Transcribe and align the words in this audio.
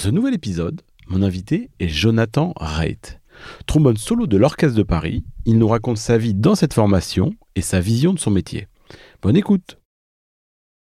Ce 0.00 0.08
nouvel 0.08 0.32
épisode, 0.32 0.80
mon 1.08 1.20
invité 1.20 1.68
est 1.78 1.88
Jonathan 1.88 2.54
Reit. 2.56 3.20
Trombone 3.66 3.98
solo 3.98 4.26
de 4.26 4.38
l'Orchestre 4.38 4.78
de 4.78 4.82
Paris, 4.82 5.24
il 5.44 5.58
nous 5.58 5.68
raconte 5.68 5.98
sa 5.98 6.16
vie 6.16 6.32
dans 6.32 6.54
cette 6.54 6.72
formation 6.72 7.34
et 7.54 7.60
sa 7.60 7.80
vision 7.80 8.14
de 8.14 8.18
son 8.18 8.30
métier. 8.30 8.66
Bonne 9.20 9.36
écoute 9.36 9.76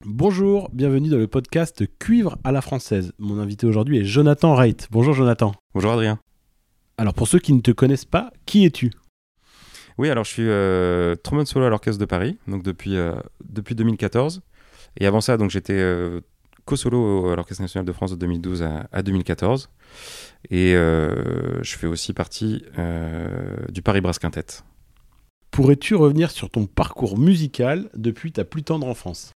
Bonjour, 0.07 0.71
bienvenue 0.73 1.09
dans 1.09 1.19
le 1.19 1.27
podcast 1.27 1.83
Cuivre 1.99 2.39
à 2.43 2.51
la 2.51 2.61
française. 2.61 3.13
Mon 3.19 3.37
invité 3.37 3.67
aujourd'hui 3.67 3.99
est 3.99 4.05
Jonathan 4.05 4.55
Reit. 4.55 4.87
Bonjour 4.89 5.13
Jonathan. 5.13 5.51
Bonjour 5.75 5.91
Adrien. 5.91 6.17
Alors 6.97 7.13
pour 7.13 7.27
ceux 7.27 7.39
qui 7.39 7.53
ne 7.53 7.61
te 7.61 7.69
connaissent 7.69 8.05
pas, 8.05 8.31
qui 8.47 8.65
es-tu? 8.65 8.89
Oui, 9.99 10.09
alors 10.09 10.23
je 10.23 10.31
suis 10.31 10.47
euh, 10.47 11.13
trombone 11.13 11.45
solo 11.45 11.67
à 11.67 11.69
l'Orchestre 11.69 11.99
de 11.99 12.05
Paris, 12.05 12.39
donc 12.47 12.63
depuis, 12.63 12.95
euh, 12.95 13.13
depuis 13.47 13.75
2014. 13.75 14.41
Et 14.99 15.05
avant 15.05 15.21
ça, 15.21 15.37
donc 15.37 15.51
j'étais 15.51 15.73
euh, 15.73 16.21
co-solo 16.65 17.29
à 17.29 17.35
l'Orchestre 17.35 17.61
national 17.61 17.85
de 17.85 17.91
France 17.91 18.11
de 18.11 18.15
2012 18.17 18.63
à, 18.63 18.87
à 18.91 19.01
2014. 19.01 19.69
Et 20.49 20.75
euh, 20.75 21.61
je 21.63 21.75
fais 21.75 21.87
aussi 21.87 22.13
partie 22.13 22.63
euh, 22.77 23.55
du 23.69 23.81
Paris 23.81 24.01
Brass 24.01 24.19
Quintet. 24.19 24.45
Pourrais-tu 25.51 25.95
revenir 25.95 26.31
sur 26.31 26.49
ton 26.49 26.65
parcours 26.65 27.17
musical 27.17 27.89
depuis 27.95 28.31
ta 28.31 28.43
plus 28.43 28.63
tendre 28.63 28.87
enfance? 28.87 29.31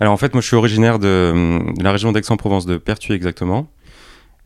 Alors 0.00 0.12
en 0.12 0.16
fait, 0.16 0.32
moi 0.32 0.40
je 0.40 0.46
suis 0.46 0.56
originaire 0.56 0.98
de, 0.98 1.60
de 1.76 1.82
la 1.82 1.92
région 1.92 2.12
d'Aix-en-Provence, 2.12 2.66
de 2.66 2.76
Pertuis 2.76 3.14
exactement. 3.14 3.68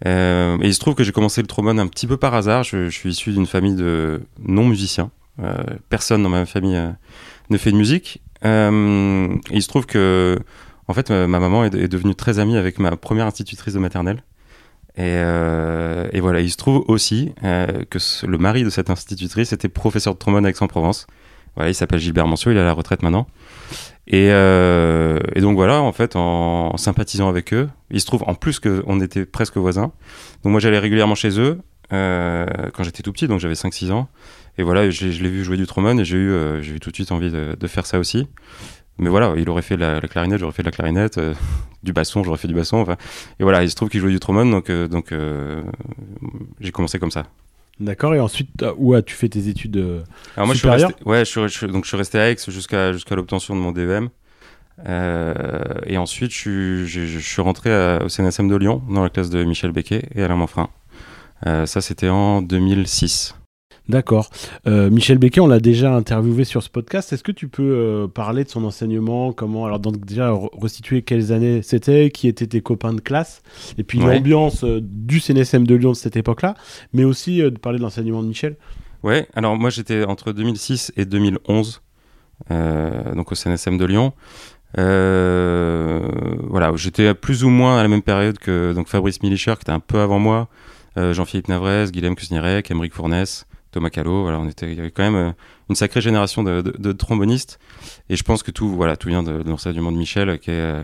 Euh, 0.05 0.58
et 0.61 0.67
il 0.67 0.75
se 0.75 0.80
trouve 0.80 0.95
que 0.95 1.05
j'ai 1.05 1.12
commencé 1.12 1.41
le 1.41 1.47
trombone 1.47 1.78
un 1.78 1.86
petit 1.86 2.06
peu 2.06 2.17
par 2.17 2.34
hasard. 2.34 2.62
Je, 2.64 2.89
je 2.89 2.97
suis 2.97 3.11
issu 3.11 3.33
d'une 3.33 3.47
famille 3.47 3.75
de 3.75 4.23
non-musiciens. 4.39 5.11
Euh, 5.42 5.62
personne 5.91 6.23
dans 6.23 6.28
ma 6.30 6.47
famille 6.47 6.77
euh, 6.77 6.91
ne 7.51 7.58
fait 7.58 7.73
de 7.73 7.77
musique. 7.77 8.23
Et 8.42 8.48
il 8.48 9.62
se 9.62 9.69
trouve 9.69 9.86
que, 9.86 10.39
en 10.89 10.95
fait, 10.95 11.11
ma, 11.11 11.27
ma 11.27 11.41
maman 11.41 11.65
est, 11.65 11.89
devenue 11.89 12.15
très 12.15 12.39
amie 12.39 12.56
avec 12.56 12.79
ma 12.79 12.97
première 12.97 13.27
institutrice 13.27 13.75
de 13.75 13.79
maternelle. 13.79 14.23
Et, 14.97 15.03
euh, 15.03 16.09
voilà, 16.15 16.41
il 16.41 16.51
se 16.51 16.56
trouve 16.56 16.84
aussi 16.89 17.33
euh, 17.45 17.84
que 17.91 17.98
le 18.27 18.39
mari 18.39 18.65
de 18.65 18.70
cette 18.70 18.89
institutrice 18.89 19.53
était 19.53 19.69
professeur 19.69 20.14
de 20.14 20.19
trombone 20.19 20.47
à 20.47 20.51
Aix-en-Provence. 20.51 21.07
Voilà, 21.55 21.70
il 21.70 21.75
s'appelle 21.75 21.98
Gilbert 21.98 22.27
Mancio, 22.27 22.51
il 22.51 22.57
est 22.57 22.61
à 22.61 22.64
la 22.64 22.73
retraite 22.73 23.03
maintenant. 23.03 23.27
Et, 24.07 24.29
euh, 24.31 25.19
donc 25.37 25.57
voilà, 25.57 25.83
en 25.83 25.92
fait, 25.92 26.17
en, 26.17 26.77
sympathisant 26.77 27.29
avec 27.29 27.53
eux, 27.53 27.69
il 27.91 28.01
se 28.01 28.07
trouve 28.07 28.25
en 28.27 28.34
plus 28.34 28.61
qu'on 28.61 29.01
était 29.01 29.27
presque 29.27 29.57
voisins. 29.57 29.92
Donc 30.42 30.53
moi, 30.53 30.61
j'allais 30.61 30.79
régulièrement 30.79 31.14
chez 31.14 31.41
eux 31.41 31.59
euh, 31.92 32.47
quand 32.73 32.83
j'étais 32.83 33.03
tout 33.03 33.12
petit, 33.12 33.29
donc 33.29 33.41
j'avais 33.41 33.55
5-6 33.55 33.92
ans. 33.92 34.09
Et 34.59 34.62
voilà, 34.62 34.89
je, 34.91 35.07
l'ai 35.07 35.29
vu 35.29 35.45
jouer 35.45 35.57
du 35.57 35.67
trombone 35.67 36.01
et 36.01 36.05
j'ai 36.05 36.17
eu, 36.17 36.31
euh, 36.31 36.62
tout 36.81 36.91
de 36.91 36.95
suite 36.95 37.12
envie 37.12 37.31
de, 37.31 37.67
faire 37.67 37.84
ça 37.84 37.98
aussi. 37.98 38.27
Mais 38.98 39.11
voilà, 39.11 39.34
il 39.36 39.48
aurait 39.50 39.62
fait 39.62 39.77
la, 39.77 40.00
la 40.00 40.08
clarinette, 40.08 40.41
j'aurais 40.41 40.52
fait 40.52 40.62
de 40.62 40.69
la 40.69 40.72
clarinette, 40.72 41.19
euh, 41.19 41.34
du 41.83 41.92
basson, 41.92 42.25
j'aurais 42.25 42.39
fait 42.39 42.48
du 42.48 42.55
basson. 42.55 42.78
Enfin, 42.78 42.97
et 43.39 43.42
voilà, 43.42 43.62
il 43.62 43.70
se 43.70 43.77
trouve 43.77 43.89
qu'il 43.89 44.01
jouait 44.01 44.11
du 44.12 44.20
trombone, 44.20 44.51
donc, 44.51 44.70
euh, 44.70 44.89
donc 44.89 45.12
j'ai 46.61 46.73
commencé 46.73 46.98
comme 46.98 47.11
ça. 47.11 47.24
D'accord, 47.79 48.14
et 48.14 48.20
ensuite, 48.20 48.64
où 48.79 48.95
as-tu 48.95 49.14
fait 49.14 49.29
tes 49.29 49.48
études 49.48 49.77
Alors 50.36 50.46
moi, 50.46 50.55
supérieures 50.55 50.89
je 50.89 50.95
suis 50.95 50.95
resté, 50.95 51.11
ouais, 51.11 51.48
je 51.48 51.58
suis, 51.58 51.67
je, 51.67 51.73
donc 51.73 51.85
je 51.85 51.89
suis 51.89 51.96
resté 51.98 52.18
à 52.18 52.30
Aix 52.30 52.36
jusqu'à 52.48 52.92
jusqu'à 52.92 53.14
l'obtention 53.14 53.55
de 53.55 53.61
mon. 53.61 53.73
Euh, 54.85 55.64
et 55.86 55.96
ensuite, 55.98 56.33
je 56.33 56.36
suis, 56.36 56.86
je, 56.86 57.06
je 57.06 57.18
suis 57.18 57.42
rentré 57.42 57.73
à, 57.73 58.02
au 58.05 58.08
CNSM 58.08 58.48
de 58.48 58.56
Lyon, 58.56 58.83
dans 58.90 59.02
la 59.02 59.11
classe 59.11 59.30
de 59.30 59.42
Michel 59.45 59.73
Becquet 59.73 60.08
et 60.14 60.23
Alain 60.23 60.36
Manfrin. 60.36 60.68
Euh, 61.46 61.67
ça, 61.67 61.80
c'était 61.80 62.08
en 62.08 62.42
2006. 62.42 63.35
D'accord. 63.89 64.30
Euh, 64.67 64.91
Michel 64.91 65.19
Becquet, 65.19 65.41
on 65.41 65.47
l'a 65.47 65.61
déjà 65.61 65.95
interviewé 65.95 66.42
sur 66.45 66.63
ce 66.63 66.69
podcast. 66.69 67.13
Est-ce 67.13 67.23
que 67.23 67.30
tu 67.30 67.47
peux 67.47 67.63
euh, 67.63 68.08
parler 68.08 68.42
de 68.42 68.48
son 68.48 68.64
enseignement 68.64 69.33
Comment 69.33 69.64
Alors, 69.64 69.79
donc, 69.79 70.05
déjà, 70.05 70.35
restituer 70.61 71.02
quelles 71.02 71.33
années 71.33 71.63
c'était, 71.63 72.11
qui 72.11 72.27
étaient 72.27 72.48
tes 72.48 72.61
copains 72.61 72.92
de 72.92 73.01
classe, 73.01 73.42
et 73.79 73.85
puis 73.85 74.01
ouais. 74.01 74.17
l'ambiance 74.17 74.64
euh, 74.64 74.80
du 74.83 75.20
CNSM 75.20 75.67
de 75.67 75.74
Lyon 75.77 75.91
de 75.92 75.97
cette 75.97 76.17
époque-là, 76.17 76.55
mais 76.92 77.05
aussi 77.05 77.39
de 77.39 77.51
parler 77.51 77.79
de 77.79 77.85
l'enseignement 77.85 78.23
de 78.23 78.29
Michel? 78.29 78.57
Ouais, 79.05 79.29
alors 79.35 79.57
moi, 79.57 79.70
j'étais 79.70 80.05
entre 80.05 80.33
2006 80.33 80.92
et 80.97 81.05
2011, 81.05 81.83
euh, 82.51 83.14
donc 83.14 83.30
au 83.30 83.36
CNSM 83.36 83.79
de 83.79 83.85
Lyon. 83.85 84.13
voilà, 84.74 86.73
j'étais 86.74 87.14
plus 87.14 87.45
ou 87.45 87.51
moins 87.51 87.79
à 87.79 87.85
la 87.85 87.89
même 87.89 88.03
période 88.03 88.39
que 88.39 88.73
donc 88.73 88.89
Fabrice 88.89 89.23
Milicher, 89.23 89.55
qui 89.55 89.63
était 89.63 89.70
un 89.70 89.79
peu 89.79 90.01
avant 90.01 90.18
moi, 90.18 90.48
Jean-Philippe 90.97 91.48
Navrez, 91.48 91.86
Guillaume 91.92 92.17
Kuznirek, 92.17 92.70
Émeric 92.70 92.95
Fournès. 92.95 93.47
Thomas 93.77 93.91
Callot, 93.91 94.23
voilà, 94.23 94.41
on 94.41 94.48
était, 94.48 94.73
il 94.73 94.79
y 94.79 94.81
avait 94.81 94.91
quand 94.91 95.03
même 95.03 95.17
euh, 95.17 95.33
une 95.69 95.75
sacrée 95.75 96.01
génération 96.01 96.42
de, 96.42 96.92
trombonistes. 96.92 97.59
Et 98.09 98.17
je 98.17 98.23
pense 98.23 98.42
que 98.42 98.51
tout, 98.51 98.70
voilà, 98.70 98.97
tout 98.97 99.09
vient 99.09 99.23
de, 99.23 99.42
de 99.42 99.51
l'enseignement 99.51 99.92
de 99.92 99.98
Michel, 99.98 100.39
qui 100.39 100.51
est, 100.51 100.55
euh, 100.55 100.83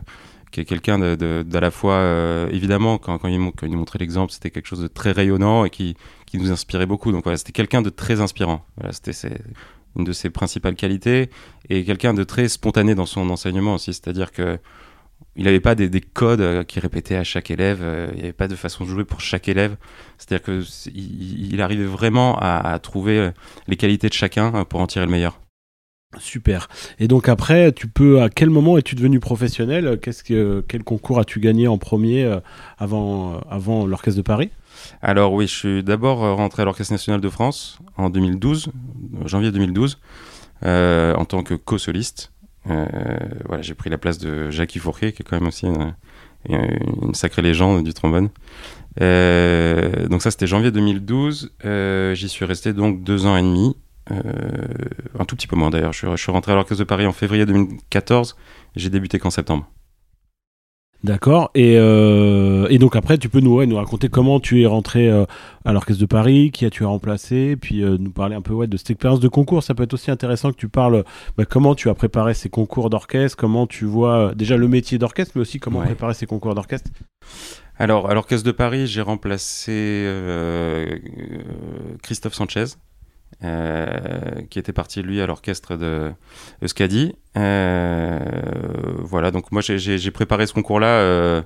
quelqu'un 0.51 0.99
d'à 0.99 1.61
la 1.61 1.71
fois, 1.71 1.95
euh, 1.95 2.51
évidemment, 2.51 2.99
quand, 2.99 3.17
quand, 3.17 3.29
il, 3.29 3.39
quand 3.57 3.65
il 3.65 3.73
nous 3.73 3.79
montrait 3.79 3.99
l'exemple, 3.99 4.31
c'était 4.31 4.51
quelque 4.51 4.67
chose 4.67 4.83
de 4.83 4.89
très 4.89 5.13
rayonnant 5.13 5.65
et 5.65 5.71
qui, 5.71 5.97
qui 6.27 6.37
nous 6.37 6.53
inspirait 6.53 6.85
beaucoup. 6.85 7.13
Donc 7.13 7.25
voilà, 7.25 7.39
c'était 7.39 7.53
quelqu'un 7.53 7.81
de 7.81 7.89
très 7.89 8.21
inspirant. 8.21 8.63
Voilà, 8.77 8.93
c'était 8.93 9.17
une 9.97 10.05
de 10.05 10.13
ses 10.13 10.29
principales 10.29 10.75
qualités 10.75 11.31
et 11.71 11.87
quelqu'un 11.87 12.13
de 12.13 12.25
très 12.25 12.47
spontané 12.49 12.95
dans 12.95 13.07
son 13.07 13.31
enseignement 13.31 13.73
aussi. 13.73 13.95
C'est-à-dire 13.95 14.33
que 14.33 14.59
il 15.37 15.45
n'avait 15.45 15.61
pas 15.61 15.75
des, 15.75 15.89
des, 15.89 16.01
codes 16.01 16.65
qui 16.67 16.81
répétaient 16.81 17.17
à 17.17 17.25
chaque 17.25 17.51
élève, 17.51 17.81
il 18.13 18.17
n'y 18.17 18.23
avait 18.25 18.33
pas 18.33 18.49
de 18.49 18.57
façon 18.57 18.85
de 18.85 18.89
jouer 18.91 19.05
pour 19.05 19.21
chaque 19.21 19.49
élève. 19.49 19.77
C'est-à-dire 20.19 20.45
qu'il 20.45 21.53
il 21.53 21.61
arrivait 21.63 21.85
vraiment 21.85 22.39
à, 22.39 22.73
à, 22.73 22.79
trouver 22.79 23.31
les 23.67 23.77
qualités 23.77 24.09
de 24.09 24.15
chacun 24.15 24.65
pour 24.65 24.81
en 24.81 24.87
tirer 24.87 25.07
le 25.07 25.11
meilleur. 25.11 25.39
Super. 26.19 26.69
Et 26.99 27.09
donc 27.09 27.29
après, 27.29 27.73
tu 27.73 27.89
peux 27.89 28.21
à 28.21 28.29
quel 28.29 28.51
moment 28.51 28.77
es-tu 28.77 28.95
devenu 28.95 29.19
professionnel? 29.19 29.99
Qu'est-ce 30.01 30.23
que 30.23 30.63
quel 30.69 30.85
concours 30.85 31.19
as-tu 31.19 31.41
gagné 31.41 31.69
en 31.69 31.79
premier 31.79 32.25
euh, 32.25 32.41
avant 32.79 33.41
avant 33.49 33.87
l'orchestre 33.87 34.19
de 34.19 34.23
Paris? 34.23 34.51
Alors 35.01 35.33
oui, 35.33 35.47
je 35.47 35.55
suis 35.55 35.83
d'abord 35.83 36.19
rentré 36.37 36.63
à 36.63 36.65
l'orchestre 36.65 36.93
national 36.93 37.21
de 37.21 37.29
France 37.29 37.79
en 37.97 38.11
2012, 38.11 38.73
janvier 39.25 39.53
2012, 39.53 40.01
euh, 40.65 41.15
en 41.15 41.25
tant 41.25 41.43
que 41.43 41.55
co-soliste. 41.55 42.33
Euh, 42.71 42.87
voilà, 43.47 43.63
j'ai 43.63 43.75
pris 43.75 43.91
la 43.91 43.99
place 43.99 44.19
de 44.19 44.51
Jacques 44.51 44.79
Fourquet, 44.79 45.13
qui 45.13 45.23
est 45.23 45.25
quand 45.25 45.39
même 45.39 45.49
aussi 45.49 45.67
une, 45.67 45.95
une 46.49 47.15
sacrée 47.15 47.43
légende 47.43 47.85
du 47.85 47.93
trombone. 47.93 48.29
Euh, 49.01 50.07
donc 50.09 50.23
ça, 50.23 50.31
c'était 50.31 50.47
janvier 50.47 50.71
2012. 50.71 51.53
Euh, 51.65 52.15
J'y 52.15 52.29
suis 52.29 52.45
resté 52.45 52.73
donc 52.73 53.03
deux 53.03 53.27
ans 53.27 53.37
et 53.37 53.43
demi. 53.43 53.77
un 54.11 55.25
tout 55.25 55.37
petit 55.37 55.47
peu 55.47 55.57
moins 55.57 55.71
d'ailleurs. 55.71 55.93
Je, 55.93 56.07
je, 56.11 56.17
suis 56.17 56.33
rentré 56.33 56.53
à 56.53 56.55
l'Orchestre 56.55 56.83
de 56.83 56.89
Paris 56.89 57.07
en 57.07 57.13
février 57.13 57.47
2014. 57.47 58.37
J'ai 58.77 58.91
débuté 58.91 59.19
qu'en 59.19 59.31
septembre. 59.31 59.69
D'accord. 61.05 61.51
Et, 61.57 61.77
euh, 61.79 62.69
et, 62.71 62.79
donc 62.79 62.95
après, 62.95 63.19
tu 63.19 63.29
peux 63.29 63.41
nous, 63.41 63.57
ouais, 63.57 63.67
nous 63.67 63.75
raconter 63.75 64.09
comment 64.09 64.39
tu 64.39 64.63
es 64.63 64.67
rentré 64.67 65.11
euh, 65.11 65.25
à 65.65 65.73
l'Orchestre 65.73 66.01
de 66.01 66.07
Paris, 66.07 66.53
qui 66.53 66.65
as-tu 66.65 66.85
remplacé, 66.85 67.57
puis 67.57 67.83
euh, 67.83 67.97
nous 67.99 68.13
parler 68.13 68.37
un 68.37 68.41
peu 68.41 68.55
ouais, 68.55 68.69
de 68.69 68.77
cette 68.77 68.91
expérience 68.91 69.19
de 69.19 69.27
concours. 69.27 69.65
Ça 69.65 69.75
peut 69.75 69.83
être 69.83 69.95
aussi 69.95 70.13
intéressant 70.13 70.53
que 70.53 70.57
tu 70.57 70.69
parles 70.69 71.03
bah, 71.37 71.45
comment 71.45 71.75
tu 71.75 71.89
as 71.89 71.95
préparé 71.95 72.35
ces 72.35 72.49
concours 72.49 72.89
d'orchestre, 72.89 73.37
comment 73.37 73.67
tu 73.67 73.85
vois 73.85 74.33
déjà 74.37 74.57
le 74.57 74.69
métier 74.69 74.97
d'orchestre, 74.99 75.33
mais 75.35 75.41
aussi 75.41 75.59
comment 75.59 75.81
ouais. 75.81 75.87
préparer 75.87 76.15
ces 76.15 76.27
concours 76.27 76.55
d'orchestre. 76.55 76.91
Alors, 77.79 78.09
à 78.09 78.15
l'Orchestre 78.15 78.47
de 78.47 78.53
Paris, 78.53 78.87
j'ai 78.87 79.01
remplacé 79.01 80.07
Christophe 82.03 82.35
Sanchez, 82.35 82.77
qui 83.43 84.59
était 84.59 84.73
parti 84.73 85.03
lui 85.03 85.21
à 85.21 85.27
l'orchestre 85.27 85.77
de 85.77 86.13
Euskadi. 86.63 87.15
Euh, 87.37 88.19
voilà, 88.99 89.31
donc 89.31 89.51
moi 89.53 89.63
j'ai 89.63 90.11
préparé 90.11 90.47
ce 90.47 90.53
concours-là 90.53 90.87
euh, 90.87 91.43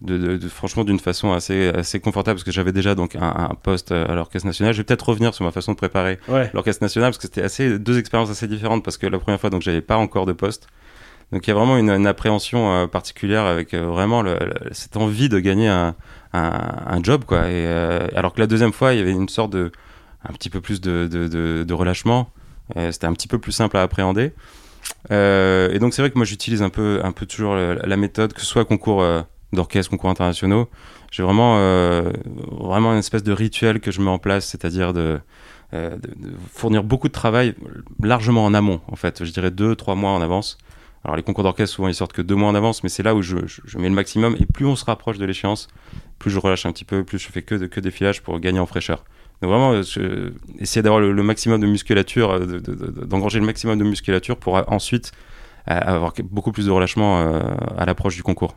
de, 0.00 0.16
de, 0.16 0.36
de, 0.36 0.48
franchement 0.48 0.84
d'une 0.84 0.98
façon 0.98 1.32
assez, 1.32 1.68
assez 1.68 2.00
confortable 2.00 2.36
parce 2.36 2.44
que 2.44 2.50
j'avais 2.50 2.72
déjà 2.72 2.94
donc 2.94 3.14
un, 3.16 3.22
un 3.50 3.54
poste 3.54 3.92
à 3.92 4.14
l'orchestre 4.14 4.46
national. 4.46 4.72
Je 4.72 4.78
vais 4.78 4.84
peut-être 4.84 5.08
revenir 5.08 5.34
sur 5.34 5.44
ma 5.44 5.50
façon 5.50 5.72
de 5.72 5.76
préparer 5.76 6.18
ouais. 6.28 6.50
l'orchestre 6.54 6.82
national 6.82 7.10
parce 7.10 7.18
que 7.18 7.24
c'était 7.24 7.42
assez 7.42 7.78
deux 7.78 7.98
expériences 7.98 8.30
assez 8.30 8.48
différentes 8.48 8.84
parce 8.84 8.96
que 8.96 9.06
la 9.06 9.18
première 9.18 9.40
fois 9.40 9.50
donc 9.50 9.62
j'avais 9.62 9.80
pas 9.82 9.96
encore 9.96 10.26
de 10.26 10.32
poste. 10.32 10.66
Donc 11.30 11.46
il 11.46 11.50
y 11.50 11.52
a 11.52 11.54
vraiment 11.54 11.76
une, 11.76 11.90
une 11.90 12.06
appréhension 12.06 12.72
euh, 12.72 12.86
particulière 12.86 13.44
avec 13.44 13.74
euh, 13.74 13.82
vraiment 13.86 14.22
le, 14.22 14.38
le, 14.40 14.54
cette 14.72 14.96
envie 14.96 15.28
de 15.28 15.38
gagner 15.38 15.68
un, 15.68 15.94
un, 16.32 16.60
un 16.86 17.02
job 17.02 17.24
quoi. 17.26 17.40
Et, 17.48 17.66
euh, 17.66 18.06
alors 18.16 18.32
que 18.32 18.40
la 18.40 18.46
deuxième 18.46 18.72
fois 18.72 18.94
il 18.94 18.98
y 18.98 19.02
avait 19.02 19.12
une 19.12 19.28
sorte 19.28 19.52
de 19.52 19.70
un 20.24 20.32
petit 20.32 20.50
peu 20.50 20.60
plus 20.60 20.80
de, 20.80 21.08
de, 21.10 21.64
de, 21.64 21.74
relâchement. 21.74 22.30
Euh, 22.76 22.92
C'était 22.92 23.06
un 23.06 23.12
petit 23.12 23.28
peu 23.28 23.38
plus 23.38 23.52
simple 23.52 23.76
à 23.76 23.82
appréhender. 23.82 24.32
et 25.10 25.78
donc 25.80 25.94
c'est 25.94 26.02
vrai 26.02 26.10
que 26.10 26.16
moi 26.16 26.24
j'utilise 26.24 26.62
un 26.62 26.70
peu, 26.70 27.00
un 27.04 27.12
peu 27.12 27.26
toujours 27.26 27.54
la, 27.54 27.96
méthode, 27.96 28.32
que 28.32 28.40
ce 28.40 28.46
soit 28.46 28.64
concours 28.64 29.04
d'orchestre, 29.52 29.90
concours 29.90 30.10
internationaux. 30.10 30.68
J'ai 31.10 31.22
vraiment, 31.22 31.56
vraiment 32.50 32.92
une 32.92 32.98
espèce 32.98 33.22
de 33.22 33.32
rituel 33.32 33.80
que 33.80 33.90
je 33.90 34.00
mets 34.00 34.10
en 34.10 34.18
place, 34.18 34.46
c'est-à-dire 34.46 34.92
de, 34.92 35.20
de, 35.72 36.00
fournir 36.52 36.84
beaucoup 36.84 37.08
de 37.08 37.12
travail 37.12 37.54
largement 38.02 38.44
en 38.44 38.54
amont, 38.54 38.80
en 38.88 38.96
fait. 38.96 39.24
Je 39.24 39.30
dirais 39.30 39.50
deux, 39.50 39.74
trois 39.76 39.94
mois 39.94 40.10
en 40.10 40.20
avance. 40.20 40.58
Alors 41.04 41.16
les 41.16 41.22
concours 41.22 41.44
d'orchestre, 41.44 41.76
souvent, 41.76 41.88
ils 41.88 41.94
sortent 41.94 42.12
que 42.12 42.22
deux 42.22 42.34
mois 42.34 42.48
en 42.48 42.54
avance, 42.54 42.82
mais 42.82 42.88
c'est 42.88 43.02
là 43.02 43.14
où 43.14 43.22
je, 43.22 43.36
mets 43.76 43.88
le 43.88 43.94
maximum. 43.94 44.36
Et 44.40 44.46
plus 44.46 44.66
on 44.66 44.76
se 44.76 44.84
rapproche 44.84 45.18
de 45.18 45.24
l'échéance, 45.24 45.68
plus 46.18 46.30
je 46.30 46.38
relâche 46.38 46.66
un 46.66 46.72
petit 46.72 46.84
peu, 46.84 47.04
plus 47.04 47.18
je 47.18 47.28
fais 47.28 47.42
que, 47.42 47.54
de, 47.54 47.66
que 47.66 47.80
des 47.80 47.90
filages 47.90 48.22
pour 48.22 48.38
gagner 48.40 48.58
en 48.58 48.66
fraîcheur. 48.66 49.04
Donc 49.40 49.50
vraiment, 49.50 49.80
essayer 50.58 50.82
d'avoir 50.82 51.00
le, 51.00 51.22
maximum 51.22 51.60
de 51.60 51.66
musculature, 51.66 52.32
euh, 52.32 52.60
d'engranger 53.06 53.38
le 53.38 53.46
maximum 53.46 53.78
de 53.78 53.84
musculature 53.84 54.36
pour 54.36 54.60
ensuite 54.72 55.12
euh, 55.70 55.74
avoir 55.74 56.12
beaucoup 56.24 56.50
plus 56.50 56.66
de 56.66 56.70
relâchement 56.70 57.20
euh, 57.20 57.40
à 57.76 57.86
l'approche 57.86 58.16
du 58.16 58.22
concours. 58.22 58.56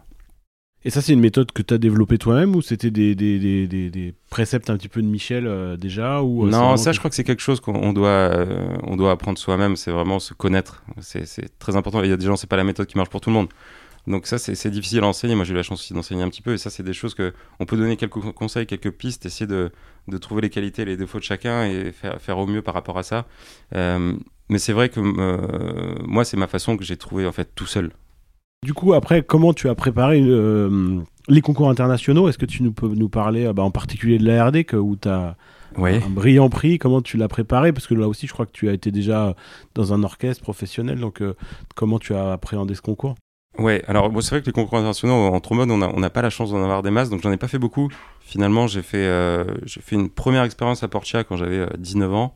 Et 0.84 0.90
ça, 0.90 1.00
c'est 1.02 1.14
une 1.14 1.20
méthode 1.20 1.52
que 1.52 1.62
tu 1.62 1.76
as 1.76 1.78
développée 1.78 2.18
toi-même 2.18 2.56
ou 2.56 2.64
c'était 2.64 2.90
des, 2.90 3.14
des, 3.14 3.38
des, 3.68 3.68
des, 3.68 4.16
préceptes 4.32 4.72
un 4.72 4.78
petit 4.78 4.88
peu 4.88 5.04
de 5.04 5.08
Michel 5.08 5.78
déjà 5.78 6.24
ou, 6.24 6.48
Non, 6.48 6.76
ça, 6.76 6.92
je 6.92 6.98
crois 6.98 7.12
que 7.12 7.16
c'est 7.16 7.24
quelque 7.24 7.44
chose 7.44 7.60
qu'on 7.60 7.94
doit, 7.94 8.32
on 8.82 8.96
doit 8.96 9.12
apprendre 9.12 9.38
soi-même. 9.38 9.76
C'est 9.76 9.92
vraiment 9.92 10.18
se 10.18 10.34
connaître. 10.34 10.84
C'est 11.00 11.60
très 11.60 11.76
important. 11.76 12.02
Il 12.02 12.10
y 12.10 12.14
a 12.14 12.18
des 12.18 12.26
gens, 12.26 12.36
c'est 12.36 12.50
pas 12.50 12.58
la 12.58 12.64
méthode 12.64 12.88
qui 12.88 12.98
marche 12.98 13.12
pour 13.12 13.22
tout 13.22 13.30
le 13.30 13.36
monde. 13.36 13.50
Donc 14.08 14.26
ça, 14.26 14.38
c'est 14.40 14.72
difficile 14.72 15.04
à 15.04 15.08
enseigner. 15.08 15.36
Moi, 15.36 15.46
j'ai 15.46 15.54
eu 15.54 15.58
la 15.58 15.64
chance 15.64 15.80
aussi 15.82 15.94
d'enseigner 15.94 16.24
un 16.24 16.30
petit 16.30 16.42
peu. 16.42 16.54
Et 16.54 16.58
ça, 16.58 16.70
c'est 16.70 16.84
des 16.84 16.94
choses 16.94 17.14
que 17.14 17.34
on 17.60 17.66
peut 17.66 17.78
donner 17.78 17.98
quelques 17.98 18.20
conseils, 18.34 18.66
quelques 18.66 18.92
pistes, 18.92 19.26
essayer 19.26 19.48
de, 19.48 19.72
de 20.08 20.18
trouver 20.18 20.42
les 20.42 20.50
qualités 20.50 20.82
et 20.82 20.86
les 20.86 20.98
défauts 20.98 21.20
de 21.20 21.24
chacun 21.24 21.66
et 21.66 21.92
faire, 21.92 22.20
faire 22.20 22.38
au 22.38 22.48
mieux 22.48 22.62
par 22.62 22.74
rapport 22.74 22.98
à 22.98 23.04
ça. 23.04 23.26
Euh, 23.76 24.14
mais 24.50 24.58
c'est 24.58 24.74
vrai 24.74 24.90
que 24.90 25.00
euh, 25.00 25.96
moi, 26.06 26.26
c'est 26.26 26.38
ma 26.38 26.48
façon 26.48 26.78
que 26.78 26.84
j'ai 26.84 26.98
trouvé 26.98 27.26
en 27.28 27.32
fait 27.32 27.50
tout 27.54 27.68
seul. 27.68 27.92
Du 28.66 28.74
coup, 28.74 28.94
après, 28.94 29.24
comment 29.24 29.54
tu 29.54 29.70
as 29.70 29.76
préparé 29.76 30.22
euh, 30.22 31.00
les 31.28 31.42
concours 31.42 31.70
internationaux? 31.70 32.28
Est-ce 32.28 32.38
que 32.38 32.46
tu 32.46 32.64
nous 32.64 32.72
peux 32.72 32.88
nous 32.88 33.10
parler 33.10 33.52
bah, 33.54 33.64
en 33.64 33.72
particulier 33.72 34.18
de 34.18 34.26
l'ARD 34.26 34.66
où 34.74 34.96
tu 34.96 35.10
as 35.10 35.36
un 35.78 36.10
brillant 36.10 36.50
prix? 36.50 36.80
Comment 36.80 37.02
tu 37.02 37.18
l'as 37.18 37.28
préparé? 37.28 37.72
Parce 37.72 37.88
que 37.88 37.94
là 37.94 38.08
aussi, 38.08 38.28
je 38.28 38.34
crois 38.34 38.46
que 38.46 38.52
tu 38.52 38.68
as 38.68 38.74
été 38.74 38.92
déjà 38.92 39.36
dans 39.76 39.94
un 39.94 40.04
orchestre 40.04 40.44
professionnel. 40.44 41.00
Donc, 41.00 41.24
comment 41.76 41.98
tu 41.98 42.14
as 42.14 42.34
appréhendé 42.34 42.76
ce 42.76 42.82
concours? 42.82 43.16
Ouais, 43.58 43.84
alors 43.88 44.10
bon, 44.10 44.22
c'est 44.22 44.32
vrai 44.32 44.42
que 44.42 44.46
les 44.46 44.54
concours 44.54 44.78
internationaux 44.78 45.14
en 45.14 45.40
trombone, 45.42 45.70
on 45.72 45.78
n'a 45.78 45.90
on 45.90 46.10
pas 46.10 46.22
la 46.22 46.30
chance 46.30 46.52
d'en 46.52 46.64
avoir 46.64 46.84
des 46.84 46.92
masses, 46.92 47.10
donc 47.10 47.22
j'en 47.22 47.32
ai 47.32 47.38
pas 47.38 47.50
fait 47.50 47.60
beaucoup. 47.60 47.90
Finalement, 48.22 48.66
j'ai 48.68 48.82
fait, 48.82 48.98
euh, 48.98 49.44
fait 49.68 49.96
une 49.96 50.10
première 50.10 50.44
expérience 50.44 50.84
à 50.84 50.88
Portia 50.88 51.24
quand 51.24 51.36
j'avais 51.36 51.68
19 51.78 52.10
euh, 52.10 52.16
ans, 52.16 52.36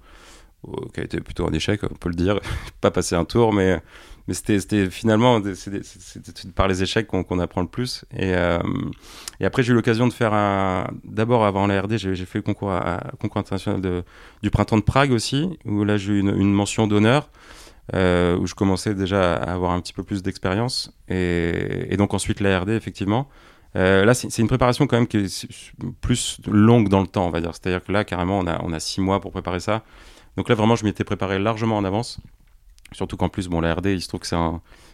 qui 0.94 1.00
a 1.00 1.04
été 1.04 1.22
plutôt 1.22 1.48
un 1.48 1.54
échec, 1.54 1.82
on 1.84 1.96
peut 1.96 2.10
le 2.10 2.16
dire. 2.16 2.40
pas 2.82 2.92
passé 2.92 3.16
un 3.16 3.24
tour, 3.24 3.54
mais, 3.54 3.80
mais 4.28 4.34
c'était 4.34 4.90
finalement 4.90 5.42
c'est 5.54 6.54
par 6.54 6.68
les 6.68 6.84
échecs 6.84 7.08
qu'on 7.08 7.40
apprend 7.40 7.62
le 7.62 7.68
plus. 7.68 8.04
Et, 8.12 8.36
euh, 8.36 8.60
et 9.40 9.46
après, 9.46 9.64
j'ai 9.64 9.72
eu 9.72 9.76
l'occasion 9.76 10.08
de 10.08 10.14
faire 10.14 10.34
un. 10.34 10.88
D'abord, 11.06 11.46
avant 11.46 11.66
la 11.66 11.82
RD, 11.82 11.98
j'ai 11.98 12.16
fait 12.26 12.40
le 12.40 12.44
concours, 12.44 12.72
à, 12.72 13.02
concours 13.22 13.40
international 13.40 13.80
de, 13.80 14.04
du 14.44 14.52
printemps 14.52 14.78
de 14.78 14.84
Prague 14.84 15.12
aussi, 15.12 15.58
où 15.64 15.86
là, 15.86 15.96
j'ai 15.96 16.12
eu 16.12 16.20
une, 16.20 16.36
une 16.36 16.54
mention 16.54 16.88
d'honneur. 16.88 17.30
Euh, 17.94 18.36
où 18.38 18.48
je 18.48 18.56
commençais 18.56 18.96
déjà 18.96 19.36
à 19.36 19.54
avoir 19.54 19.72
un 19.72 19.80
petit 19.80 19.94
peu 19.94 20.04
plus 20.04 20.24
d'expérience. 20.24 20.92
Et, 21.08 21.96
donc 21.98 22.14
ensuite 22.14 22.40
l'ARD, 22.40 22.70
effectivement. 22.70 23.30
Euh, 23.76 24.06
là, 24.06 24.14
c'est 24.14 24.40
une 24.40 24.48
préparation 24.48 24.88
quand 24.88 24.98
même 24.98 25.08
qui 25.08 25.18
est 25.18 25.48
plus 26.02 26.40
longue 26.48 26.90
dans 26.90 27.02
le 27.02 27.08
temps, 27.08 27.28
on 27.28 27.30
va 27.30 27.42
dire. 27.42 27.52
C'est-à-dire 27.52 27.84
que 27.84 27.92
là, 27.92 28.04
carrément, 28.04 28.40
on 28.40 28.74
a, 28.74 28.80
six 28.80 29.02
mois 29.02 29.20
pour 29.20 29.32
préparer 29.32 29.60
ça. 29.60 29.84
Donc 30.36 30.50
là, 30.50 30.56
vraiment, 30.56 30.76
je 30.76 30.86
m'étais 30.86 31.04
préparé 31.04 31.38
largement 31.38 31.78
en 31.78 31.86
avance. 31.86 32.20
Surtout 32.92 33.18
qu'en 33.18 33.30
plus, 33.30 33.50
bon, 33.50 33.62
la 33.62 33.76
il 33.84 34.02
se 34.02 34.08
trouve 34.08 34.22
que 34.22 34.28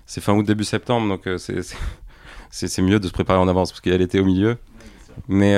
c'est 0.06 0.22
fin 0.22 0.34
août, 0.34 0.44
début 0.44 0.64
septembre, 0.64 1.08
donc 1.08 1.28
euh, 1.28 1.38
c'est 1.38 2.82
mieux 2.82 3.00
de 3.00 3.08
se 3.08 3.14
préparer 3.14 3.40
en 3.40 3.48
avance 3.48 3.72
parce 3.72 3.88
a 3.88 3.98
l'été 3.98 4.20
au 4.20 4.26
milieu. 4.26 4.58
Mais, 5.28 5.56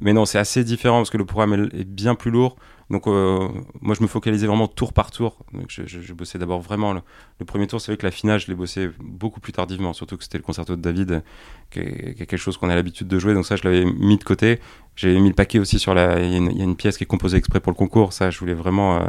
mais 0.00 0.12
non, 0.12 0.24
c'est 0.24 0.38
assez 0.38 0.64
différent 0.64 0.98
parce 0.98 1.10
que 1.10 1.18
le 1.18 1.24
programme 1.24 1.68
est 1.72 1.84
bien 1.84 2.14
plus 2.14 2.30
lourd. 2.30 2.56
Donc 2.90 3.06
euh, 3.06 3.48
moi 3.82 3.94
je 3.94 4.02
me 4.02 4.08
focalisais 4.08 4.46
vraiment 4.46 4.66
tour 4.66 4.92
par 4.92 5.10
tour. 5.10 5.38
Donc 5.52 5.66
je, 5.68 5.82
je, 5.86 6.12
bossais 6.14 6.38
d'abord 6.38 6.60
vraiment 6.60 6.94
le, 6.94 7.44
premier 7.44 7.66
tour. 7.66 7.80
C'est 7.80 7.92
vrai 7.92 7.98
que 7.98 8.06
la 8.06 8.10
finale 8.10 8.40
je 8.40 8.46
l'ai 8.46 8.54
bossé 8.54 8.88
beaucoup 8.98 9.40
plus 9.40 9.52
tardivement, 9.52 9.92
surtout 9.92 10.16
que 10.16 10.22
c'était 10.22 10.38
le 10.38 10.44
concerto 10.44 10.74
de 10.74 10.80
David, 10.80 11.22
qui 11.70 11.80
est, 11.80 12.14
quelque 12.14 12.38
chose 12.38 12.56
qu'on 12.56 12.70
a 12.70 12.74
l'habitude 12.74 13.06
de 13.06 13.18
jouer. 13.18 13.34
Donc 13.34 13.44
ça 13.44 13.56
je 13.56 13.64
l'avais 13.64 13.84
mis 13.84 14.16
de 14.16 14.24
côté. 14.24 14.60
J'ai 14.96 15.18
mis 15.20 15.28
le 15.28 15.34
paquet 15.34 15.58
aussi 15.58 15.78
sur 15.78 15.94
la. 15.94 16.18
Il 16.20 16.32
y, 16.32 16.60
a 16.60 16.64
une 16.64 16.76
pièce 16.76 16.96
qui 16.96 17.04
est 17.04 17.06
composée 17.06 17.36
exprès 17.36 17.60
pour 17.60 17.72
le 17.72 17.76
concours. 17.76 18.14
Ça 18.14 18.30
je 18.30 18.38
voulais 18.38 18.54
vraiment 18.54 18.96
euh, 18.96 19.00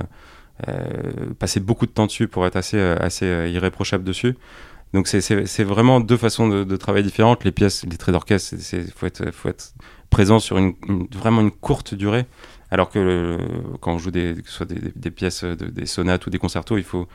euh, 0.68 1.34
passer 1.40 1.62
beaucoup 1.62 1.86
de 1.86 1.92
temps 1.92 2.06
dessus 2.06 2.28
pour 2.28 2.46
être 2.46 2.58
assez 2.58 2.80
assez 2.80 3.50
irréprochable 3.50 4.04
dessus. 4.04 4.36
Donc 4.94 5.08
c'est 5.08 5.64
vraiment 5.64 6.00
deux 6.00 6.18
façons 6.18 6.48
de, 6.48 6.64
de, 6.64 6.76
travailler 6.76 7.04
différentes. 7.04 7.44
Les 7.44 7.52
pièces, 7.52 7.86
les 7.86 7.98
traits 7.98 8.14
d'orchestre, 8.14 8.56
il 8.74 8.92
faut 8.92 9.06
être, 9.06 9.32
faut 9.32 9.50
être 9.50 9.74
présent 10.10 10.40
sur 10.40 10.58
une, 10.58 10.74
vraiment 11.14 11.42
une 11.42 11.52
courte 11.52 11.94
durée. 11.94 12.26
Alors 12.72 12.90
que 12.90 13.40
quand 13.82 13.94
on 13.94 13.98
joue 13.98 14.12
des, 14.12 14.36
que 14.36 14.50
ce 14.50 14.58
soit 14.58 14.66
des, 14.68 15.12
pièces, 15.12 15.44
des 15.44 15.86
sonates 15.86 16.28
ou 16.28 16.30
des 16.30 16.38
concertos, 16.38 16.78
il 16.78 16.84
faut, 16.84 17.08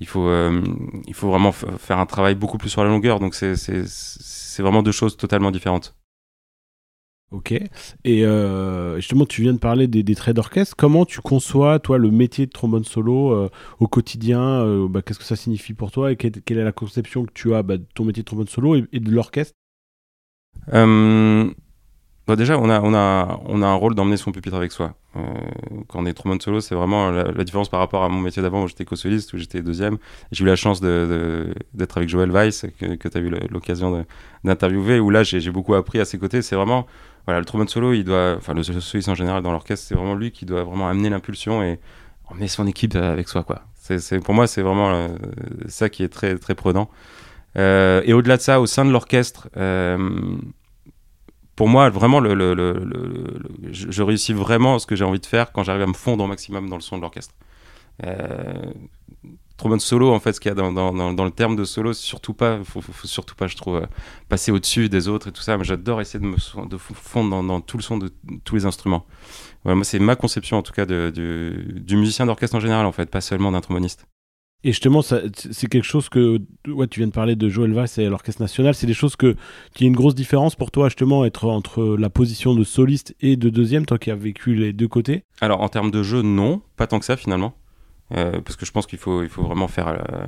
il 0.00 0.06
faut, 0.06 0.26
euh, 0.26 0.62
il 1.06 1.14
faut 1.14 1.28
vraiment 1.28 1.52
faire 1.52 1.98
un 1.98 2.06
travail 2.06 2.34
beaucoup 2.34 2.56
plus 2.56 2.70
sur 2.70 2.82
la 2.82 2.90
longueur. 2.90 3.20
Donc 3.20 3.34
c'est 3.34 4.62
vraiment 4.62 4.82
deux 4.82 4.92
choses 4.92 5.16
totalement 5.16 5.50
différentes. 5.50 5.94
Ok. 7.32 7.52
Et 8.04 8.24
euh, 8.24 8.96
justement, 8.96 9.24
tu 9.24 9.42
viens 9.42 9.54
de 9.54 9.58
parler 9.58 9.86
des, 9.86 10.14
traits 10.14 10.36
d'orchestre. 10.36 10.76
Comment 10.76 11.04
tu 11.04 11.20
conçois, 11.20 11.78
toi, 11.78 11.98
le 11.98 12.10
métier 12.10 12.46
de 12.46 12.50
trombone 12.50 12.84
solo 12.84 13.32
euh, 13.32 13.48
au 13.80 13.88
quotidien 13.88 14.86
bah, 14.88 15.02
Qu'est-ce 15.02 15.18
que 15.18 15.24
ça 15.24 15.36
signifie 15.36 15.74
pour 15.74 15.90
toi 15.90 16.12
Et 16.12 16.16
quelle, 16.16 16.58
est 16.58 16.64
la 16.64 16.72
conception 16.72 17.24
que 17.24 17.32
tu 17.32 17.54
as 17.54 17.62
bah, 17.62 17.78
de 17.78 17.84
ton 17.94 18.04
métier 18.04 18.22
de 18.22 18.26
trombone 18.26 18.48
solo 18.48 18.76
et, 18.76 19.00
de 19.00 19.10
l'orchestre? 19.10 19.54
Bah 22.28 22.36
déjà, 22.36 22.56
on 22.56 22.70
a, 22.70 22.80
on, 22.80 22.94
a, 22.94 23.40
on 23.46 23.62
a 23.62 23.66
un 23.66 23.74
rôle 23.74 23.96
d'emmener 23.96 24.16
son 24.16 24.30
pupitre 24.30 24.54
avec 24.54 24.70
soi. 24.70 24.94
Euh, 25.16 25.20
quand 25.88 26.00
on 26.00 26.06
est 26.06 26.14
trombone 26.14 26.40
solo, 26.40 26.60
c'est 26.60 26.76
vraiment 26.76 27.10
la, 27.10 27.44
différence 27.44 27.68
par 27.68 27.80
rapport 27.80 28.04
à 28.04 28.08
mon 28.08 28.20
métier 28.20 28.40
d'avant 28.40 28.62
où 28.62 28.68
j'étais 28.68 28.84
co-soliste, 28.84 29.32
où 29.32 29.38
j'étais 29.38 29.60
deuxième. 29.60 29.98
J'ai 30.30 30.44
eu 30.44 30.46
la 30.46 30.54
chance 30.54 30.80
d'être 30.80 31.96
avec 31.96 32.08
Joël 32.08 32.30
Weiss, 32.30 32.66
que, 32.78 32.94
que 32.94 33.08
tu 33.08 33.18
as 33.18 33.20
eu 33.20 33.28
l'occasion 33.50 34.06
d'interviewer, 34.44 35.00
où 35.00 35.10
là, 35.10 35.24
j'ai 35.24 35.50
beaucoup 35.50 35.74
appris 35.74 35.98
à 35.98 36.04
ses 36.04 36.16
côtés. 36.16 36.42
C'est 36.42 36.54
vraiment, 36.54 36.86
voilà, 37.26 37.40
le 37.40 37.46
trombone 37.46 37.68
solo, 37.68 37.92
il 37.92 38.04
doit, 38.04 38.34
enfin, 38.36 38.54
le 38.54 38.62
soliste 38.62 39.08
en 39.08 39.14
général 39.14 39.42
dans 39.42 39.52
l'orchestre, 39.52 39.86
c'est 39.86 39.94
vraiment 39.94 40.14
lui 40.14 40.32
qui 40.32 40.44
doit 40.44 40.64
vraiment 40.64 40.88
amener 40.88 41.08
l'impulsion 41.08 41.62
et 41.62 41.78
emmener 42.28 42.48
son 42.48 42.66
équipe 42.66 42.96
avec 42.96 43.28
soi, 43.28 43.44
quoi. 43.44 43.62
C'est, 43.74 44.20
pour 44.20 44.32
moi, 44.34 44.46
c'est 44.46 44.62
vraiment 44.62 44.90
euh, 44.90 45.08
ça 45.66 45.88
qui 45.88 46.04
est 46.04 46.08
très, 46.08 46.38
très 46.38 46.54
prenant. 46.54 46.88
Euh, 47.58 48.00
et 48.04 48.12
au-delà 48.12 48.36
de 48.36 48.42
ça, 48.42 48.60
au 48.60 48.66
sein 48.66 48.84
de 48.84 48.90
l'orchestre, 48.90 49.50
euh, 49.56 50.36
pour 51.56 51.68
moi, 51.68 51.90
vraiment, 51.90 52.20
le, 52.20 52.34
le, 52.34 52.54
le, 52.54 53.42
je, 53.72 54.02
réussis 54.02 54.32
vraiment 54.32 54.78
ce 54.78 54.86
que 54.86 54.94
j'ai 54.94 55.04
envie 55.04 55.18
de 55.20 55.26
faire 55.26 55.52
quand 55.52 55.64
j'arrive 55.64 55.82
à 55.82 55.86
me 55.86 55.94
fondre 55.94 56.24
au 56.24 56.28
maximum 56.28 56.68
dans 56.70 56.76
le 56.76 56.82
son 56.82 56.96
de 56.96 57.02
l'orchestre. 57.02 57.34
Trombone 59.62 59.78
solo, 59.78 60.10
en 60.12 60.18
fait, 60.18 60.32
ce 60.32 60.40
qu'il 60.40 60.48
y 60.48 60.50
a 60.50 60.56
dans, 60.56 60.72
dans, 60.72 61.12
dans, 61.14 61.24
le 61.24 61.30
terme 61.30 61.54
de 61.54 61.62
solo, 61.62 61.92
surtout 61.92 62.34
pas, 62.34 62.58
faut, 62.64 62.80
faut, 62.80 63.06
surtout 63.06 63.36
pas, 63.36 63.46
je 63.46 63.54
trouve, 63.54 63.76
euh, 63.76 63.86
passer 64.28 64.50
au-dessus 64.50 64.88
des 64.88 65.06
autres 65.06 65.28
et 65.28 65.30
tout 65.30 65.40
ça. 65.40 65.56
Mais 65.56 65.62
j'adore 65.62 66.00
essayer 66.00 66.18
de 66.18 66.26
me 66.26 66.34
de 66.66 66.76
fondre 66.78 67.44
dans, 67.44 67.60
tout 67.60 67.76
le 67.76 67.82
son 67.84 67.96
de 67.96 68.10
tous 68.42 68.56
les 68.56 68.66
instruments. 68.66 69.06
moi, 69.64 69.84
c'est 69.84 70.00
ma 70.00 70.16
conception, 70.16 70.58
en 70.58 70.62
tout 70.62 70.72
cas, 70.72 70.84
de, 70.84 71.12
du 71.14 71.96
musicien 71.96 72.26
d'orchestre 72.26 72.56
en 72.56 72.60
général, 72.60 72.86
en 72.86 72.90
fait, 72.90 73.08
pas 73.08 73.20
seulement 73.20 73.52
d'un 73.52 73.60
tromboniste. 73.60 74.04
Et 74.64 74.70
justement, 74.70 75.00
c'est 75.02 75.68
quelque 75.68 75.84
chose 75.84 76.08
que 76.08 76.40
ouais, 76.66 76.88
tu 76.88 76.98
viens 76.98 77.06
de 77.06 77.12
parler 77.12 77.36
de 77.36 77.48
Joël 77.48 77.72
Vass 77.72 77.98
et 77.98 78.06
l'Orchestre 78.06 78.42
National. 78.42 78.74
C'est 78.74 78.88
des 78.88 78.94
choses 78.94 79.14
que 79.14 79.36
qui 79.74 79.84
a 79.84 79.86
une 79.86 79.94
grosse 79.94 80.16
différence 80.16 80.56
pour 80.56 80.72
toi 80.72 80.88
justement 80.88 81.24
être 81.24 81.46
entre 81.46 81.96
la 81.96 82.10
position 82.10 82.54
de 82.54 82.64
soliste 82.64 83.14
et 83.20 83.36
de 83.36 83.48
deuxième, 83.48 83.86
toi 83.86 83.98
qui 83.98 84.10
as 84.10 84.16
vécu 84.16 84.54
les 84.54 84.72
deux 84.72 84.88
côtés? 84.88 85.22
Alors 85.40 85.60
en 85.60 85.68
termes 85.68 85.92
de 85.92 86.02
jeu, 86.02 86.22
non, 86.22 86.62
pas 86.76 86.88
tant 86.88 86.98
que 86.98 87.04
ça 87.04 87.16
finalement, 87.16 87.54
euh, 88.14 88.40
parce 88.40 88.56
que 88.56 88.66
je 88.66 88.72
pense 88.72 88.86
qu'il 88.86 88.98
faut 88.98 89.22
il 89.22 89.28
faut 89.28 89.42
vraiment 89.42 89.68
faire, 89.68 89.88
euh, 89.88 90.26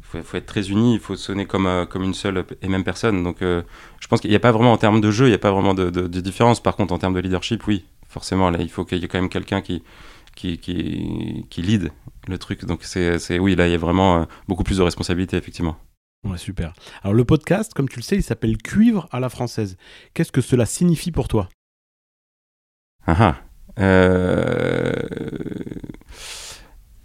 faut, 0.00 0.22
faut, 0.22 0.36
être 0.36 0.46
très 0.46 0.70
uni, 0.70 0.94
il 0.94 1.00
faut 1.00 1.16
sonner 1.16 1.46
comme 1.46 1.66
euh, 1.66 1.86
comme 1.86 2.02
une 2.02 2.14
seule 2.14 2.44
et 2.62 2.68
même 2.68 2.84
personne. 2.84 3.22
Donc 3.22 3.38
je 3.40 4.08
pense 4.08 4.20
qu'il 4.20 4.30
n'y 4.30 4.36
a 4.36 4.40
pas 4.40 4.52
vraiment 4.52 4.72
en 4.72 4.78
termes 4.78 5.00
de 5.00 5.10
jeu, 5.10 5.26
il 5.26 5.30
n'y 5.30 5.34
a 5.34 5.38
pas 5.38 5.52
vraiment 5.52 5.74
de, 5.74 5.90
de, 5.90 6.06
de, 6.06 6.20
différence. 6.20 6.62
Par 6.62 6.76
contre, 6.76 6.94
en 6.94 6.98
termes 6.98 7.14
de 7.14 7.20
leadership, 7.20 7.66
oui, 7.66 7.84
forcément 8.08 8.50
là, 8.50 8.58
il 8.60 8.70
faut 8.70 8.84
qu'il 8.84 8.98
y 8.98 9.04
ait 9.04 9.08
quand 9.08 9.20
même 9.20 9.28
quelqu'un 9.28 9.60
qui 9.60 9.82
qui, 10.36 10.58
qui, 10.58 11.46
qui 11.50 11.62
lead 11.62 11.90
le 12.28 12.38
truc. 12.38 12.64
Donc 12.64 12.84
c'est 12.84 13.38
oui, 13.38 13.56
là 13.56 13.66
il 13.66 13.72
y 13.72 13.74
a 13.74 13.78
vraiment 13.78 14.20
euh, 14.20 14.24
beaucoup 14.46 14.62
plus 14.62 14.78
de 14.78 14.82
responsabilité 14.82 15.36
effectivement. 15.36 15.76
Ouais, 16.24 16.38
super. 16.38 16.72
Alors 17.02 17.14
le 17.14 17.24
podcast, 17.24 17.72
comme 17.74 17.88
tu 17.88 17.96
le 17.96 18.02
sais, 18.02 18.16
il 18.16 18.22
s'appelle 18.22 18.56
Cuivre 18.58 19.08
à 19.10 19.20
la 19.20 19.28
française. 19.28 19.76
Qu'est-ce 20.14 20.32
que 20.32 20.40
cela 20.40 20.66
signifie 20.66 21.12
pour 21.12 21.28
toi? 21.28 21.48
Ah 23.06 23.16
ah. 23.18 23.36
Euh... 23.78 24.92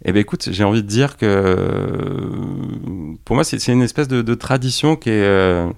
Eh 0.04 0.12
bien 0.12 0.20
écoute, 0.20 0.48
j'ai 0.50 0.64
envie 0.64 0.82
de 0.82 0.88
dire 0.88 1.16
que 1.16 2.26
pour 3.24 3.36
moi 3.36 3.44
c'est 3.44 3.68
une 3.68 3.82
espèce 3.82 4.08
de, 4.08 4.34
tradition 4.34 4.96
qui 4.96 5.10
est, 5.10 5.22
euh, 5.22 5.68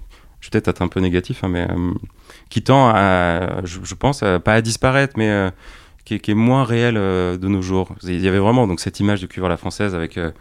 je 0.41 0.49
vais 0.49 0.51
peut-être 0.53 0.69
être 0.69 0.83
un 0.83 0.89
peu 0.89 1.01
négatif, 1.01 1.43
hein, 1.43 1.49
mais 1.49 1.67
euh, 1.71 1.93
qui 2.51 2.63
tend 2.63 2.93
je, 3.65 3.95
pense, 3.95 4.21
pas 4.45 4.55
à 4.55 4.61
disparaître, 4.61 5.15
mais 5.17 5.51
qui 6.05 6.15
est, 6.15 6.35
moins 6.35 6.65
réel 6.65 6.97
euh, 6.99 7.39
de 7.39 7.49
nos 7.49 7.63
jours. 7.63 7.95
Il 8.03 8.21
y 8.21 8.29
avait 8.29 8.39
vraiment 8.39 8.67
donc 8.67 8.81
cette 8.81 9.01
image 9.01 9.23
de 9.23 9.27
cuivre 9.27 9.47
à 9.47 9.49
la 9.49 9.57
française 9.57 9.95
avec 9.95 10.19
euh, 10.19 10.33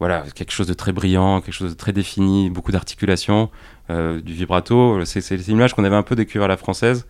voilà, 0.00 0.24
quelque 0.34 0.50
chose 0.50 0.66
de 0.66 0.74
très 0.74 0.90
brillant, 0.90 1.40
quelque 1.40 1.54
chose 1.54 1.70
de 1.70 1.76
très 1.76 1.92
défini, 1.92 2.50
beaucoup 2.50 2.72
d'articulation, 2.72 3.50
du 3.88 4.32
vibrato. 4.32 5.04
C'est 5.04 5.36
l'image 5.36 5.74
qu'on 5.74 5.84
avait 5.84 5.94
un 5.94 6.02
peu 6.02 6.16
des 6.16 6.26
cuivres 6.26 6.46
à 6.46 6.48
la 6.48 6.56
française. 6.56 7.06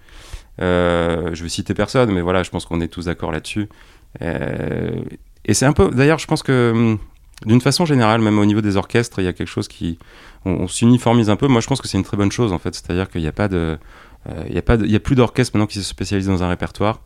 je 0.59 1.43
vais 1.43 1.49
citer 1.49 1.73
personne, 1.73 2.13
mais 2.13 2.21
voilà, 2.21 2.43
je 2.43 2.51
pense 2.51 2.67
qu'on 2.67 2.83
est 2.83 2.89
tous 2.89 3.07
d'accord 3.07 3.33
là-dessus. 3.33 3.69
Et 5.45 5.55
c'est 5.55 5.67
un 5.67 5.73
peu, 5.73 5.91
d'ailleurs, 5.91 6.19
je 6.19 6.27
pense 6.27 6.43
que 6.43 6.73
hum, 6.75 6.99
d'une 7.47 7.61
façon 7.61 7.85
générale, 7.85 8.21
même 8.21 8.39
au 8.39 8.45
niveau 8.45 8.61
des 8.61 8.77
orchestres, 8.77 9.19
il 9.19 9.25
y 9.25 9.29
a 9.29 9.33
quelque 9.33 9.49
chose 9.49 9.69
qui. 9.69 9.99
On, 10.47 10.69
s'uniformise 10.69 11.31
un 11.31 11.37
peu. 11.37 11.47
Moi, 11.49 11.61
je 11.61 11.67
pense 11.67 11.81
que 11.81 11.89
c'est 11.89 11.97
une 11.97 12.05
très 12.05 12.17
bonne 12.17 12.33
chose, 12.33 12.53
en 12.53 12.59
fait. 12.59 12.75
C'est-à-dire 12.75 13.09
qu'il 13.09 13.23
n'y 13.23 13.27
a 13.27 13.33
pas 13.33 13.49
de. 13.49 13.79
Euh, 14.29 14.45
il 14.49 14.57
a, 14.57 14.97
a 14.97 15.01
plus 15.01 15.15
d'orchestre 15.15 15.57
maintenant 15.57 15.67
qui 15.67 15.79
se 15.79 15.85
spécialise 15.85 16.27
dans 16.27 16.43
un 16.43 16.49
répertoire. 16.49 17.01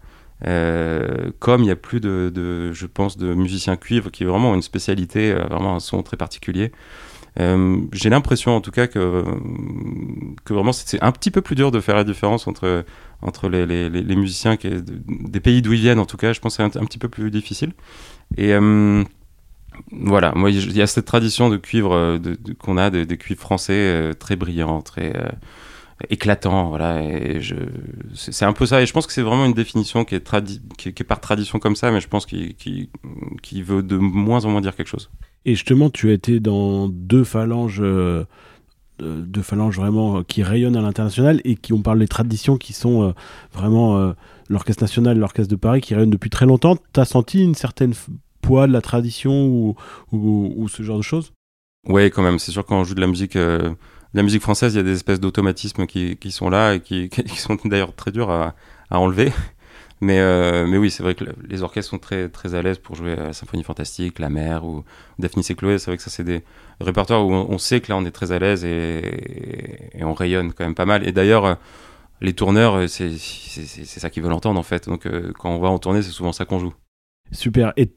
Euh, 0.46 1.30
comme 1.40 1.62
il 1.62 1.66
n'y 1.66 1.70
a 1.72 1.76
plus 1.76 2.00
de, 2.00 2.72
je 2.72 2.86
pense, 2.86 3.16
de 3.16 3.34
musiciens 3.34 3.76
cuivres 3.76 4.10
qui 4.10 4.24
vraiment 4.24 4.52
ont 4.52 4.54
une 4.54 4.62
spécialité, 4.62 5.32
euh, 5.32 5.44
vraiment 5.50 5.74
un 5.74 5.80
son 5.80 6.02
très 6.02 6.16
particulier. 6.16 6.72
J'ai 7.92 8.10
l'impression, 8.10 8.56
en 8.56 8.60
tout 8.60 8.72
cas, 8.72 8.88
que, 8.88 9.22
que 10.44 10.52
vraiment 10.52 10.72
c'est 10.72 11.00
un 11.00 11.12
petit 11.12 11.30
peu 11.30 11.40
plus 11.40 11.54
dur 11.54 11.70
de 11.70 11.78
faire 11.78 11.94
la 11.94 12.02
différence 12.02 12.48
entre, 12.48 12.84
entre 13.22 13.48
les, 13.48 13.64
les, 13.88 14.16
musiciens 14.16 14.56
des 14.56 15.40
pays 15.40 15.62
d'où 15.62 15.72
ils 15.72 15.80
viennent, 15.80 16.00
en 16.00 16.04
tout 16.04 16.16
cas. 16.16 16.32
Je 16.32 16.40
pense 16.40 16.56
que 16.56 16.68
c'est 16.68 16.78
un, 16.78 16.84
petit 16.84 16.98
peu 16.98 17.08
plus 17.08 17.30
difficile. 17.30 17.74
Et 18.36 18.54
voilà, 19.92 20.32
moi 20.34 20.50
il 20.50 20.76
y 20.76 20.82
a 20.82 20.86
cette 20.86 21.04
tradition 21.04 21.48
de 21.48 21.56
cuivre 21.56 21.94
euh, 21.94 22.18
de, 22.18 22.36
qu'on 22.54 22.76
a, 22.76 22.90
des 22.90 23.16
cuivres 23.16 23.40
français 23.40 23.72
euh, 23.74 24.12
très 24.12 24.36
brillants, 24.36 24.82
très 24.82 25.16
euh, 25.16 25.28
éclatants, 26.10 26.68
voilà. 26.68 27.02
Et 27.02 27.40
je, 27.40 27.54
c'est, 28.14 28.44
un 28.44 28.52
peu 28.52 28.66
ça. 28.66 28.82
Et 28.82 28.86
je 28.86 28.92
pense 28.92 29.06
que 29.06 29.12
c'est 29.12 29.22
vraiment 29.22 29.46
une 29.46 29.54
définition 29.54 30.04
qui 30.04 30.14
est, 30.14 31.04
par 31.04 31.20
tradition 31.20 31.58
comme 31.58 31.76
ça, 31.76 31.90
mais 31.90 32.00
je 32.00 32.08
pense 32.08 32.26
qu'il 32.26 32.54
qui, 32.54 32.90
qui 33.42 33.62
veut 33.62 33.82
de 33.82 33.96
moins 33.96 34.44
en 34.44 34.50
moins 34.50 34.60
dire 34.60 34.74
quelque 34.76 34.88
chose. 34.88 35.10
Et 35.44 35.54
justement, 35.54 35.90
tu 35.90 36.10
as 36.10 36.12
été 36.12 36.40
dans 36.40 36.88
deux 36.88 37.24
phalanges. 37.24 37.82
Deux 39.00 39.42
phalanges 39.42 39.76
vraiment 39.76 40.22
qui 40.22 40.42
rayonnent 40.42 40.76
à 40.76 40.80
l'international 40.80 41.40
et 41.44 41.56
qui 41.56 41.72
on 41.72 41.82
parle 41.82 41.98
des 41.98 42.08
traditions 42.08 42.56
qui 42.56 42.72
sont 42.72 43.14
vraiment 43.52 44.14
l'orchestre 44.48 44.82
national 44.82 45.18
l'orchestre 45.18 45.50
de 45.50 45.56
Paris 45.56 45.80
qui 45.80 45.94
rayonnent 45.94 46.10
depuis 46.10 46.30
très 46.30 46.46
longtemps. 46.46 46.76
Tu 46.92 47.00
as 47.00 47.04
senti 47.04 47.42
une 47.42 47.54
certaine 47.54 47.94
poids 48.40 48.66
de 48.66 48.72
la 48.72 48.80
tradition 48.80 49.46
ou, 49.46 49.76
ou, 50.12 50.68
ce 50.68 50.82
genre 50.82 50.96
de 50.96 51.02
choses? 51.02 51.32
Oui, 51.86 52.10
quand 52.10 52.22
même. 52.22 52.38
C'est 52.38 52.52
sûr 52.52 52.64
quand 52.64 52.80
on 52.80 52.84
joue 52.84 52.94
de 52.94 53.00
la 53.00 53.06
musique, 53.06 53.36
euh, 53.36 53.74
la 54.14 54.22
musique 54.22 54.42
française, 54.42 54.74
il 54.74 54.78
y 54.78 54.80
a 54.80 54.84
des 54.84 54.94
espèces 54.94 55.20
d'automatismes 55.20 55.86
qui, 55.86 56.16
qui, 56.16 56.30
sont 56.30 56.48
là 56.48 56.74
et 56.74 56.80
qui, 56.80 57.08
qui 57.10 57.36
sont 57.36 57.58
d'ailleurs 57.64 57.94
très 57.94 58.10
durs 58.10 58.30
à, 58.30 58.54
à 58.90 58.98
enlever. 58.98 59.32
Mais, 60.00 60.20
euh, 60.20 60.66
mais 60.66 60.76
oui, 60.78 60.90
c'est 60.90 61.02
vrai 61.02 61.14
que 61.14 61.24
les 61.48 61.62
orchestres 61.62 61.90
sont 61.90 61.98
très, 61.98 62.28
très 62.28 62.54
à 62.54 62.62
l'aise 62.62 62.78
pour 62.78 62.94
jouer 62.94 63.12
à 63.12 63.26
la 63.26 63.32
Symphonie 63.32 63.64
Fantastique, 63.64 64.18
La 64.18 64.28
Mer 64.28 64.64
ou 64.64 64.84
Daphnis 65.18 65.46
et 65.50 65.54
Chloé. 65.54 65.78
C'est 65.78 65.90
vrai 65.90 65.96
que 65.96 66.02
ça, 66.02 66.10
c'est 66.10 66.24
des 66.24 66.44
répertoires 66.80 67.26
où 67.26 67.32
on, 67.32 67.58
sait 67.58 67.80
que 67.80 67.90
là, 67.90 67.96
on 67.96 68.04
est 68.04 68.12
très 68.12 68.30
à 68.32 68.38
l'aise 68.38 68.64
et, 68.64 69.02
on 70.00 70.14
rayonne 70.14 70.52
quand 70.52 70.64
même 70.64 70.76
pas 70.76 70.86
mal. 70.86 71.06
Et 71.06 71.12
d'ailleurs, 71.12 71.58
les 72.20 72.32
tourneurs, 72.32 72.88
c'est 72.88 73.16
ça 73.18 74.10
qu'ils 74.10 74.22
veulent 74.22 74.32
entendre 74.32 74.58
en 74.58 74.64
fait. 74.64 74.88
Donc 74.88 75.06
euh, 75.06 75.32
quand 75.38 75.50
on 75.50 75.58
va 75.58 75.68
en 75.68 75.78
tournée, 75.78 76.02
c'est 76.02 76.10
souvent 76.10 76.32
ça 76.32 76.44
qu'on 76.44 76.58
joue. 76.58 76.74
Super. 77.32 77.72
Et, 77.76 77.90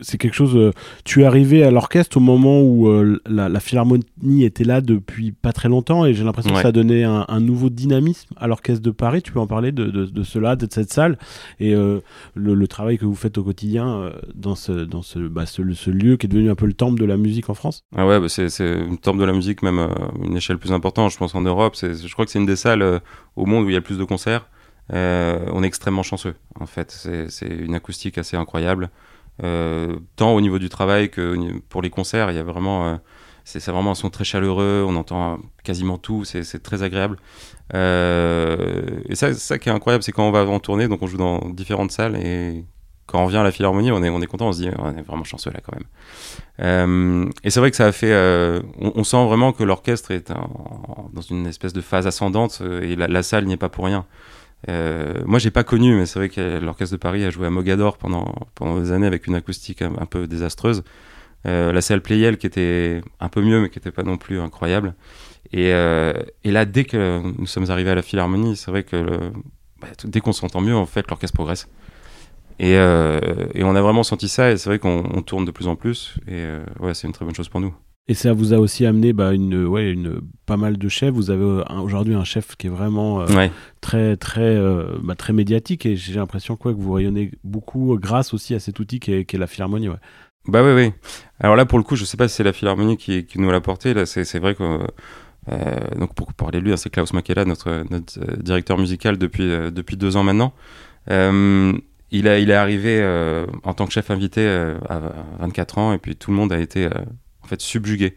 c'est 0.00 0.18
quelque 0.18 0.34
chose. 0.34 0.56
Euh, 0.56 0.72
tu 1.04 1.22
es 1.22 1.24
arrivé 1.24 1.62
à 1.62 1.70
l'orchestre 1.70 2.16
au 2.16 2.20
moment 2.20 2.60
où 2.60 2.88
euh, 2.88 3.20
la, 3.26 3.60
philharmonie 3.60 4.44
était 4.44 4.64
là 4.64 4.80
depuis 4.80 5.30
pas 5.30 5.52
très 5.52 5.68
longtemps 5.68 6.04
et 6.04 6.14
j'ai 6.14 6.24
l'impression 6.24 6.52
que 6.52 6.60
ça 6.60 6.68
a 6.68 6.72
donné 6.72 7.04
un, 7.04 7.40
nouveau 7.40 7.70
dynamisme 7.70 8.34
à 8.36 8.46
l'orchestre 8.46 8.82
de 8.82 8.90
Paris. 8.90 9.22
Tu 9.22 9.32
peux 9.32 9.40
en 9.40 9.46
parler 9.46 9.70
de, 9.72 9.84
de, 9.86 10.22
cela, 10.22 10.56
de 10.56 10.66
cette 10.70 10.92
salle 10.92 11.18
et 11.60 11.74
euh, 11.74 12.00
le, 12.34 12.66
travail 12.66 12.98
que 12.98 13.04
vous 13.04 13.14
faites 13.14 13.38
au 13.38 13.44
quotidien 13.44 14.12
dans, 14.34 14.54
ce, 14.54 14.72
dans 14.72 15.02
ce, 15.02 15.18
bah, 15.18 15.46
ce, 15.46 15.62
lieu 15.90 16.16
qui 16.16 16.26
est 16.26 16.28
devenu 16.28 16.50
un 16.50 16.54
peu 16.54 16.66
le 16.66 16.72
temple 16.72 16.98
de 17.00 17.04
la 17.04 17.16
musique 17.16 17.50
en 17.50 17.54
France? 17.54 17.84
Ah 17.96 18.06
ouais, 18.06 18.18
bah, 18.18 18.28
c'est 18.28 18.48
une 18.60 18.98
temple 18.98 19.20
de 19.20 19.24
la 19.24 19.32
musique, 19.32 19.62
même 19.62 19.88
une 20.22 20.36
échelle 20.36 20.58
plus 20.58 20.72
importante, 20.72 21.12
je 21.12 21.18
pense, 21.18 21.34
en 21.34 21.42
Europe. 21.42 21.76
Je 21.80 22.12
crois 22.12 22.24
que 22.24 22.30
c'est 22.30 22.38
une 22.38 22.46
des 22.46 22.56
salles 22.56 23.00
au 23.36 23.46
monde 23.46 23.64
où 23.64 23.68
il 23.68 23.72
y 23.72 23.76
a 23.76 23.78
le 23.78 23.84
plus 23.84 23.98
de 23.98 24.04
concerts. 24.04 24.48
Euh, 24.92 25.38
on 25.52 25.62
est 25.62 25.66
extrêmement 25.66 26.02
chanceux, 26.02 26.34
en 26.58 26.66
fait. 26.66 26.90
C'est 27.28 27.46
une 27.46 27.74
acoustique 27.74 28.18
assez 28.18 28.36
incroyable. 28.36 28.90
Euh, 29.42 29.96
tant 30.16 30.34
au 30.34 30.40
niveau 30.40 30.58
du 30.58 30.68
travail 30.68 31.10
que 31.10 31.58
pour 31.68 31.82
les 31.82 31.90
concerts, 31.90 32.30
il 32.30 32.36
y 32.36 32.40
a 32.40 32.42
vraiment. 32.42 32.86
Euh, 32.86 32.96
c'est 33.44 33.66
vraiment 33.72 33.90
un 33.90 33.96
son 33.96 34.08
très 34.08 34.22
chaleureux, 34.22 34.84
on 34.86 34.94
entend 34.94 35.40
quasiment 35.64 35.98
tout, 35.98 36.24
c'est 36.24 36.62
très 36.62 36.84
agréable. 36.84 37.16
et 37.74 39.14
ça, 39.14 39.34
ça 39.34 39.58
qui 39.58 39.68
est 39.68 39.72
incroyable, 39.72 40.04
c'est 40.04 40.12
quand 40.12 40.28
on 40.28 40.30
va 40.30 40.46
en 40.46 40.60
tournée, 40.60 40.86
donc 40.86 41.02
on 41.02 41.08
joue 41.08 41.16
dans 41.16 41.40
différentes 41.48 41.90
salles, 41.90 42.14
et 42.24 42.64
quand 43.06 43.20
on 43.20 43.26
vient 43.26 43.40
à 43.40 43.44
la 43.44 43.50
Philharmonie, 43.50 43.90
on 43.90 44.00
est, 44.04 44.10
on 44.10 44.22
est 44.22 44.26
content, 44.26 44.46
on 44.46 44.52
se 44.52 44.62
dit, 44.62 44.68
on 44.78 44.96
est 44.96 45.02
vraiment 45.02 45.24
chanceux 45.24 45.50
là 45.50 45.58
quand 45.60 45.74
même. 45.74 47.32
et 47.42 47.50
c'est 47.50 47.58
vrai 47.58 47.72
que 47.72 47.76
ça 47.76 47.86
a 47.86 47.90
fait. 47.90 48.14
on, 48.78 49.02
sent 49.02 49.24
vraiment 49.26 49.52
que 49.52 49.64
l'orchestre 49.64 50.12
est 50.12 50.30
dans 50.30 51.22
une 51.28 51.48
espèce 51.48 51.72
de 51.72 51.80
phase 51.80 52.06
ascendante, 52.06 52.62
et 52.80 52.94
la, 52.94 53.08
la 53.08 53.24
salle 53.24 53.46
n'y 53.46 53.54
est 53.54 53.56
pas 53.56 53.70
pour 53.70 53.86
rien. 53.86 54.06
Euh, 54.68 55.22
moi, 55.24 55.38
j'ai 55.38 55.50
pas 55.50 55.64
connu, 55.64 55.96
mais 55.96 56.06
c'est 56.06 56.18
vrai 56.18 56.28
que 56.28 56.58
l'orchestre 56.58 56.94
de 56.94 57.00
Paris 57.00 57.24
a 57.24 57.30
joué 57.30 57.46
à 57.46 57.50
Mogador 57.50 57.96
pendant, 57.98 58.34
pendant 58.54 58.78
des 58.78 58.92
années 58.92 59.06
avec 59.06 59.26
une 59.26 59.34
acoustique 59.34 59.82
un, 59.82 60.06
peu 60.06 60.26
désastreuse. 60.26 60.84
Euh, 61.46 61.72
la 61.72 61.80
salle 61.80 62.02
Playel 62.02 62.38
qui 62.38 62.46
était 62.46 63.00
un 63.18 63.28
peu 63.28 63.42
mieux, 63.42 63.60
mais 63.60 63.68
qui 63.68 63.78
n'était 63.78 63.90
pas 63.90 64.04
non 64.04 64.16
plus 64.16 64.40
incroyable. 64.40 64.94
Et, 65.52 65.72
euh, 65.74 66.12
et, 66.44 66.52
là, 66.52 66.64
dès 66.64 66.84
que 66.84 67.20
nous 67.38 67.46
sommes 67.46 67.70
arrivés 67.70 67.90
à 67.90 67.94
la 67.94 68.02
Philharmonie, 68.02 68.56
c'est 68.56 68.70
vrai 68.70 68.84
que 68.84 69.32
bah, 69.80 69.88
dès 70.04 70.20
qu'on 70.20 70.32
s'entend 70.32 70.60
mieux, 70.60 70.76
en 70.76 70.86
fait, 70.86 71.08
l'orchestre 71.10 71.34
progresse. 71.34 71.68
Et, 72.58 72.74
et, 72.74 73.64
on 73.64 73.74
a 73.74 73.80
vraiment 73.80 74.04
senti 74.04 74.28
ça, 74.28 74.52
et 74.52 74.56
c'est 74.56 74.68
vrai 74.68 74.78
qu'on 74.78 75.22
tourne 75.22 75.44
de 75.44 75.50
plus 75.50 75.66
en 75.66 75.74
plus. 75.74 76.14
Et 76.28 76.46
ouais, 76.78 76.94
c'est 76.94 77.08
une 77.08 77.12
très 77.12 77.24
bonne 77.24 77.34
chose 77.34 77.48
pour 77.48 77.60
nous. 77.60 77.74
Et 78.08 78.14
ça 78.14 78.32
vous 78.32 78.52
a 78.52 78.58
aussi 78.58 78.84
amené 78.84 79.12
bah, 79.12 79.32
une, 79.32 79.64
ouais, 79.66 79.90
une, 79.90 80.20
pas 80.44 80.56
mal 80.56 80.76
de 80.76 80.88
chefs. 80.88 81.14
Vous 81.14 81.30
avez 81.30 81.62
aujourd'hui 81.82 82.14
un 82.14 82.24
chef 82.24 82.56
qui 82.56 82.66
est 82.66 82.70
vraiment 82.70 83.20
euh, 83.20 83.48
très, 83.80 84.16
très, 84.16 84.40
euh, 84.40 84.98
bah, 85.02 85.14
très 85.14 85.32
médiatique 85.32 85.86
et 85.86 85.94
j'ai 85.94 86.14
l'impression 86.14 86.56
quoi, 86.56 86.72
que 86.72 86.80
vous 86.80 86.92
rayonnez 86.92 87.30
beaucoup 87.44 87.96
grâce 88.00 88.34
aussi 88.34 88.54
à 88.54 88.60
cet 88.60 88.80
outil 88.80 88.98
qui 88.98 89.12
est, 89.12 89.32
la 89.34 89.46
Philharmonie. 89.46 89.88
Ouais. 89.88 89.96
Bah 90.48 90.64
oui, 90.64 90.72
oui. 90.72 90.92
Alors 91.38 91.54
là, 91.54 91.64
pour 91.64 91.78
le 91.78 91.84
coup, 91.84 91.94
je 91.94 92.04
sais 92.04 92.16
pas 92.16 92.26
si 92.26 92.34
c'est 92.34 92.42
la 92.42 92.52
Philharmonie 92.52 92.96
qui, 92.96 93.24
qui 93.24 93.40
nous 93.40 93.50
l'a 93.50 93.60
porté. 93.60 93.94
Là, 93.94 94.04
c'est 94.04 94.38
vrai 94.38 94.56
que. 94.56 94.80
Euh, 95.50 95.76
donc 95.98 96.14
pour 96.14 96.34
parler 96.34 96.58
de 96.58 96.64
lui, 96.64 96.72
hein, 96.72 96.76
c'est 96.76 96.90
Klaus 96.90 97.12
Makela, 97.12 97.44
notre, 97.44 97.84
notre 97.90 98.42
directeur 98.42 98.78
musical 98.78 99.16
depuis, 99.16 99.48
depuis 99.72 99.96
deux 99.96 100.16
ans 100.16 100.24
maintenant. 100.24 100.52
il, 101.08 102.28
a, 102.28 102.38
il 102.38 102.50
est 102.50 102.54
arrivé 102.54 103.46
en 103.62 103.74
tant 103.74 103.86
que 103.86 103.92
chef 103.92 104.10
invité 104.10 104.46
à 104.88 105.00
24 105.40 105.78
ans 105.78 105.92
et 105.92 105.98
puis 105.98 106.16
tout 106.16 106.30
le 106.30 106.36
monde 106.36 106.52
a 106.52 106.60
été 106.60 106.88
en 107.42 107.46
fait 107.46 107.60
subjugué. 107.60 108.14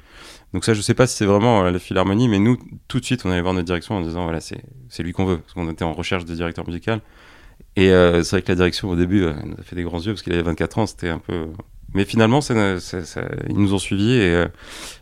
Donc 0.55 0.63
ça, 0.63 0.74
je 0.74 0.82
sais 0.82 0.94
pas 0.94 1.05
si 1.05 1.17
c'est 1.17 1.25
vraiment 1.25 1.65
euh, 1.65 1.72
la 1.72 1.79
philharmonie, 1.79 2.29
mais 2.29 2.39
nous, 2.39 2.58
tout 2.88 3.01
de 3.01 3.05
suite, 3.05 3.25
on 3.25 3.29
allait 3.29 3.41
voir 3.41 3.53
notre 3.53 3.65
direction 3.65 3.96
en 3.96 4.01
disant, 4.01 4.24
voilà, 4.24 4.39
c'est 4.39 5.03
lui 5.03 5.12
qu'on 5.12 5.25
veut, 5.25 5.39
parce 5.39 5.53
qu'on 5.53 5.70
était 5.70 5.84
en 5.84 5.94
recherche 5.94 6.24
de 6.24 6.34
directeur 6.34 6.65
musical. 6.65 7.01
Et 7.75 7.89
euh, 7.89 8.24
c'est 8.24 8.38
vrai 8.38 8.41
que 8.41 8.48
la 8.50 8.55
direction, 8.55 8.89
au 8.89 8.96
début, 8.96 9.24
euh, 9.24 9.34
nous 9.44 9.55
a 9.60 9.63
fait 9.63 9.75
des 9.75 9.84
grands 9.84 10.00
yeux, 10.00 10.13
parce 10.13 10.22
qu'il 10.22 10.32
avait 10.32 10.44
24 10.44 10.79
ans, 10.79 10.86
c'était 10.86 11.10
un 11.10 11.20
peu... 11.20 11.48
Mais 11.94 12.05
finalement, 12.05 12.39
ils 12.39 13.58
nous 13.58 13.74
ont 13.74 13.79
suivis 13.79 14.12
et, 14.12 14.46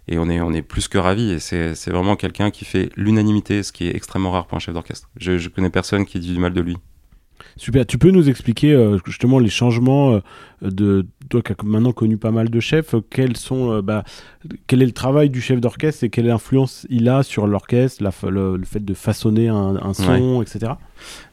et, 0.07 0.19
on, 0.19 0.29
est, 0.29 0.41
on 0.41 0.53
est 0.53 0.61
plus 0.61 0.87
que 0.87 0.99
ravis. 0.99 1.31
Et 1.31 1.39
c'est 1.39 1.89
vraiment 1.89 2.15
quelqu'un 2.15 2.51
qui 2.51 2.65
fait 2.65 2.91
l'unanimité, 2.95 3.63
ce 3.63 3.71
qui 3.71 3.87
est 3.87 3.95
extrêmement 3.95 4.29
rare 4.29 4.45
pour 4.45 4.57
un 4.57 4.59
chef 4.59 4.75
d'orchestre. 4.75 5.09
Je, 5.17 5.39
je 5.39 5.49
connais 5.49 5.71
personne 5.71 6.05
qui 6.05 6.19
dit 6.19 6.33
du 6.33 6.39
mal 6.39 6.53
de 6.53 6.61
lui. 6.61 6.77
Super. 7.57 7.85
Tu 7.85 7.97
peux 7.97 8.11
nous 8.11 8.29
expliquer 8.29 8.73
euh, 8.73 8.97
justement 9.05 9.39
les 9.39 9.49
changements 9.49 10.13
euh, 10.13 10.21
de 10.61 11.05
toi 11.29 11.41
qui 11.41 11.51
as 11.51 11.55
maintenant 11.63 11.91
connu 11.91 12.17
pas 12.17 12.31
mal 12.31 12.49
de 12.49 12.59
chefs. 12.59 12.95
Quels 13.09 13.37
sont, 13.37 13.71
euh, 13.71 13.81
bah, 13.81 14.03
quel 14.67 14.81
est 14.81 14.85
le 14.85 14.91
travail 14.91 15.29
du 15.29 15.41
chef 15.41 15.61
d'orchestre 15.61 16.03
et 16.03 16.09
quelle 16.09 16.29
influence 16.29 16.87
il 16.89 17.09
a 17.09 17.23
sur 17.23 17.47
l'orchestre, 17.47 18.03
le, 18.29 18.57
le, 18.57 18.65
fait 18.65 18.83
de 18.83 18.93
façonner 18.93 19.49
un, 19.49 19.93
son, 19.93 20.41
etc. 20.41 20.73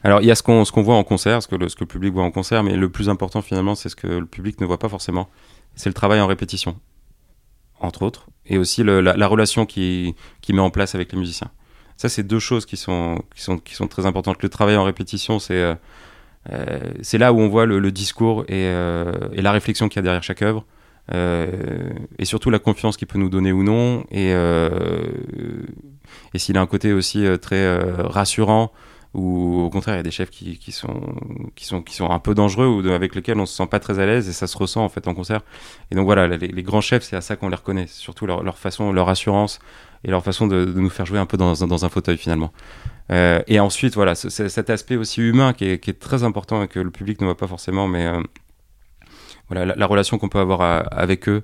Alors 0.03 0.21
il 0.21 0.27
y 0.27 0.31
a 0.31 0.35
ce 0.35 0.43
qu'on 0.43 0.63
qu'on 0.63 0.83
voit 0.83 0.95
en 0.95 1.03
concert, 1.03 1.41
ce 1.41 1.47
que, 1.47 1.55
le, 1.55 1.69
ce 1.69 1.75
que 1.75 1.81
le 1.81 1.87
public 1.87 2.13
voit 2.13 2.23
en 2.23 2.31
concert, 2.31 2.63
mais 2.63 2.75
le 2.75 2.89
plus 2.89 3.09
important 3.09 3.41
finalement, 3.41 3.75
c'est 3.75 3.89
ce 3.89 3.95
que 3.95 4.07
le 4.07 4.25
public 4.25 4.61
ne 4.61 4.65
voit 4.65 4.79
pas 4.79 4.89
forcément. 4.89 5.29
C'est 5.75 5.89
le 5.89 5.93
travail 5.93 6.19
en 6.21 6.27
répétition, 6.27 6.77
entre 7.79 8.03
autres, 8.03 8.27
et 8.45 8.57
aussi 8.57 8.83
la, 8.83 9.01
la, 9.01 9.27
relation 9.27 9.65
qui, 9.65 10.15
qui 10.41 10.53
met 10.53 10.61
en 10.61 10.69
place 10.69 10.95
avec 10.95 11.11
les 11.11 11.17
musiciens. 11.17 11.49
Ça, 12.01 12.09
c'est 12.09 12.23
deux 12.23 12.39
choses 12.39 12.65
qui 12.65 12.77
sont, 12.77 13.23
qui, 13.35 13.43
sont, 13.43 13.59
qui 13.59 13.75
sont 13.75 13.87
très 13.87 14.07
importantes. 14.07 14.41
Le 14.41 14.49
travail 14.49 14.75
en 14.75 14.83
répétition, 14.83 15.37
c'est 15.37 15.53
euh, 15.53 15.75
c'est 17.01 17.17
là 17.17 17.33
où 17.33 17.39
on 17.39 17.47
voit 17.47 17.65
le, 17.65 17.91
discours 17.91 18.45
euh, 18.49 19.13
et, 19.33 19.41
la 19.41 19.51
réflexion 19.51 19.89
qu'il 19.89 19.97
y 19.97 19.99
a 19.99 20.03
derrière 20.03 20.23
chaque 20.23 20.41
œuvre. 20.41 20.65
Euh, 21.13 21.89
et 22.19 22.25
surtout 22.25 22.49
la 22.49 22.59
confiance 22.59 22.95
qu'il 22.95 23.07
peut 23.07 23.19
nous 23.19 23.29
donner 23.29 23.51
ou 23.51 23.63
non. 23.63 24.05
Et, 24.11 24.33
s'il 26.35 26.57
a 26.57 26.61
un 26.61 26.67
côté 26.67 26.93
aussi 26.93 27.25
très 27.41 27.79
rassurant, 27.99 28.71
ou 29.13 29.63
au 29.63 29.69
contraire 29.69 29.95
il 29.95 29.97
y 29.97 29.99
a 29.99 30.03
des 30.03 30.11
chefs 30.11 30.29
qui, 30.29 30.71
sont, 30.71 30.93
un 32.09 32.19
peu 32.19 32.33
dangereux 32.33 32.67
ou 32.67 32.89
avec 32.91 33.13
lesquels 33.13 33.37
on 33.39 33.45
se 33.45 33.53
sent 33.53 33.67
pas 33.67 33.79
très 33.79 33.99
à 33.99 34.05
l'aise 34.05 34.29
et 34.29 34.31
ça 34.31 34.47
se 34.47 34.57
ressent 34.57 34.85
en 34.85 34.87
fait 34.87 35.05
en 35.05 35.13
concert 35.13 35.41
et 35.91 35.95
donc 35.95 36.05
voilà 36.05 36.27
les, 36.29 36.63
grands 36.63 36.79
chefs 36.79 37.03
c'est 37.03 37.17
à 37.17 37.21
ça 37.21 37.35
qu'on 37.35 37.49
les 37.49 37.57
reconnaît 37.57 37.87
surtout 37.87 38.25
leur, 38.25 38.57
façon 38.57 38.93
leur 38.93 39.09
assurance 39.09 39.59
et 40.05 40.11
leur 40.11 40.23
façon 40.23 40.47
de, 40.47 40.63
nous 40.63 40.89
faire 40.89 41.05
jouer 41.05 41.19
un 41.19 41.25
peu 41.25 41.35
dans 41.35 41.85
un 41.85 41.89
fauteuil 41.89 42.15
finalement 42.15 42.53
euh, 43.11 43.41
et 43.47 43.59
ensuite, 43.59 43.95
voilà, 43.95 44.15
cet 44.15 44.69
aspect 44.69 44.95
aussi 44.95 45.21
humain 45.21 45.53
qui 45.53 45.65
est, 45.65 45.79
qui 45.79 45.89
est, 45.89 45.99
très 45.99 46.23
important 46.23 46.63
et 46.63 46.67
que 46.67 46.79
le 46.79 46.91
public 46.91 47.19
ne 47.21 47.25
voit 47.25 47.37
pas 47.37 47.47
forcément, 47.47 47.87
mais 47.87 48.05
euh, 48.05 48.21
voilà, 49.49 49.75
la, 49.75 49.85
relation 49.85 50.17
qu'on 50.17 50.29
peut 50.29 50.39
avoir 50.39 50.61
avec 50.91 51.27
eux, 51.27 51.43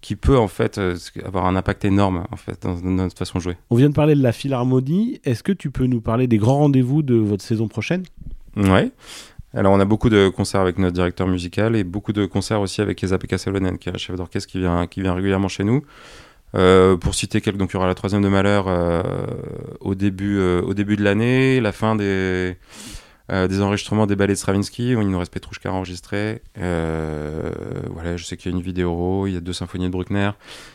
qui 0.00 0.16
peut 0.16 0.38
en 0.38 0.48
fait 0.48 0.80
avoir 1.24 1.44
un 1.44 1.56
impact 1.56 1.84
énorme 1.84 2.24
en 2.32 2.36
fait 2.36 2.62
dans, 2.62 2.80
notre 2.80 3.16
façon 3.16 3.38
de 3.38 3.42
jouer. 3.42 3.56
On 3.68 3.76
vient 3.76 3.90
de 3.90 3.94
parler 3.94 4.14
de 4.14 4.22
la 4.22 4.32
Philharmonie. 4.32 5.20
Est-ce 5.24 5.42
que 5.42 5.52
tu 5.52 5.70
peux 5.70 5.86
nous 5.86 6.00
parler 6.00 6.26
des 6.26 6.38
grands 6.38 6.58
rendez-vous 6.60 7.02
de 7.02 7.16
votre 7.16 7.44
saison 7.44 7.68
prochaine? 7.68 8.04
Ouais. 8.56 8.90
Alors, 9.56 9.72
on 9.72 9.80
a 9.80 9.86
beaucoup 9.86 10.10
de 10.10 10.28
concerts 10.28 10.60
avec 10.60 10.78
notre 10.78 10.92
directeur 10.92 11.26
musical 11.26 11.76
et 11.76 11.84
beaucoup 11.84 12.12
de 12.12 12.26
concerts 12.26 12.60
aussi 12.60 12.82
avec 12.82 13.02
Esa 13.02 13.16
Pekka 13.16 13.38
qui 13.38 13.88
est 13.88 13.94
un 13.94 13.96
chef 13.96 14.16
d'orchestre 14.16 14.50
qui 14.50 14.58
vient, 14.58 14.86
qui 14.86 15.00
vient 15.00 15.14
régulièrement 15.14 15.48
chez 15.48 15.64
nous. 15.64 15.82
Euh, 16.54 16.96
pour 16.96 17.14
citer 17.14 17.40
quelques, 17.40 17.56
donc 17.56 17.70
il 17.70 17.74
y 17.74 17.76
aura 17.76 17.86
la 17.86 17.94
troisième 17.94 18.22
de 18.22 18.28
Malheur 18.28 18.66
euh, 18.68 19.02
au, 19.80 19.94
début, 19.94 20.38
euh, 20.38 20.62
au 20.62 20.74
début 20.74 20.96
de 20.96 21.02
l'année, 21.02 21.60
la 21.60 21.72
fin 21.72 21.96
des, 21.96 22.56
des 23.28 23.60
enregistrements 23.60 24.06
des 24.06 24.16
ballets 24.16 24.34
de 24.34 24.38
Stravinsky, 24.38 24.94
où 24.94 25.02
il 25.02 25.08
nous 25.08 25.18
reste 25.18 25.32
Petrouchka 25.32 25.72
enregistré. 25.72 26.42
voilà, 26.56 28.16
je 28.16 28.24
sais 28.24 28.36
qu'il 28.36 28.50
y 28.50 28.54
a 28.54 28.56
une 28.56 28.62
vidéo, 28.62 29.26
il 29.26 29.34
y 29.34 29.36
a 29.36 29.40
deux 29.40 29.52
symphonies 29.52 29.86
de 29.86 29.90
Bruckner, 29.90 30.30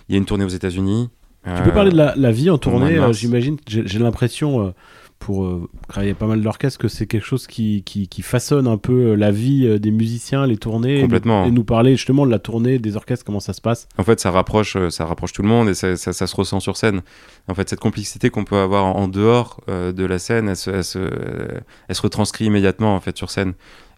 il 0.10 0.14
y 0.14 0.16
a 0.16 0.18
une 0.18 0.26
tournée 0.26 0.46
aux 0.46 0.50
États-Unis. 0.50 1.10
Tu 1.44 1.64
peux 1.64 1.72
parler 1.72 1.92
de 1.92 1.98
la, 1.98 2.14
la 2.16 2.32
vie 2.32 2.52
en 2.52 2.58
tournée, 2.58 3.00
j'imagine. 3.14 3.58
J'ai 3.68 4.00
l'impression 4.00 4.74
pour 5.22 5.46
euh, 5.46 5.70
travailler 5.88 6.16
pas 6.16 6.26
mal 6.26 6.42
d'orchestres 6.42 6.80
que 6.80 6.88
c'est 6.88 7.06
quelque 7.06 7.26
chose 7.26 7.46
qui, 7.48 7.84
qui, 7.84 8.22
façonne 8.24 8.68
un 8.68 8.78
peu 8.78 9.12
euh, 9.12 9.16
la 9.16 9.32
vie 9.32 9.66
euh, 9.66 9.80
des 9.80 9.92
musiciens, 9.92 10.48
les 10.48 10.58
tournées. 10.58 11.00
Complètement. 11.00 11.46
Et 11.46 11.52
nous, 11.52 11.64
parler 11.64 11.92
justement 11.96 12.26
de 12.26 12.32
la 12.32 12.40
tournée 12.40 12.80
des 12.80 12.98
orchestres, 12.98 13.24
comment 13.24 13.40
ça 13.40 13.54
se 13.54 13.62
passe. 13.62 13.88
En 14.00 14.04
fait, 14.04 14.20
ça 14.20 14.32
rapproche, 14.32 14.76
ça 14.90 15.06
rapproche 15.06 15.32
tout 15.32 15.44
le 15.44 15.48
monde 15.48 15.70
et 15.70 15.76
ça, 15.76 15.96
ça, 15.96 16.28
se 16.28 16.36
ressent 16.36 16.60
sur 16.60 16.76
scène. 16.76 17.02
En 17.48 17.54
fait, 17.54 17.70
cette 17.70 17.80
complexité 17.80 18.32
qu'on 18.32 18.44
peut 18.44 18.58
avoir 18.58 18.84
en, 18.86 19.08
dehors 19.08 19.62
de 19.68 20.06
la 20.06 20.20
scène, 20.20 20.50
elle 20.50 20.56
se, 20.56 20.72
elle, 20.72 21.96
se, 21.96 22.02
retranscrit 22.02 22.46
immédiatement 22.46 22.96
en 22.96 23.00
fait 23.00 23.16
sur 23.16 23.30
scène. 23.30 23.54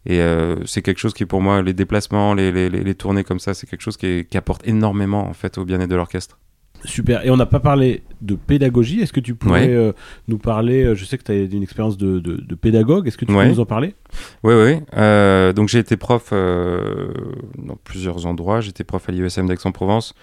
Et 0.05 0.19
c'est 0.65 0.81
quelque 0.81 0.99
chose 0.99 1.13
qui, 1.13 1.25
pour 1.25 1.41
moi, 1.41 1.61
les 1.61 1.73
déplacements, 1.73 2.33
les, 2.33 2.51
les, 2.51 2.69
les 2.69 2.95
tournées 2.95 3.23
comme 3.23 3.39
ça, 3.39 3.53
c'est 3.53 3.67
quelque 3.67 3.81
chose 3.81 3.97
qui, 3.97 4.25
qui, 4.29 4.37
apporte 4.37 4.67
énormément 4.67 5.27
en 5.27 5.33
fait 5.33 5.57
au 5.57 5.65
bien-être 5.65 5.89
de 5.89 5.95
l'orchestre. 5.95 6.37
Super. 6.85 7.25
Et 7.25 7.29
on 7.29 7.37
n'a 7.37 7.45
pas 7.45 7.59
parlé 7.59 8.03
de 8.21 8.35
pédagogie. 8.35 9.01
Est-ce 9.01 9.13
que 9.13 9.19
tu 9.19 9.35
pourrais 9.35 9.69
euh, 9.69 9.93
nous 10.27 10.37
parler 10.37 10.83
euh, 10.83 10.95
Je 10.95 11.05
sais 11.05 11.17
que 11.17 11.23
tu 11.23 11.31
as 11.31 11.35
une 11.35 11.63
expérience 11.63 11.97
de, 11.97 12.19
de, 12.19 12.55
pédagogue. 12.55 13.07
Est-ce 13.07 13.17
que 13.17 13.25
tu 13.25 13.33
peux 13.33 13.45
nous 13.45 13.59
en 13.59 13.65
parler? 13.65 13.95
Oui, 14.43 14.53
oui. 14.53 14.79
Euh, 14.95 15.53
donc 15.53 15.69
j'ai 15.69 15.79
été 15.79 15.97
prof 15.97 16.31
dans 16.31 17.77
plusieurs 17.83 18.25
endroits. 18.25 18.61
J'étais 18.61 18.83
prof 18.83 19.07
à 19.07 19.11
l'IESM 19.11 19.47
d'Aix-en-Provence, 19.47 20.13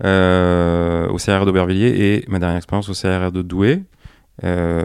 au 0.00 1.16
CRR 1.16 1.44
d'Aubervilliers 1.44 2.14
et 2.14 2.24
ma 2.28 2.38
dernière 2.38 2.58
expérience 2.58 2.88
au 2.88 2.94
CRR 2.94 3.32
de 3.32 3.42
Douai. 3.42 3.82
Euh, 4.42 4.82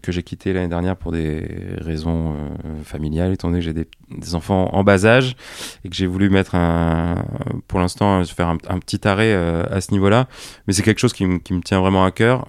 que 0.00 0.10
j'ai 0.10 0.22
quitté 0.22 0.54
l'année 0.54 0.68
dernière 0.68 0.96
pour 0.96 1.12
des 1.12 1.46
raisons 1.76 2.32
euh, 2.32 2.82
familiales, 2.82 3.34
étant 3.34 3.48
donné 3.48 3.60
que 3.60 3.66
j'ai 3.66 3.74
des, 3.74 3.86
enfants 4.34 4.70
en 4.72 4.84
bas 4.84 5.04
âge 5.04 5.36
et 5.84 5.90
que 5.90 5.94
j'ai 5.94 6.06
voulu 6.06 6.30
mettre 6.30 6.54
un, 6.54 7.22
pour 7.68 7.78
l'instant, 7.78 8.24
faire 8.24 8.48
un, 8.48 8.56
petit 8.56 9.06
arrêt 9.06 9.34
euh, 9.34 9.64
à 9.70 9.82
ce 9.82 9.92
niveau-là. 9.92 10.28
Mais 10.66 10.72
c'est 10.72 10.82
quelque 10.82 10.98
chose 10.98 11.12
qui, 11.12 11.26
me 11.26 11.60
tient 11.60 11.80
vraiment 11.80 12.06
à 12.06 12.10
cœur. 12.10 12.46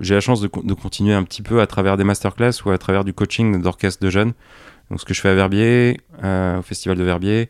j'ai 0.00 0.14
la 0.14 0.20
chance 0.20 0.40
de, 0.40 0.46
continuer 0.46 1.14
un 1.14 1.24
petit 1.24 1.42
peu 1.42 1.60
à 1.60 1.66
travers 1.66 1.96
des 1.96 2.04
masterclass 2.04 2.52
ou 2.64 2.70
à 2.70 2.78
travers 2.78 3.04
du 3.04 3.12
coaching 3.12 3.60
d'orchestre 3.60 4.04
de 4.04 4.10
jeunes. 4.10 4.32
Donc 4.90 5.00
ce 5.00 5.04
que 5.04 5.14
je 5.14 5.20
fais 5.20 5.30
à 5.30 5.34
Verbier, 5.34 6.00
au 6.22 6.62
Festival 6.62 6.98
de 6.98 7.04
Verbier, 7.04 7.48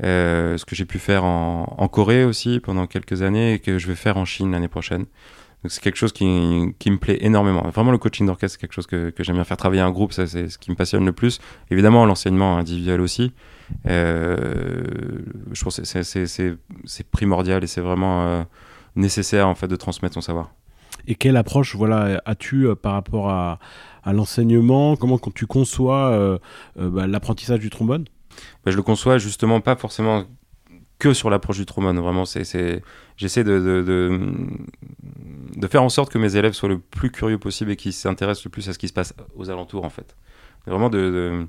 ce 0.00 0.64
que 0.64 0.74
j'ai 0.74 0.86
pu 0.86 0.98
faire 0.98 1.24
en 1.24 1.88
Corée 1.88 2.24
aussi 2.24 2.60
pendant 2.60 2.86
quelques 2.86 3.20
années 3.20 3.54
et 3.54 3.58
que 3.58 3.78
je 3.78 3.86
vais 3.88 3.94
faire 3.94 4.16
en 4.16 4.24
Chine 4.24 4.52
l'année 4.52 4.68
prochaine. 4.68 5.04
Donc 5.64 5.72
c'est 5.72 5.80
quelque 5.80 5.96
chose 5.96 6.12
qui, 6.12 6.74
qui, 6.78 6.90
me 6.90 6.98
plaît 6.98 7.16
énormément. 7.22 7.62
Vraiment, 7.70 7.90
le 7.90 7.96
coaching 7.96 8.26
d'orchestre, 8.26 8.58
c'est 8.58 8.60
quelque 8.60 8.74
chose 8.74 8.86
que, 8.86 9.08
que 9.08 9.24
j'aime 9.24 9.36
bien 9.36 9.44
faire 9.44 9.56
travailler 9.56 9.80
un 9.80 9.90
groupe, 9.90 10.12
ça 10.12 10.26
c'est 10.26 10.50
ce 10.50 10.58
qui 10.58 10.70
me 10.70 10.76
passionne 10.76 11.06
le 11.06 11.12
plus. 11.12 11.40
Évidemment, 11.70 12.04
l'enseignement 12.04 12.58
individuel 12.58 13.00
aussi. 13.00 13.32
Euh, 13.88 14.84
je 15.52 15.64
pense 15.64 15.80
que 15.80 16.24
c'est 16.84 17.10
primordial 17.10 17.64
et 17.64 17.66
c'est 17.66 17.80
vraiment 17.80 18.26
euh, 18.26 18.42
nécessaire 18.94 19.48
en 19.48 19.54
fait 19.54 19.66
de 19.66 19.76
transmettre 19.76 20.12
son 20.12 20.20
savoir. 20.20 20.52
Et 21.06 21.14
quelle 21.14 21.38
approche 21.38 21.74
voilà, 21.74 22.20
as-tu 22.26 22.66
euh, 22.66 22.74
par 22.74 22.92
rapport 22.92 23.30
à, 23.30 23.58
à 24.02 24.12
l'enseignement? 24.12 24.96
Comment 24.96 25.18
tu 25.34 25.46
conçois 25.46 26.38
bah, 26.76 27.06
l'apprentissage 27.06 27.60
du 27.60 27.70
trombone? 27.70 28.04
Bah, 28.66 28.70
Je 28.70 28.76
le 28.76 28.82
conçois 28.82 29.16
justement 29.16 29.62
pas 29.62 29.76
forcément 29.76 30.24
que 30.98 31.12
sur 31.12 31.30
l'approche 31.30 31.58
du 31.58 31.66
trombone. 31.66 31.98
Vraiment, 31.98 32.24
c'est, 32.24 32.82
j'essaie 33.16 33.44
de, 33.44 33.58
de, 33.58 34.18
de, 35.56 35.66
faire 35.66 35.82
en 35.82 35.88
sorte 35.88 36.12
que 36.12 36.18
mes 36.18 36.36
élèves 36.36 36.52
soient 36.52 36.68
le 36.68 36.78
plus 36.78 37.10
curieux 37.10 37.38
possible 37.38 37.70
et 37.70 37.76
qu'ils 37.76 37.92
s'intéressent 37.92 38.44
le 38.44 38.50
plus 38.50 38.68
à 38.68 38.72
ce 38.72 38.78
qui 38.78 38.88
se 38.88 38.92
passe 38.92 39.14
aux 39.34 39.50
alentours, 39.50 39.84
en 39.84 39.90
fait. 39.90 40.16
Vraiment, 40.66 40.88
de, 40.88 41.46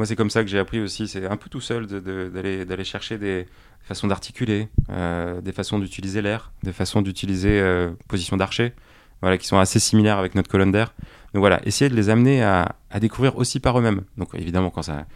moi, 0.00 0.06
c'est 0.06 0.16
comme 0.16 0.30
ça 0.30 0.42
que 0.42 0.48
j'ai 0.48 0.58
appris 0.58 0.80
aussi. 0.80 1.08
C'est 1.08 1.26
un 1.26 1.36
peu 1.36 1.50
tout 1.50 1.60
seul 1.60 1.86
d'aller, 1.86 2.64
d'aller 2.64 2.84
chercher 2.84 3.18
des 3.18 3.46
façons 3.82 4.06
d'articuler, 4.06 4.68
euh, 4.88 5.40
des 5.40 5.52
façons 5.52 5.78
d'utiliser 5.78 6.22
l'air, 6.22 6.52
des 6.62 6.72
façons 6.72 7.02
d'utiliser 7.02 7.60
euh, 7.60 7.90
position 8.08 8.36
d'archer, 8.36 8.72
voilà, 9.20 9.36
qui 9.36 9.46
sont 9.46 9.58
assez 9.58 9.78
similaires 9.78 10.18
avec 10.18 10.34
notre 10.34 10.48
colonne 10.48 10.72
d'air. 10.72 10.94
Donc 11.32 11.40
voilà, 11.40 11.60
essayer 11.64 11.88
de 11.88 11.94
les 11.94 12.08
amener 12.08 12.42
à, 12.42 12.74
découvrir 13.00 13.36
aussi 13.36 13.60
par 13.60 13.78
eux-mêmes. 13.78 14.02
Donc 14.16 14.30
évidemment, 14.34 14.70
quand 14.70 14.82
ça, 14.82 15.06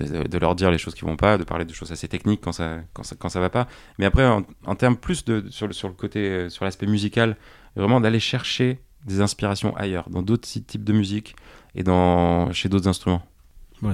de, 0.00 0.38
leur 0.38 0.54
dire 0.54 0.70
les 0.70 0.78
choses 0.78 0.94
qui 0.94 1.04
vont 1.04 1.16
pas, 1.16 1.38
de 1.38 1.44
parler 1.44 1.64
de 1.64 1.72
choses 1.72 1.92
assez 1.92 2.08
techniques 2.08 2.40
quand 2.42 2.52
ça, 2.52 2.78
quand 2.92 3.02
ça, 3.02 3.16
quand 3.18 3.28
ça 3.28 3.40
va 3.40 3.50
pas. 3.50 3.66
Mais 3.98 4.04
après, 4.04 4.26
en, 4.26 4.74
termes 4.74 4.96
plus 4.96 5.24
de 5.24 5.44
sur 5.48 5.66
le, 5.66 5.72
sur 5.72 5.88
le 5.88 5.94
côté, 5.94 6.20
euh, 6.20 6.48
sur 6.50 6.64
l'aspect 6.64 6.86
musical, 6.86 7.36
vraiment 7.74 8.00
d'aller 8.00 8.20
chercher 8.20 8.80
des 9.06 9.20
inspirations 9.20 9.74
ailleurs, 9.76 10.08
dans 10.10 10.22
d'autres 10.22 10.48
types 10.48 10.84
de 10.84 10.92
musique 10.92 11.34
et 11.74 11.82
dans, 11.82 12.52
chez 12.52 12.68
d'autres 12.68 12.88
instruments 12.88 13.22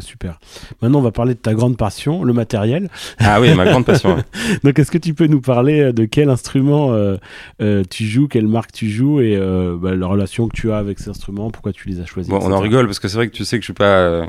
super. 0.00 0.38
Maintenant, 0.82 0.98
on 0.98 1.02
va 1.02 1.12
parler 1.12 1.34
de 1.34 1.38
ta 1.38 1.54
grande 1.54 1.76
passion, 1.76 2.22
le 2.22 2.32
matériel. 2.32 2.88
Ah 3.18 3.40
oui, 3.40 3.54
ma 3.54 3.64
grande 3.64 3.86
passion. 3.86 4.22
Donc, 4.64 4.78
est-ce 4.78 4.90
que 4.90 4.98
tu 4.98 5.14
peux 5.14 5.26
nous 5.26 5.40
parler 5.40 5.80
euh, 5.80 5.92
de 5.92 6.04
quel 6.04 6.28
instrument 6.28 6.92
euh, 6.92 7.16
euh, 7.62 7.82
tu 7.88 8.04
joues, 8.04 8.28
quelle 8.28 8.46
marque 8.46 8.72
tu 8.72 8.88
joues 8.88 9.20
et 9.20 9.38
bah, 9.80 9.94
la 9.94 10.06
relation 10.06 10.48
que 10.48 10.56
tu 10.56 10.70
as 10.70 10.78
avec 10.78 10.98
ces 10.98 11.08
instruments, 11.08 11.50
pourquoi 11.50 11.72
tu 11.72 11.88
les 11.88 12.00
as 12.00 12.06
choisis 12.06 12.30
Bon, 12.30 12.38
on 12.42 12.52
en 12.52 12.60
rigole 12.60 12.86
parce 12.86 12.98
que 13.00 13.08
c'est 13.08 13.16
vrai 13.16 13.28
que 13.28 13.34
tu 13.34 13.44
sais 13.44 13.56
que 13.56 13.62
je 13.62 13.66
suis 13.66 13.72
pas. 13.72 14.26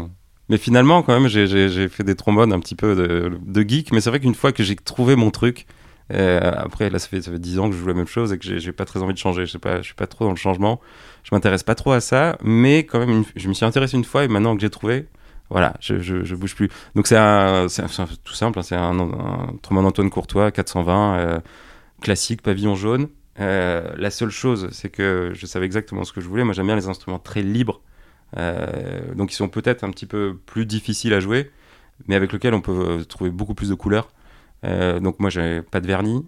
Mais 0.48 0.58
finalement, 0.58 1.04
quand 1.04 1.20
même, 1.20 1.30
j'ai 1.30 1.90
fait 1.90 2.04
des 2.04 2.16
trombones 2.16 2.54
un 2.54 2.60
petit 2.60 2.76
peu 2.76 2.96
de, 2.96 3.62
geek. 3.62 3.92
Mais 3.92 4.02
c'est 4.02 4.10
vrai 4.10 4.20
qu'une 4.20 4.36
fois 4.36 4.52
que 4.52 4.64
j'ai 4.64 4.76
trouvé 4.76 5.16
mon 5.16 5.30
truc, 5.30 5.66
après, 6.10 6.90
là, 6.90 7.00
ça 7.00 7.08
fait, 7.08 7.22
ça 7.22 7.32
fait 7.32 7.40
10 7.40 7.60
ans 7.60 7.70
que 7.70 7.76
je 7.76 7.82
joue 7.82 7.88
la 7.88 7.94
même 7.94 8.08
chose 8.08 8.32
et 8.32 8.38
que 8.38 8.58
j'ai 8.58 8.72
pas 8.72 8.86
très 8.86 9.02
envie 9.02 9.14
de 9.14 9.20
changer. 9.20 9.46
Je 9.46 9.52
sais 9.52 9.60
pas, 9.60 9.78
je 9.78 9.84
suis 9.84 9.96
pas 9.96 10.08
trop 10.08 10.26
dans 10.26 10.32
le 10.32 10.38
changement. 10.38 10.80
Je 11.24 11.36
m'intéresse 11.36 11.64
pas 11.64 11.76
trop 11.76 11.92
à 11.92 12.00
ça, 12.00 12.38
mais 12.42 12.86
quand 12.86 13.00
même, 13.00 13.24
je 13.36 13.50
me 13.50 13.54
suis 13.54 13.66
intéressé 13.66 13.98
une 13.98 14.06
fois 14.06 14.24
et 14.24 14.28
maintenant 14.28 14.56
que 14.56 14.62
j'ai 14.62 14.70
trouvé, 14.70 15.06
voilà, 15.50 15.74
je, 15.80 16.00
je, 16.00 16.36
bouge 16.36 16.56
plus. 16.56 16.70
Donc 16.96 17.08
c'est 17.08 17.16
tout 18.24 18.34
simple, 18.34 18.60
hein, 18.60 18.62
c'est 18.62 18.76
un, 18.76 19.00
un, 19.00 19.56
trombone 19.62 19.86
Antoine 19.86 20.10
Courtois 20.10 20.52
420 20.52 21.18
euh, 21.18 21.40
classique, 22.02 22.42
pavillon 22.42 22.76
jaune. 22.76 23.08
Euh, 23.40 23.92
la 23.98 24.12
seule 24.12 24.30
chose, 24.30 24.70
c'est 24.72 24.90
que 24.90 25.32
je 25.34 25.46
savais 25.46 25.66
exactement 25.66 26.04
ce 26.04 26.14
que 26.14 26.22
je 26.22 26.28
voulais. 26.28 26.44
Moi, 26.44 26.54
j'aime 26.54 26.68
bien 26.68 26.76
les 26.76 26.88
instruments 26.88 27.20
très 27.20 27.42
libres, 27.42 27.82
euh, 28.38 29.14
donc 29.16 29.32
ils 29.32 29.36
sont 29.36 29.50
peut-être 29.50 29.84
un 29.84 29.90
petit 29.90 30.06
peu 30.06 30.38
plus 30.46 30.66
difficiles 30.68 31.14
à 31.14 31.20
jouer, 31.20 31.52
mais 32.08 32.16
avec 32.16 32.32
lesquels 32.32 32.54
on 32.54 32.62
peut 32.62 33.04
trouver 33.08 33.32
beaucoup 33.32 33.56
plus 33.56 33.70
de 33.70 33.76
couleurs. 33.76 34.10
donc 34.64 35.20
moi, 35.20 35.32
j'ai 35.32 35.62
pas 35.64 35.80
de 35.80 35.88
vernis, 35.88 36.28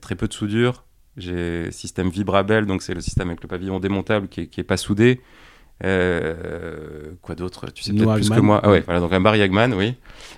très 0.00 0.16
peu 0.16 0.26
de 0.26 0.32
soudure. 0.32 0.84
J'ai 1.16 1.70
système 1.72 2.10
Vibrabel, 2.10 2.66
donc 2.66 2.82
c'est 2.82 2.94
le 2.94 3.00
système 3.00 3.28
avec 3.28 3.42
le 3.42 3.48
pavillon 3.48 3.80
démontable 3.80 4.28
qui 4.28 4.48
qui 4.48 4.60
est 4.60 4.64
pas 4.64 4.76
soudé. 4.76 5.20
Euh, 5.84 7.12
quoi 7.22 7.34
d'autre? 7.34 7.66
Tu 7.72 7.82
sais 7.82 7.92
peut-être 7.92 8.14
plus 8.14 8.30
que 8.30 8.40
moi. 8.40 8.60
Ah 8.62 8.70
ouais, 8.70 8.80
voilà, 8.80 9.00
donc 9.00 9.12
un 9.12 9.20
Barry 9.20 9.40
Eggman, 9.40 9.72
oui. 9.74 9.94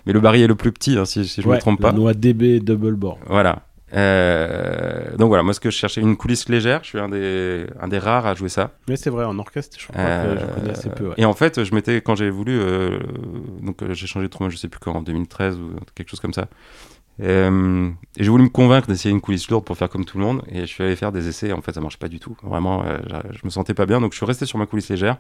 Mais 0.07 0.13
le 0.13 0.21
Barry 0.21 0.43
est 0.43 0.47
le 0.47 0.55
plus 0.55 0.73
petit, 0.73 0.99
hein, 0.99 1.05
si, 1.05 1.25
je 1.25 1.47
ne 1.47 1.53
me 1.53 1.59
trompe 1.59 1.81
pas. 1.81 1.93
Noix 1.93 2.15
DB 2.15 2.61
Double 2.61 2.95
Bore. 2.95 3.19
Voilà. 3.27 3.63
Euh, 3.93 5.17
donc 5.17 5.29
voilà, 5.29 5.43
moi 5.43 5.53
ce 5.53 5.59
que 5.59 5.71
je 5.71 5.77
cherchais, 5.77 6.01
une 6.01 6.17
coulisse 6.17 6.49
légère, 6.49 6.81
je 6.85 6.91
suis 6.91 7.01
un 7.01 7.09
des, 7.09 7.67
un 7.81 7.89
des 7.89 7.99
rares 7.99 8.25
à 8.25 8.35
jouer 8.35 8.49
ça. 8.49 8.71
Mais 8.89 8.97
c'est 8.97 9.11
vrai, 9.11 9.25
en 9.25 9.37
orchestre, 9.39 9.77
je 9.81 9.89
crois 9.89 9.97
que 9.97 10.39
je 10.41 10.47
connais 10.47 10.71
assez 10.71 10.91
peu. 10.91 11.11
Et 11.17 11.25
en 11.25 11.35
fait, 11.35 11.65
je 11.65 11.75
m'étais, 11.75 12.01
quand 12.01 12.15
j'ai 12.15 12.31
voulu, 12.31 12.59
euh, 12.61 13.01
donc 13.63 13.83
j'ai 13.91 14.07
changé 14.07 14.27
de 14.27 14.31
trombone, 14.31 14.53
je 14.53 14.57
sais 14.57 14.69
plus 14.69 14.79
quand, 14.79 14.93
en 14.93 15.03
2013 15.03 15.57
ou 15.57 15.71
quelque 15.95 16.11
chose 16.11 16.21
comme 16.21 16.35
ça. 16.35 16.47
Euh, 17.23 17.91
et 18.17 18.25
j'ai 18.25 18.31
voulu 18.31 18.45
me 18.45 18.49
convaincre 18.49 18.89
d'essayer 18.89 19.11
une 19.11 19.21
coulisse 19.21 19.49
lourde 19.51 19.65
pour 19.65 19.77
faire 19.77 19.89
comme 19.89 20.05
tout 20.05 20.19
le 20.19 20.25
monde. 20.25 20.43
Et 20.49 20.61
je 20.61 20.67
suis 20.67 20.83
allé 20.83 20.97
faire 20.97 21.13
des 21.13 21.29
essais. 21.29 21.53
En 21.53 21.61
fait, 21.61 21.73
ça 21.73 21.81
marche 21.81 21.99
pas 21.99 22.09
du 22.09 22.19
tout. 22.19 22.37
Vraiment, 22.43 22.85
euh, 22.85 22.99
je 23.33 23.41
me 23.45 23.51
sentais 23.51 23.75
pas 23.75 23.87
bien. 23.87 24.01
Donc, 24.01 24.13
je 24.13 24.17
suis 24.17 24.27
resté 24.27 24.47
sur 24.47 24.59
ma 24.59 24.67
coulisse 24.67 24.89
légère. 24.89 25.19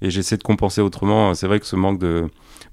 Et 0.00 0.10
j'ai 0.10 0.20
essayé 0.20 0.38
de 0.38 0.42
compenser 0.42 0.80
autrement. 0.80 1.34
C'est 1.34 1.46
vrai 1.46 1.60
que 1.60 1.66
ce 1.66 1.76
manque 1.76 1.98
de 1.98 2.28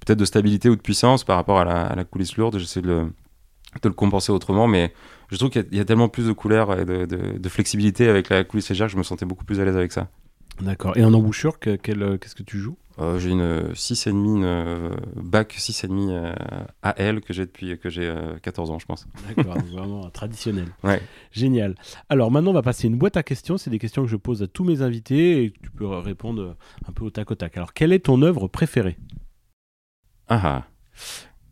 peut-être 0.05 0.19
de 0.19 0.25
stabilité 0.25 0.69
ou 0.69 0.75
de 0.75 0.81
puissance 0.81 1.23
par 1.23 1.35
rapport 1.35 1.59
à 1.59 1.95
la, 1.95 2.03
coulisse 2.03 2.37
lourde, 2.37 2.57
j'essaie 2.57 2.81
de 2.81 2.87
le, 2.87 3.01
de 3.81 3.89
le 3.89 3.93
compenser 3.93 4.31
autrement. 4.31 4.67
Mais 4.67 4.93
je 5.29 5.37
trouve 5.37 5.49
qu'il 5.49 5.67
y, 5.71 5.79
a 5.79 5.85
tellement 5.85 6.09
plus 6.09 6.27
de 6.27 6.31
couleurs 6.31 6.79
et 6.79 6.85
de, 6.85 7.05
de, 7.05 7.49
flexibilité 7.49 8.07
avec 8.07 8.29
la 8.29 8.43
coulisse 8.43 8.69
légère 8.69 8.87
que 8.87 8.93
je 8.93 8.97
me 8.97 9.03
sentais 9.03 9.25
beaucoup 9.25 9.45
plus 9.45 9.59
à 9.59 9.65
l'aise 9.65 9.75
avec 9.75 9.91
ça. 9.91 10.07
D'accord. 10.61 10.97
Et 10.97 11.03
en 11.03 11.13
embouchure, 11.13 11.59
qu'est-ce 11.59 12.35
que 12.35 12.43
tu 12.43 12.59
joues? 12.59 12.77
Euh, 12.99 13.17
j'ai 13.19 13.29
une 13.31 13.71
6,5, 13.73 14.09
une 14.09 14.43
euh, 14.43 14.89
bac 15.15 15.55
6,5 15.57 16.09
euh, 16.09 16.33
AL 16.81 17.21
que 17.21 17.33
j'ai 17.33 17.45
depuis 17.45 17.77
que 17.79 17.89
j'ai 17.89 18.13
14 18.41 18.71
ans, 18.71 18.79
je 18.79 18.85
pense. 18.85 19.07
D'accord, 19.27 19.57
vraiment 19.71 20.09
traditionnel. 20.09 20.67
Ouais. 20.83 21.01
Génial. 21.31 21.75
Alors 22.09 22.29
maintenant, 22.31 22.51
on 22.51 22.53
va 22.53 22.61
passer 22.61 22.87
une 22.87 22.97
boîte 22.97 23.17
à 23.17 23.23
questions. 23.23 23.57
C'est 23.57 23.69
des 23.69 23.79
questions 23.79 24.03
que 24.03 24.09
je 24.09 24.15
pose 24.17 24.43
à 24.43 24.47
tous 24.47 24.63
mes 24.63 24.81
invités 24.81 25.43
et 25.43 25.51
tu 25.63 25.71
peux 25.71 25.87
répondre 25.87 26.55
un 26.87 26.91
peu 26.91 27.05
au 27.05 27.09
tac 27.09 27.29
au 27.31 27.35
tac. 27.35 27.55
Alors, 27.57 27.73
quelle 27.73 27.93
est 27.93 28.05
ton 28.05 28.21
œuvre 28.21 28.47
préférée? 28.47 28.97
Ah, 30.27 30.65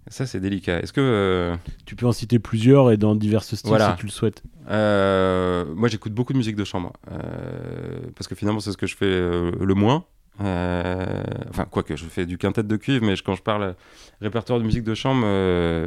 Ça, 0.07 0.25
c'est 0.25 0.39
délicat. 0.39 0.79
Est-ce 0.79 0.93
que. 0.93 1.01
euh, 1.01 1.55
Tu 1.85 1.95
peux 1.95 2.05
en 2.05 2.11
citer 2.11 2.39
plusieurs 2.39 2.91
et 2.91 2.97
dans 2.97 3.15
divers 3.15 3.43
styles 3.43 3.59
Voilà. 3.65 3.91
si 3.91 3.99
tu 4.01 4.05
le 4.05 4.11
souhaites. 4.11 4.43
Euh, 4.69 5.65
moi, 5.75 5.89
j'écoute 5.89 6.13
beaucoup 6.13 6.33
de 6.33 6.37
musique 6.37 6.55
de 6.55 6.63
chambre. 6.63 6.93
euh, 7.11 7.99
parce 8.15 8.27
que 8.27 8.35
finalement, 8.35 8.59
c'est 8.59 8.71
ce 8.71 8.77
que 8.77 8.87
je 8.87 8.95
fais 8.95 9.05
euh, 9.05 9.51
le 9.59 9.73
moins. 9.73 10.05
Euh, 10.41 11.23
enfin, 11.49 11.65
quoique, 11.65 11.95
je 11.95 12.05
fais 12.05 12.25
du 12.25 12.37
quintet 12.37 12.63
de 12.63 12.75
cuivre, 12.75 13.05
mais 13.05 13.15
quand 13.23 13.35
je 13.35 13.41
parle 13.41 13.75
répertoire 14.21 14.59
de 14.59 14.63
musique 14.63 14.83
de 14.83 14.93
chambre, 14.93 15.23
euh, 15.25 15.85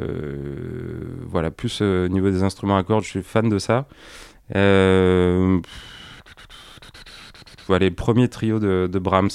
voilà, 1.25 1.51
plus 1.51 1.79
euh, 1.81 2.05
au 2.05 2.09
niveau 2.09 2.29
des 2.29 2.43
instruments 2.43 2.77
à 2.77 2.83
cordes, 2.83 3.03
je 3.03 3.09
suis 3.09 3.23
fan 3.23 3.49
de 3.49 3.59
ça. 3.59 3.87
Euh, 4.55 5.59
voilà, 7.67 7.85
les 7.85 7.91
premiers 7.91 8.27
trios 8.27 8.59
de, 8.59 8.99
Brahms, 8.99 9.29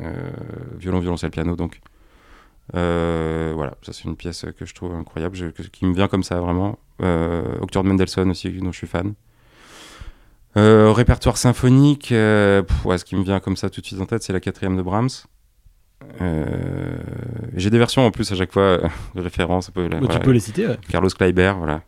euh, 0.00 0.30
violon, 0.78 1.00
violoncelle, 1.00 1.30
piano, 1.30 1.56
donc. 1.56 1.80
Euh, 2.74 3.52
voilà, 3.54 3.76
ça 3.82 3.92
c'est 3.92 4.04
une 4.04 4.16
pièce 4.16 4.44
que 4.58 4.66
je 4.66 4.74
trouve 4.74 4.92
incroyable, 4.92 5.52
qui 5.70 5.86
me 5.86 5.94
vient 5.94 6.08
comme 6.08 6.24
ça 6.24 6.40
vraiment. 6.40 6.80
Euh, 7.00 7.58
Octobre 7.60 7.84
de 7.84 7.90
Mendelssohn 7.90 8.28
aussi, 8.28 8.50
dont 8.50 8.72
je 8.72 8.78
suis 8.78 8.88
fan. 8.88 9.14
Euh, 10.56 10.90
répertoire 10.92 11.36
symphonique, 11.36 12.12
euh, 12.12 12.62
pff, 12.62 12.84
ouais, 12.86 12.96
ce 12.98 13.04
qui 13.04 13.14
me 13.16 13.22
vient 13.22 13.40
comme 13.40 13.56
ça 13.56 13.68
tout 13.68 13.80
de 13.82 13.86
suite 13.86 14.00
en 14.00 14.06
tête, 14.06 14.22
c'est 14.22 14.32
la 14.32 14.40
quatrième 14.40 14.76
de 14.76 14.82
Brahms. 14.82 15.08
Euh, 16.20 16.96
J'ai 17.54 17.68
des 17.70 17.78
versions 17.78 18.06
en 18.06 18.10
plus 18.10 18.30
à 18.32 18.36
chaque 18.36 18.52
fois 18.52 18.62
euh, 18.62 18.88
de 19.14 19.20
référence. 19.20 19.68
un 19.68 19.72
peu, 19.72 19.82
là, 19.82 19.98
Bah, 20.00 20.06
voilà. 20.06 20.18
Tu 20.20 20.24
peux 20.24 20.30
les 20.30 20.40
citer, 20.40 20.66
ouais. 20.66 20.78
Carlos 20.88 21.08
Kleiber, 21.10 21.52
voilà, 21.58 21.82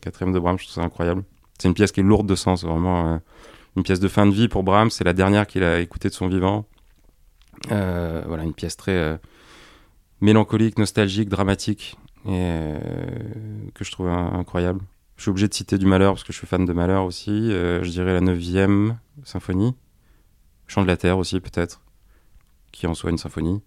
quatrième 0.00 0.32
de 0.32 0.38
Brahms, 0.40 0.58
je 0.58 0.64
trouve 0.64 0.74
ça 0.74 0.82
incroyable. 0.82 1.22
C'est 1.58 1.68
une 1.68 1.74
pièce 1.74 1.92
qui 1.92 2.00
est 2.00 2.04
lourde 2.04 2.26
de 2.26 2.34
sens, 2.34 2.64
vraiment 2.64 3.20
une 3.76 3.82
pièce 3.84 4.00
de 4.00 4.08
fin 4.08 4.26
de 4.26 4.32
vie 4.32 4.48
pour 4.48 4.64
Brahms. 4.64 4.90
C'est 4.90 5.04
la 5.04 5.12
dernière 5.12 5.46
qu'il 5.46 5.62
a 5.62 5.78
écoutée 5.78 6.08
de 6.08 6.14
son 6.14 6.26
vivant. 6.28 6.66
Voilà, 7.68 8.42
une 8.42 8.54
pièce 8.54 8.76
très 8.76 9.20
mélancolique, 10.20 10.78
nostalgique, 10.78 11.28
dramatique, 11.28 11.96
et 12.28 12.74
que 13.74 13.84
je 13.84 13.92
trouve 13.92 14.08
in- 14.08 14.32
incroyable. 14.34 14.80
Je 15.22 15.26
suis 15.26 15.30
obligé 15.30 15.46
de 15.46 15.54
citer 15.54 15.78
du 15.78 15.86
Malheur 15.86 16.14
parce 16.14 16.24
que 16.24 16.32
je 16.32 16.38
suis 16.38 16.48
fan 16.48 16.64
de 16.64 16.72
Malheur 16.72 17.04
aussi. 17.04 17.30
Euh, 17.30 17.84
je 17.84 17.90
dirais 17.90 18.12
la 18.12 18.20
neuvième 18.20 18.98
symphonie, 19.22 19.72
Chant 20.66 20.82
de 20.82 20.88
la 20.88 20.96
Terre 20.96 21.16
aussi 21.16 21.38
peut-être, 21.38 21.80
qui 22.72 22.88
en 22.88 22.94
soit 22.94 23.10
une 23.10 23.18
symphonie. 23.18 23.60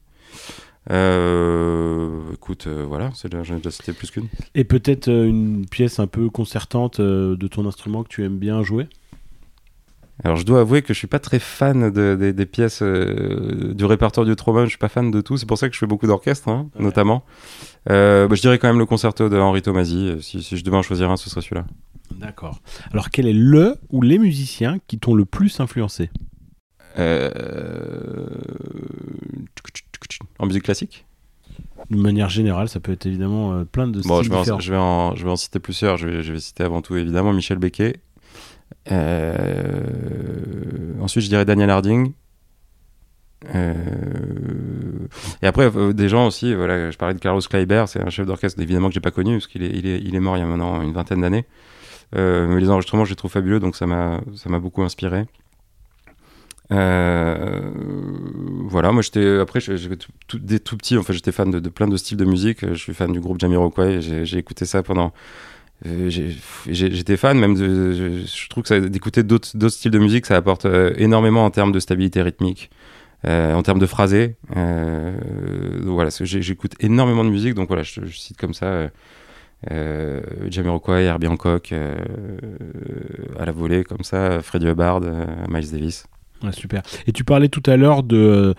Euh, 0.92 2.34
écoute, 2.34 2.68
euh, 2.68 2.84
voilà, 2.86 3.12
c'est 3.16 3.32
j'en 3.32 3.56
ai 3.56 3.60
déjà 3.60 3.72
cité 3.72 3.94
plus 3.94 4.12
qu'une. 4.12 4.28
Et 4.54 4.66
peut-être 4.66 5.08
une 5.08 5.66
pièce 5.66 6.00
un 6.00 6.08
peu 6.08 6.30
concertante 6.30 7.00
de 7.00 7.48
ton 7.48 7.66
instrument 7.66 8.04
que 8.04 8.10
tu 8.10 8.26
aimes 8.26 8.38
bien 8.38 8.62
jouer? 8.62 8.90
Alors 10.24 10.38
je 10.38 10.46
dois 10.46 10.62
avouer 10.62 10.82
que 10.82 10.94
je 10.94 10.98
suis 10.98 11.08
pas 11.08 11.20
très 11.20 11.40
fan 11.40 11.92
de- 11.92 12.16
des- 12.18 12.32
des 12.34 12.46
pièces 12.46 12.82
euh, 12.82 13.74
du 13.74 13.84
répertoire 13.86 14.26
du 14.26 14.36
Troman, 14.36 14.64
je 14.64 14.70
suis 14.70 14.78
pas 14.78 14.88
fan 14.88 15.12
de 15.12 15.20
tout, 15.22 15.36
c'est 15.38 15.46
pour 15.46 15.58
ça 15.58 15.68
que 15.68 15.74
je 15.76 15.80
fais 15.80 15.88
beaucoup 15.88 16.08
d'orchestre 16.08 16.48
hein, 16.48 16.70
Ouais. 16.76 16.84
notamment. 16.84 17.24
Euh, 17.90 18.28
bah, 18.28 18.36
je 18.36 18.42
dirais 18.42 18.58
quand 18.58 18.68
même 18.70 18.80
le 18.80 18.86
concerto 18.86 19.28
de 19.28 19.38
Henri 19.38 19.62
Tomasi, 19.62 20.08
euh, 20.10 20.22
si, 20.22 20.42
si 20.42 20.56
je 20.58 20.64
devais 20.64 20.78
en 20.78 20.82
choisir 20.82 21.12
un 21.12 21.18
ce 21.18 21.30
serait 21.30 21.42
celui-là. 21.42 21.66
D'accord. 22.12 22.62
Alors 22.94 23.10
quel 23.10 23.28
est 23.28 23.34
le 23.34 23.76
ou 23.90 24.02
les 24.02 24.18
musiciens 24.18 24.78
qui 24.88 25.00
t'ont 25.00 25.16
le 25.16 25.26
plus 25.26 25.60
influencé? 25.60 26.10
Euh, 26.98 28.26
En 30.40 30.46
musique 30.46 30.64
classique? 30.64 31.06
D'une 31.90 32.02
manière 32.02 32.30
générale, 32.30 32.70
ça 32.70 32.80
peut 32.80 32.92
être 32.94 33.06
évidemment 33.06 33.54
euh, 33.54 33.64
plein 33.66 33.88
de 33.88 34.02
Bon, 34.02 34.22
styles 34.22 34.26
je 34.26 34.30
vais, 34.30 34.36
en, 34.38 34.42
différents. 34.42 34.60
je, 34.60 34.72
vais 34.72 34.78
en, 34.78 35.16
je 35.16 35.24
vais 35.26 35.30
en 35.32 35.36
citer 35.36 35.60
plusieurs. 35.60 35.98
Je 35.98 36.08
vais, 36.08 36.24
je 36.24 36.32
vais 36.34 36.40
citer 36.40 36.64
avant 36.64 36.82
tout 36.82 36.96
évidemment 36.96 37.34
Michel 37.34 37.58
Becquet. 37.58 37.98
Euh, 38.92 40.94
ensuite, 41.02 41.24
je 41.24 41.30
dirais 41.30 41.46
Daniel 41.46 41.70
Harding. 41.70 42.14
Euh, 43.54 43.74
et 45.42 45.48
après, 45.48 45.70
euh, 45.76 45.94
des 45.94 46.10
gens 46.10 46.28
aussi, 46.28 46.54
voilà, 46.54 46.92
je 46.92 46.98
parlais 46.98 47.14
de 47.14 47.20
Carlos 47.20 47.42
Kleiber, 47.42 47.86
c'est 47.88 48.02
un 48.02 48.10
chef 48.10 48.26
d'orchestre 48.26 48.60
évidemment 48.60 48.88
que 48.88 48.96
j'ai 48.96 49.02
pas 49.02 49.12
connu 49.12 49.36
parce 49.36 49.48
qu'il 49.48 49.62
est, 49.62 49.70
il 49.70 49.86
est, 49.86 50.00
il 50.00 50.16
est 50.16 50.20
mort 50.20 50.36
il 50.36 50.40
y 50.40 50.44
a 50.44 50.48
maintenant 50.48 50.82
une 50.82 50.94
vingtaine 50.94 51.22
d'années. 51.22 51.46
Mais 52.14 52.60
les 52.60 52.70
enregistrements, 52.70 53.04
je 53.04 53.10
les 53.10 53.18
trouve 53.18 53.32
fabuleux, 53.32 53.60
donc 53.60 53.76
ça 53.76 53.86
m'a, 53.86 54.22
beaucoup 54.60 54.84
inspiré. 54.84 55.26
Voilà, 56.70 57.72
moi 58.92 59.02
j'étais 59.02 59.40
après 59.40 59.60
j'avais 59.60 59.98
tout, 59.98 60.78
petit, 60.78 60.98
enfin 60.98 61.14
j'étais 61.14 61.34
fan 61.34 61.52
de, 61.52 61.70
plein 61.70 61.88
de 61.88 61.98
styles 61.98 62.18
de 62.18 62.26
musique. 62.26 62.66
Je 62.66 62.76
suis 62.76 62.94
fan 62.94 63.12
du 63.12 63.20
groupe 63.20 63.40
Jamiroquai. 63.40 64.02
J'ai 64.02 64.38
écouté 64.38 64.66
ça 64.66 64.82
pendant. 64.82 65.14
Euh, 65.86 66.10
J'étais 66.68 67.18
fan 67.18 67.38
même. 67.38 67.56
Je, 67.58 68.50
trouve 68.50 68.64
que 68.64 68.88
d'écouter 68.88 69.24
d'autres 69.24 69.70
styles 69.70 69.92
de 69.92 70.00
musique, 70.00 70.26
ça 70.26 70.36
apporte 70.36 70.66
euh, 70.66 70.94
énormément 70.98 71.46
en 71.46 71.52
termes 71.52 71.72
de 71.72 71.80
stabilité 71.80 72.22
rythmique, 72.22 72.70
euh, 73.26 73.54
en 73.54 73.64
termes 73.64 73.80
de 73.80 73.86
phrasé. 73.86 74.36
Voilà, 74.54 76.10
j'écoute 76.22 76.74
énormément 76.80 77.24
de 77.24 77.30
musique, 77.30 77.54
donc 77.54 77.68
voilà, 77.68 77.84
je, 77.84 78.06
cite 78.06 78.38
comme 78.38 78.54
ça. 78.54 78.90
Euh, 79.72 80.22
Jamiroquai, 80.50 81.04
Herbie 81.04 81.28
Hancock, 81.28 81.74
à 81.74 83.46
la 83.46 83.52
volée 83.52 83.84
comme 83.84 84.04
ça, 84.04 84.42
Freddie 84.42 84.68
Hubbard, 84.68 85.02
Miles 85.50 85.72
Davis. 85.72 86.06
Super. 86.52 86.82
Et 87.08 87.12
tu 87.12 87.24
parlais 87.24 87.50
tout 87.50 87.64
à 87.66 87.78
l'heure 87.78 88.04
de 88.04 88.18
euh, 88.18 88.54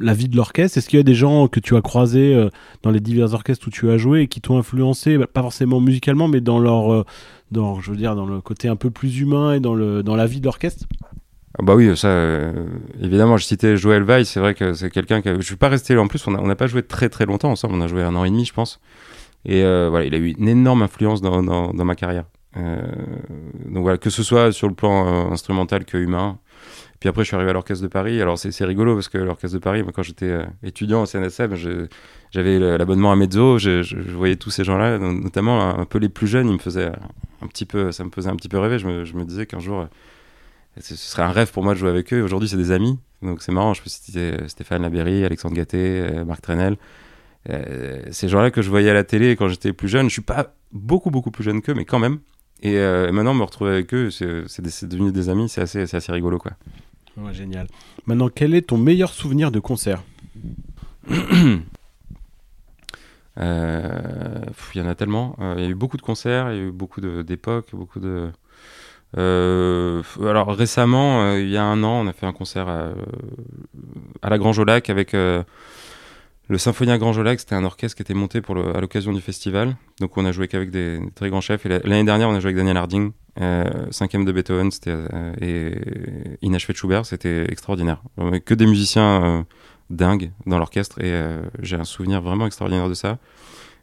la 0.00 0.14
vie 0.14 0.28
de 0.28 0.36
l'orchestre. 0.36 0.78
Est-ce 0.78 0.88
qu'il 0.88 0.98
y 0.98 1.00
a 1.00 1.04
des 1.04 1.14
gens 1.14 1.48
que 1.48 1.60
tu 1.60 1.76
as 1.76 1.82
croisés 1.82 2.34
euh, 2.34 2.50
dans 2.82 2.90
les 2.90 3.00
divers 3.00 3.34
orchestres 3.34 3.68
où 3.68 3.70
tu 3.70 3.90
as 3.90 3.98
joué 3.98 4.22
et 4.22 4.28
qui 4.28 4.40
t'ont 4.40 4.58
influencé, 4.58 5.18
bah, 5.18 5.26
pas 5.26 5.42
forcément 5.42 5.80
musicalement, 5.80 6.28
mais 6.28 6.40
dans 6.40 6.58
leur, 6.58 6.92
euh, 6.92 7.04
dans, 7.50 7.80
je 7.80 7.90
veux 7.90 7.96
dire, 7.96 8.14
dans 8.16 8.26
le 8.26 8.40
côté 8.40 8.68
un 8.68 8.76
peu 8.76 8.90
plus 8.90 9.18
humain 9.18 9.54
et 9.54 9.60
dans, 9.60 9.74
le, 9.74 10.02
dans 10.02 10.16
la 10.16 10.26
vie 10.26 10.40
de 10.40 10.46
l'orchestre? 10.46 10.86
Ah 11.58 11.62
bah 11.62 11.74
oui, 11.74 11.96
ça, 11.96 12.52
évidemment, 13.00 13.38
je 13.38 13.44
citais 13.44 13.78
Joël 13.78 14.02
Vaille, 14.02 14.26
c'est 14.26 14.40
vrai 14.40 14.54
que 14.54 14.74
c'est 14.74 14.90
quelqu'un 14.90 15.22
que 15.22 15.36
je 15.40 15.46
suis 15.46 15.56
pas 15.56 15.70
resté, 15.70 15.96
en 15.96 16.06
plus, 16.06 16.26
on 16.26 16.30
n'a 16.30 16.56
pas 16.56 16.66
joué 16.66 16.82
très 16.82 17.08
très 17.08 17.24
longtemps 17.24 17.50
ensemble, 17.50 17.74
on 17.76 17.80
a 17.80 17.86
joué 17.86 18.02
un 18.02 18.14
an 18.14 18.24
et 18.24 18.30
demi, 18.30 18.44
je 18.44 18.52
pense. 18.52 18.78
Et 19.46 19.62
voilà, 19.62 20.04
il 20.04 20.14
a 20.14 20.18
eu 20.18 20.34
une 20.36 20.48
énorme 20.48 20.82
influence 20.82 21.22
dans, 21.22 21.42
dans, 21.42 21.84
ma 21.84 21.94
carrière. 21.94 22.24
Donc 22.56 23.82
voilà, 23.84 23.96
que 23.96 24.10
ce 24.10 24.22
soit 24.22 24.52
sur 24.52 24.68
le 24.68 24.74
plan 24.74 25.32
instrumental 25.32 25.86
que 25.86 25.96
humain. 25.96 26.38
Puis 27.00 27.08
après, 27.08 27.22
je 27.22 27.26
suis 27.26 27.36
arrivé 27.36 27.50
à 27.50 27.52
l'Orchestre 27.52 27.82
de 27.82 27.88
Paris. 27.88 28.20
Alors, 28.22 28.38
c'est 28.38 28.64
rigolo 28.64 28.94
parce 28.94 29.08
que 29.08 29.18
l'Orchestre 29.18 29.56
de 29.56 29.62
Paris, 29.62 29.84
quand 29.94 30.02
j'étais 30.02 30.30
euh, 30.30 30.44
étudiant 30.62 31.02
au 31.02 31.06
CNSM, 31.06 31.54
j'avais 32.30 32.58
l'abonnement 32.58 33.12
à 33.12 33.16
Mezzo. 33.16 33.58
Je, 33.58 34.12
voyais 34.12 34.36
tous 34.36 34.50
ces 34.50 34.64
gens-là, 34.64 34.98
no- 34.98 35.12
notamment 35.12 35.78
un, 35.78 35.84
peu 35.84 35.98
les 35.98 36.08
plus 36.08 36.26
jeunes. 36.26 36.48
Ils 36.48 36.54
me 36.54 36.58
faisaient 36.58 36.90
un 37.42 37.46
petit 37.48 37.66
peu, 37.66 37.92
ça 37.92 38.04
me 38.04 38.10
faisait 38.10 38.30
un 38.30 38.36
petit 38.36 38.48
peu 38.48 38.58
rêver. 38.58 38.78
Je 38.78 38.86
me, 38.86 39.24
disais 39.24 39.46
qu'un 39.46 39.60
jour, 39.60 39.80
euh, 39.80 39.86
ce 40.80 40.96
serait 40.96 41.22
un 41.22 41.32
rêve 41.32 41.52
pour 41.52 41.62
moi 41.62 41.74
de 41.74 41.78
jouer 41.78 41.90
avec 41.90 42.12
eux. 42.14 42.22
Aujourd'hui, 42.22 42.48
c'est 42.48 42.56
des 42.56 42.70
amis. 42.70 42.98
Donc, 43.20 43.42
c'est 43.42 43.52
marrant. 43.52 43.74
Je 43.74 43.82
peux 43.82 43.90
citer 43.90 44.32
euh, 44.32 44.48
Stéphane 44.48 44.82
Labéry, 44.82 45.24
Alexandre 45.24 45.54
Gatté, 45.54 46.22
Marc 46.26 46.40
Trenel. 46.42 46.76
Ces 48.10 48.28
gens-là 48.28 48.50
que 48.50 48.60
je 48.60 48.70
voyais 48.70 48.90
à 48.90 48.94
la 48.94 49.04
télé 49.04 49.36
quand 49.36 49.48
j'étais 49.48 49.72
plus 49.72 49.88
jeune. 49.88 50.08
Je 50.08 50.14
suis 50.14 50.22
pas 50.22 50.54
beaucoup, 50.72 51.10
beaucoup 51.10 51.30
plus 51.30 51.44
jeune 51.44 51.62
qu'eux, 51.62 51.74
mais 51.74 51.84
quand 51.84 52.00
même. 52.00 52.18
Et 52.62 52.76
maintenant, 53.12 53.34
me 53.34 53.44
retrouver 53.44 53.70
avec 53.70 53.94
eux, 53.94 54.10
c'est 54.10 54.88
devenu 54.88 55.12
des 55.12 55.28
amis. 55.28 55.48
C'est 55.48 55.60
assez, 55.60 55.82
assez 55.94 56.10
rigolo, 56.10 56.38
quoi. 56.38 56.52
Génial. 57.32 57.66
Maintenant, 58.06 58.28
quel 58.28 58.54
est 58.54 58.68
ton 58.68 58.76
meilleur 58.78 59.10
souvenir 59.12 59.50
de 59.50 59.58
concert 59.60 60.02
Euh, 63.38 64.40
Il 64.74 64.80
y 64.80 64.84
en 64.84 64.88
a 64.88 64.94
tellement. 64.94 65.36
Euh, 65.40 65.54
Il 65.58 65.64
y 65.64 65.66
a 65.66 65.70
eu 65.70 65.74
beaucoup 65.74 65.96
de 65.96 66.02
concerts, 66.02 66.50
il 66.52 66.56
y 66.56 66.60
a 66.60 66.64
eu 66.64 66.70
beaucoup 66.70 67.00
d'époques, 67.00 67.68
beaucoup 67.72 68.00
de. 68.00 68.30
Euh, 69.18 70.02
alors 70.20 70.48
récemment, 70.54 71.34
il 71.34 71.48
y 71.48 71.56
a 71.56 71.64
un 71.64 71.82
an, 71.82 72.00
on 72.04 72.06
a 72.06 72.12
fait 72.12 72.26
un 72.26 72.32
concert 72.32 72.68
à, 72.68 72.92
la 74.28 74.38
Grange 74.38 74.58
au 74.58 74.64
Lac 74.64 74.88
avec 74.90 75.12
le 75.12 75.44
Symphonia 76.56 76.96
Grange 76.98 77.18
au 77.18 77.22
Lac. 77.22 77.38
C'était 77.40 77.54
un 77.54 77.64
orchestre 77.64 77.96
qui 77.96 78.02
était 78.02 78.14
monté 78.14 78.40
pour 78.40 78.56
à 78.56 78.80
l'occasion 78.80 79.12
du 79.12 79.20
festival. 79.20 79.76
Donc 80.00 80.16
on 80.16 80.24
a 80.24 80.32
joué 80.32 80.48
qu'avec 80.48 80.70
des, 80.70 80.98
des 80.98 81.10
très 81.12 81.28
grands 81.28 81.40
chefs. 81.42 81.66
Et 81.66 81.68
la- 81.68 81.78
l'année 81.80 82.04
dernière, 82.04 82.28
on 82.30 82.34
a 82.34 82.40
joué 82.40 82.48
avec 82.48 82.56
Daniel 82.56 82.76
Harding, 82.78 83.12
cinquième 83.90 84.24
de 84.24 84.32
Beethoven, 84.32 84.70
euh, 84.86 85.32
et 85.40 85.74
inachevé 86.42 86.72
de 86.72 86.78
Schubert. 86.78 87.06
C'était 87.06 87.44
extraordinaire. 87.50 88.02
Euh, 88.18 88.38
Que 88.40 88.54
des 88.54 88.66
musiciens 88.66 89.24
euh, 89.24 89.42
dingues 89.90 90.32
dans 90.46 90.58
l'orchestre 90.58 91.00
et 91.00 91.12
euh, 91.12 91.42
j'ai 91.62 91.76
un 91.76 91.84
souvenir 91.84 92.20
vraiment 92.22 92.46
extraordinaire 92.46 92.88
de 92.88 92.94
ça. 92.94 93.18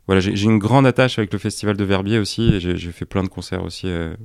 Voilà, 0.08 0.20
j'ai 0.20 0.44
une 0.44 0.60
grande 0.60 0.86
attache 0.86 1.18
avec 1.18 1.32
le 1.32 1.39
festival 1.39 1.78
de 1.78 1.84
Verbier 1.86 2.20
aussi 2.20 2.56
et 2.56 2.60
j'ai 2.60 2.92
fait 2.92 3.06
plein 3.06 3.24
de 3.24 3.30
concerts 3.30 3.63
aussi 3.63 3.88
euh, 3.88 4.16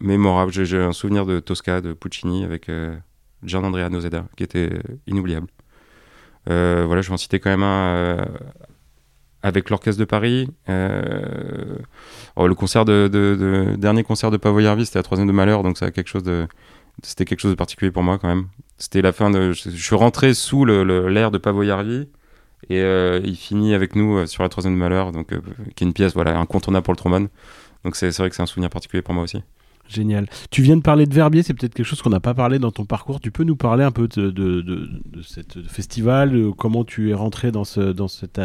mémorables. 0.00 0.50
J'ai 0.52 0.78
un 0.78 0.92
souvenir 0.92 1.24
de 1.24 1.38
Tosca, 1.38 1.80
de 1.80 1.92
Puccini 1.92 2.44
avec 2.44 2.68
euh, 2.68 2.96
Gian 3.44 3.62
Andrea 3.62 3.88
Nozeda 3.90 4.26
qui 4.36 4.42
était 4.42 4.70
euh, 4.72 4.80
inoubliable. 5.06 5.46
Euh, 6.50 6.84
voilà, 6.86 7.00
je 7.00 7.08
vais 7.08 7.14
en 7.14 7.18
citer 7.18 7.38
quand 7.38 7.50
même 7.50 7.62
un 7.62 7.94
euh, 7.94 8.24
avec 9.44 9.68
l'Orchestre 9.68 10.00
de 10.00 10.06
Paris. 10.06 10.48
Euh, 10.70 11.76
oh, 12.34 12.48
le 12.48 13.76
dernier 13.76 14.02
concert 14.02 14.30
de 14.30 14.36
Pavo 14.38 14.60
Jarvis, 14.60 14.86
c'était 14.86 14.98
la 14.98 15.02
troisième 15.04 15.28
de 15.28 15.32
Malheur, 15.32 15.62
donc 15.62 15.76
c'était 15.76 15.92
quelque 15.92 16.08
chose 16.08 16.22
de 16.24 17.54
particulier 17.54 17.92
pour 17.92 18.02
moi 18.02 18.18
quand 18.18 18.26
même. 18.26 18.46
C'était 18.78 19.02
la 19.02 19.12
fin 19.12 19.30
de. 19.30 19.52
Je, 19.52 19.68
suis 19.68 19.94
rentré 19.94 20.32
sous 20.32 20.64
l'air 20.64 21.30
de 21.30 21.38
Pavo 21.38 21.62
Jarvi 21.62 22.08
et 22.70 22.80
euh, 22.80 23.20
il 23.22 23.36
finit 23.36 23.74
avec 23.74 23.94
nous 23.94 24.16
euh, 24.16 24.26
sur 24.26 24.42
la 24.42 24.48
troisième 24.48 24.74
de 24.74 24.78
Malheur, 24.78 25.12
donc 25.12 25.28
qui 25.76 25.84
est 25.84 25.86
une 25.86 25.92
pièce 25.92 26.14
voilà 26.14 26.38
incontournable 26.38 26.82
pour 26.82 26.94
le 26.94 26.98
trombone. 26.98 27.28
Donc 27.84 27.96
c'est 27.96 28.08
vrai 28.16 28.30
que 28.30 28.36
c'est 28.36 28.42
un 28.42 28.46
souvenir 28.46 28.70
particulier 28.70 29.02
pour 29.02 29.12
moi 29.12 29.24
aussi. 29.24 29.42
Génial. 29.86 30.26
Tu 30.50 30.62
viens 30.62 30.78
de 30.78 30.82
parler 30.82 31.04
de 31.04 31.12
Verbier, 31.12 31.42
c'est 31.42 31.52
peut-être 31.52 31.74
quelque 31.74 31.84
chose 31.84 32.00
qu'on 32.00 32.08
n'a 32.08 32.20
pas 32.20 32.32
parlé 32.32 32.58
dans 32.58 32.70
ton 32.70 32.86
parcours. 32.86 33.20
Tu 33.20 33.30
peux 33.30 33.44
nous 33.44 33.56
parler 33.56 33.84
un 33.84 33.90
peu 33.90 34.08
de, 34.08 34.88
cette 35.22 35.62
festival, 35.68 36.52
comment 36.56 36.84
tu 36.84 37.10
es 37.10 37.14
rentré 37.14 37.52
ce, 37.64 37.92
dans 37.92 38.08
cette, 38.08 38.40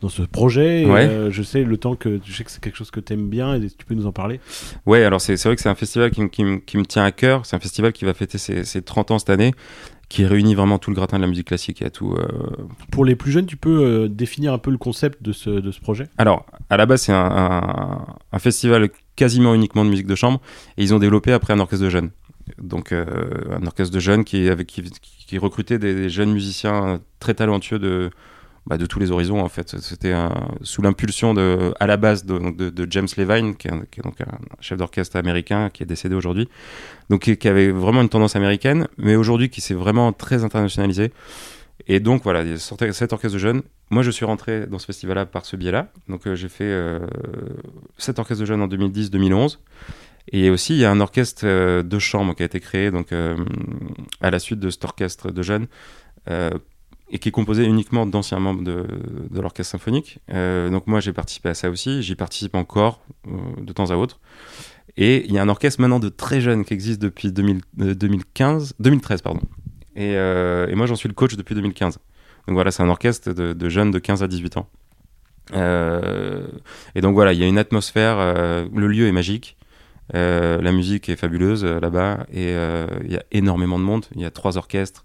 dans 0.00 0.08
ce 0.08 0.22
projet. 0.22 0.84
Ouais. 0.84 1.30
je 1.30 1.42
sais 1.42 1.64
le 1.64 1.76
temps 1.76 1.96
que 1.96 2.20
je 2.24 2.32
sais 2.32 2.44
que 2.44 2.50
c'est 2.50 2.62
quelque 2.62 2.76
chose 2.76 2.90
que 2.90 3.00
tu 3.00 3.12
aimes 3.12 3.28
bien 3.28 3.54
et 3.54 3.68
tu 3.68 3.84
peux 3.84 3.94
nous 3.94 4.06
en 4.06 4.12
parler. 4.12 4.40
Ouais, 4.86 5.02
alors 5.04 5.20
c'est 5.20 5.34
vrai 5.42 5.56
que 5.56 5.62
c'est 5.62 5.68
un 5.68 5.74
festival 5.74 6.10
qui, 6.10 6.28
qui, 6.30 6.44
qui, 6.64 6.76
me 6.78 6.84
tient 6.84 7.04
à 7.04 7.10
cœur. 7.10 7.46
C'est 7.46 7.56
un 7.56 7.60
festival 7.60 7.92
qui 7.92 8.04
va 8.04 8.14
fêter 8.14 8.38
ses, 8.38 8.64
ses 8.64 8.82
30 8.82 9.10
ans 9.10 9.18
cette 9.18 9.30
année 9.30 9.52
qui 10.08 10.24
réunit 10.24 10.54
vraiment 10.54 10.78
tout 10.78 10.90
le 10.90 10.96
gratin 10.96 11.18
de 11.18 11.22
la 11.22 11.28
musique 11.28 11.48
classique 11.48 11.82
et 11.82 11.90
tout. 11.90 12.14
Euh... 12.14 12.26
Pour 12.90 13.04
les 13.04 13.14
plus 13.14 13.30
jeunes, 13.30 13.46
tu 13.46 13.56
peux 13.56 13.84
euh, 13.84 14.08
définir 14.08 14.52
un 14.52 14.58
peu 14.58 14.70
le 14.70 14.78
concept 14.78 15.22
de 15.22 15.32
ce, 15.32 15.50
de 15.50 15.70
ce 15.70 15.80
projet? 15.80 16.08
Alors, 16.16 16.46
à 16.70 16.76
la 16.76 16.86
base, 16.86 17.02
c'est 17.02 17.12
un, 17.12 17.30
un, 17.30 18.06
un, 18.32 18.38
festival 18.38 18.88
quasiment 19.16 19.54
uniquement 19.54 19.84
de 19.84 19.90
musique 19.90 20.06
de 20.06 20.14
chambre 20.14 20.40
et 20.78 20.82
ils 20.82 20.94
ont 20.94 20.98
développé 20.98 21.32
après 21.32 21.52
un 21.52 21.60
orchestre 21.60 21.84
de 21.84 21.90
jeunes. 21.90 22.10
Donc, 22.56 22.92
euh, 22.92 23.04
un 23.50 23.66
orchestre 23.66 23.92
de 23.92 24.00
jeunes 24.00 24.24
qui, 24.24 24.48
avec, 24.48 24.66
qui, 24.66 24.82
qui 24.82 25.36
recrutait 25.36 25.78
des, 25.78 25.94
des, 25.94 26.08
jeunes 26.08 26.32
musiciens 26.32 27.00
très 27.20 27.34
talentueux 27.34 27.78
de, 27.78 28.10
bah, 28.68 28.78
de 28.78 28.86
tous 28.86 28.98
les 28.98 29.10
horizons 29.10 29.40
en 29.40 29.48
fait. 29.48 29.78
C'était 29.80 30.14
sous 30.62 30.82
l'impulsion 30.82 31.34
de, 31.34 31.72
à 31.80 31.86
la 31.86 31.96
base 31.96 32.24
de, 32.24 32.86
James 32.90 33.08
Levine, 33.16 33.56
qui 33.56 33.68
est, 33.68 34.02
donc 34.02 34.20
un 34.20 34.38
chef 34.60 34.78
d'orchestre 34.78 35.16
américain 35.16 35.70
qui 35.70 35.82
est 35.82 35.86
décédé 35.86 36.14
aujourd'hui, 36.14 36.48
donc 37.10 37.22
qui, 37.22 37.48
avait 37.48 37.70
vraiment 37.70 38.02
une 38.02 38.08
tendance 38.08 38.36
américaine, 38.36 38.88
mais 38.98 39.16
aujourd'hui 39.16 39.48
qui 39.48 39.60
s'est 39.60 39.74
vraiment 39.74 40.12
très 40.12 40.44
internationalisé. 40.44 41.12
Et 41.86 42.00
donc 42.00 42.22
voilà, 42.24 42.42
il 42.42 42.54
a 42.54 42.58
cet 42.58 43.12
orchestre 43.12 43.34
de 43.34 43.38
jeunes. 43.38 43.62
Moi, 43.90 44.02
je 44.02 44.10
suis 44.10 44.24
rentré 44.24 44.66
dans 44.66 44.78
ce 44.78 44.86
festival-là 44.86 45.26
par 45.26 45.46
ce 45.46 45.56
biais-là. 45.56 45.90
Donc 46.08 46.26
euh, 46.26 46.34
j'ai 46.34 46.48
fait 46.48 46.64
euh, 46.64 46.98
cet 47.96 48.18
orchestre 48.18 48.42
de 48.42 48.46
jeunes 48.46 48.60
en 48.60 48.68
2010-2011. 48.68 49.58
Et 50.32 50.50
aussi, 50.50 50.74
il 50.74 50.80
y 50.80 50.84
a 50.84 50.90
un 50.90 51.00
orchestre 51.00 51.42
euh, 51.46 51.82
de 51.82 51.98
chambre 51.98 52.34
qui 52.34 52.42
a 52.42 52.46
été 52.46 52.60
créé 52.60 52.90
donc, 52.90 53.12
euh, 53.12 53.36
à 54.20 54.30
la 54.30 54.38
suite 54.38 54.60
de 54.60 54.70
cet 54.70 54.84
orchestre 54.84 55.30
de 55.30 55.42
jeunes 55.42 55.66
et 57.10 57.18
qui 57.18 57.28
est 57.28 57.32
composé 57.32 57.64
uniquement 57.64 58.06
d'anciens 58.06 58.38
membres 58.38 58.62
de, 58.62 58.86
l'orchestre 59.40 59.72
symphonique. 59.72 60.18
Euh, 60.30 60.68
donc 60.70 60.86
moi, 60.86 61.00
j'ai 61.00 61.12
participé 61.12 61.48
à 61.48 61.54
ça 61.54 61.70
aussi. 61.70 62.02
J'y 62.02 62.14
participe 62.14 62.54
encore 62.54 63.00
euh, 63.26 63.30
de 63.60 63.72
temps 63.72 63.90
à 63.90 63.96
autre. 63.96 64.20
Et 64.96 65.24
il 65.26 65.32
y 65.32 65.38
a 65.38 65.42
un 65.42 65.48
orchestre 65.48 65.80
maintenant 65.80 66.00
de 66.00 66.08
très 66.08 66.40
jeunes 66.40 66.64
qui 66.64 66.74
existe 66.74 67.00
depuis 67.00 67.32
2000, 67.32 67.60
2015, 67.76 68.74
2013. 68.78 69.22
Pardon. 69.22 69.40
Et, 69.96 70.16
euh, 70.16 70.74
moi, 70.74 70.86
j'en 70.86 70.96
suis 70.96 71.08
le 71.08 71.14
coach 71.14 71.36
depuis 71.36 71.54
2015. 71.54 71.98
Donc 72.46 72.54
voilà, 72.54 72.70
c'est 72.70 72.82
un 72.82 72.88
orchestre 72.88 73.32
de, 73.32 73.68
jeunes 73.68 73.90
de 73.90 73.98
15 73.98 74.22
à 74.22 74.28
18 74.28 74.56
ans. 74.56 74.68
Euh, 75.54 76.46
et 76.94 77.00
donc 77.00 77.14
voilà, 77.14 77.32
il 77.32 77.38
y 77.38 77.44
a 77.44 77.46
une 77.46 77.58
atmosphère, 77.58 78.18
le 78.18 78.86
lieu 78.86 79.06
est 79.06 79.12
magique. 79.12 79.58
Euh, 80.14 80.60
la 80.62 80.72
musique 80.72 81.08
est 81.08 81.16
fabuleuse 81.16 81.64
euh, 81.64 81.80
là-bas 81.80 82.26
et 82.32 82.54
euh, 82.54 82.86
il 83.04 83.12
y 83.12 83.16
a 83.16 83.22
énormément 83.30 83.78
de 83.78 83.84
monde. 83.84 84.06
Il 84.14 84.22
y 84.22 84.24
a 84.24 84.30
trois 84.30 84.56
orchestres, 84.56 85.04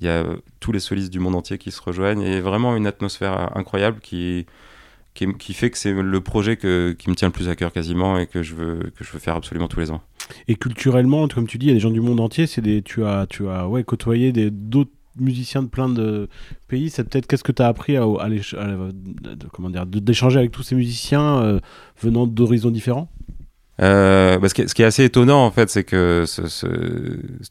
il 0.00 0.04
y 0.04 0.08
a 0.08 0.24
tous 0.60 0.72
les 0.72 0.80
solistes 0.80 1.12
du 1.12 1.20
monde 1.20 1.34
entier 1.34 1.58
qui 1.58 1.70
se 1.70 1.80
rejoignent 1.80 2.22
et 2.22 2.40
vraiment 2.40 2.76
une 2.76 2.86
atmosphère 2.86 3.56
incroyable 3.56 4.00
qui, 4.00 4.46
qui, 5.14 5.54
fait 5.54 5.70
que 5.70 5.78
c'est 5.78 5.92
le 5.92 6.20
projet 6.20 6.56
que, 6.56 6.92
qui 6.98 7.08
me 7.08 7.14
tient 7.14 7.28
le 7.28 7.32
plus 7.32 7.48
à 7.48 7.54
cœur 7.54 7.72
quasiment 7.72 8.18
et 8.18 8.26
que 8.26 8.42
je 8.42 8.54
veux, 8.54 8.92
que 8.96 9.04
je 9.04 9.12
veux 9.12 9.20
faire 9.20 9.36
absolument 9.36 9.68
tous 9.68 9.80
les 9.80 9.90
ans. 9.90 10.02
Et 10.48 10.56
culturellement, 10.56 11.28
comme 11.28 11.46
tu 11.46 11.58
dis, 11.58 11.66
il 11.66 11.68
y 11.68 11.72
a 11.72 11.74
des 11.74 11.80
gens 11.80 11.90
du 11.90 12.00
monde 12.00 12.20
entier. 12.20 12.46
C'est 12.46 12.62
des, 12.62 12.82
tu 12.82 13.04
as, 13.04 13.26
tu 13.28 13.48
as 13.48 13.68
ouais, 13.68 13.84
côtoyé 13.84 14.32
d'autres 14.32 14.90
musiciens 15.16 15.62
de 15.62 15.68
plein 15.68 15.88
de 15.88 16.28
pays. 16.66 16.90
C'est 16.90 17.04
peut-être 17.04 17.26
qu'est-ce 17.26 17.44
que 17.44 17.52
tu 17.52 17.62
as 17.62 17.68
appris 17.68 17.96
à, 17.96 18.02
à 18.02 18.28
comment 19.52 19.70
dire, 19.70 19.86
d'échanger 19.86 20.38
avec 20.38 20.50
tous 20.50 20.62
ces 20.62 20.74
musiciens 20.74 21.42
euh, 21.42 21.60
venant 22.00 22.26
d'horizons 22.26 22.70
différents? 22.70 23.10
Euh, 23.82 24.38
bah 24.38 24.48
ce, 24.48 24.54
qui 24.54 24.62
est, 24.62 24.68
ce, 24.68 24.74
qui 24.74 24.82
est, 24.82 24.84
assez 24.84 25.04
étonnant 25.04 25.44
en 25.44 25.50
fait, 25.50 25.68
c'est 25.68 25.82
que 25.82 26.24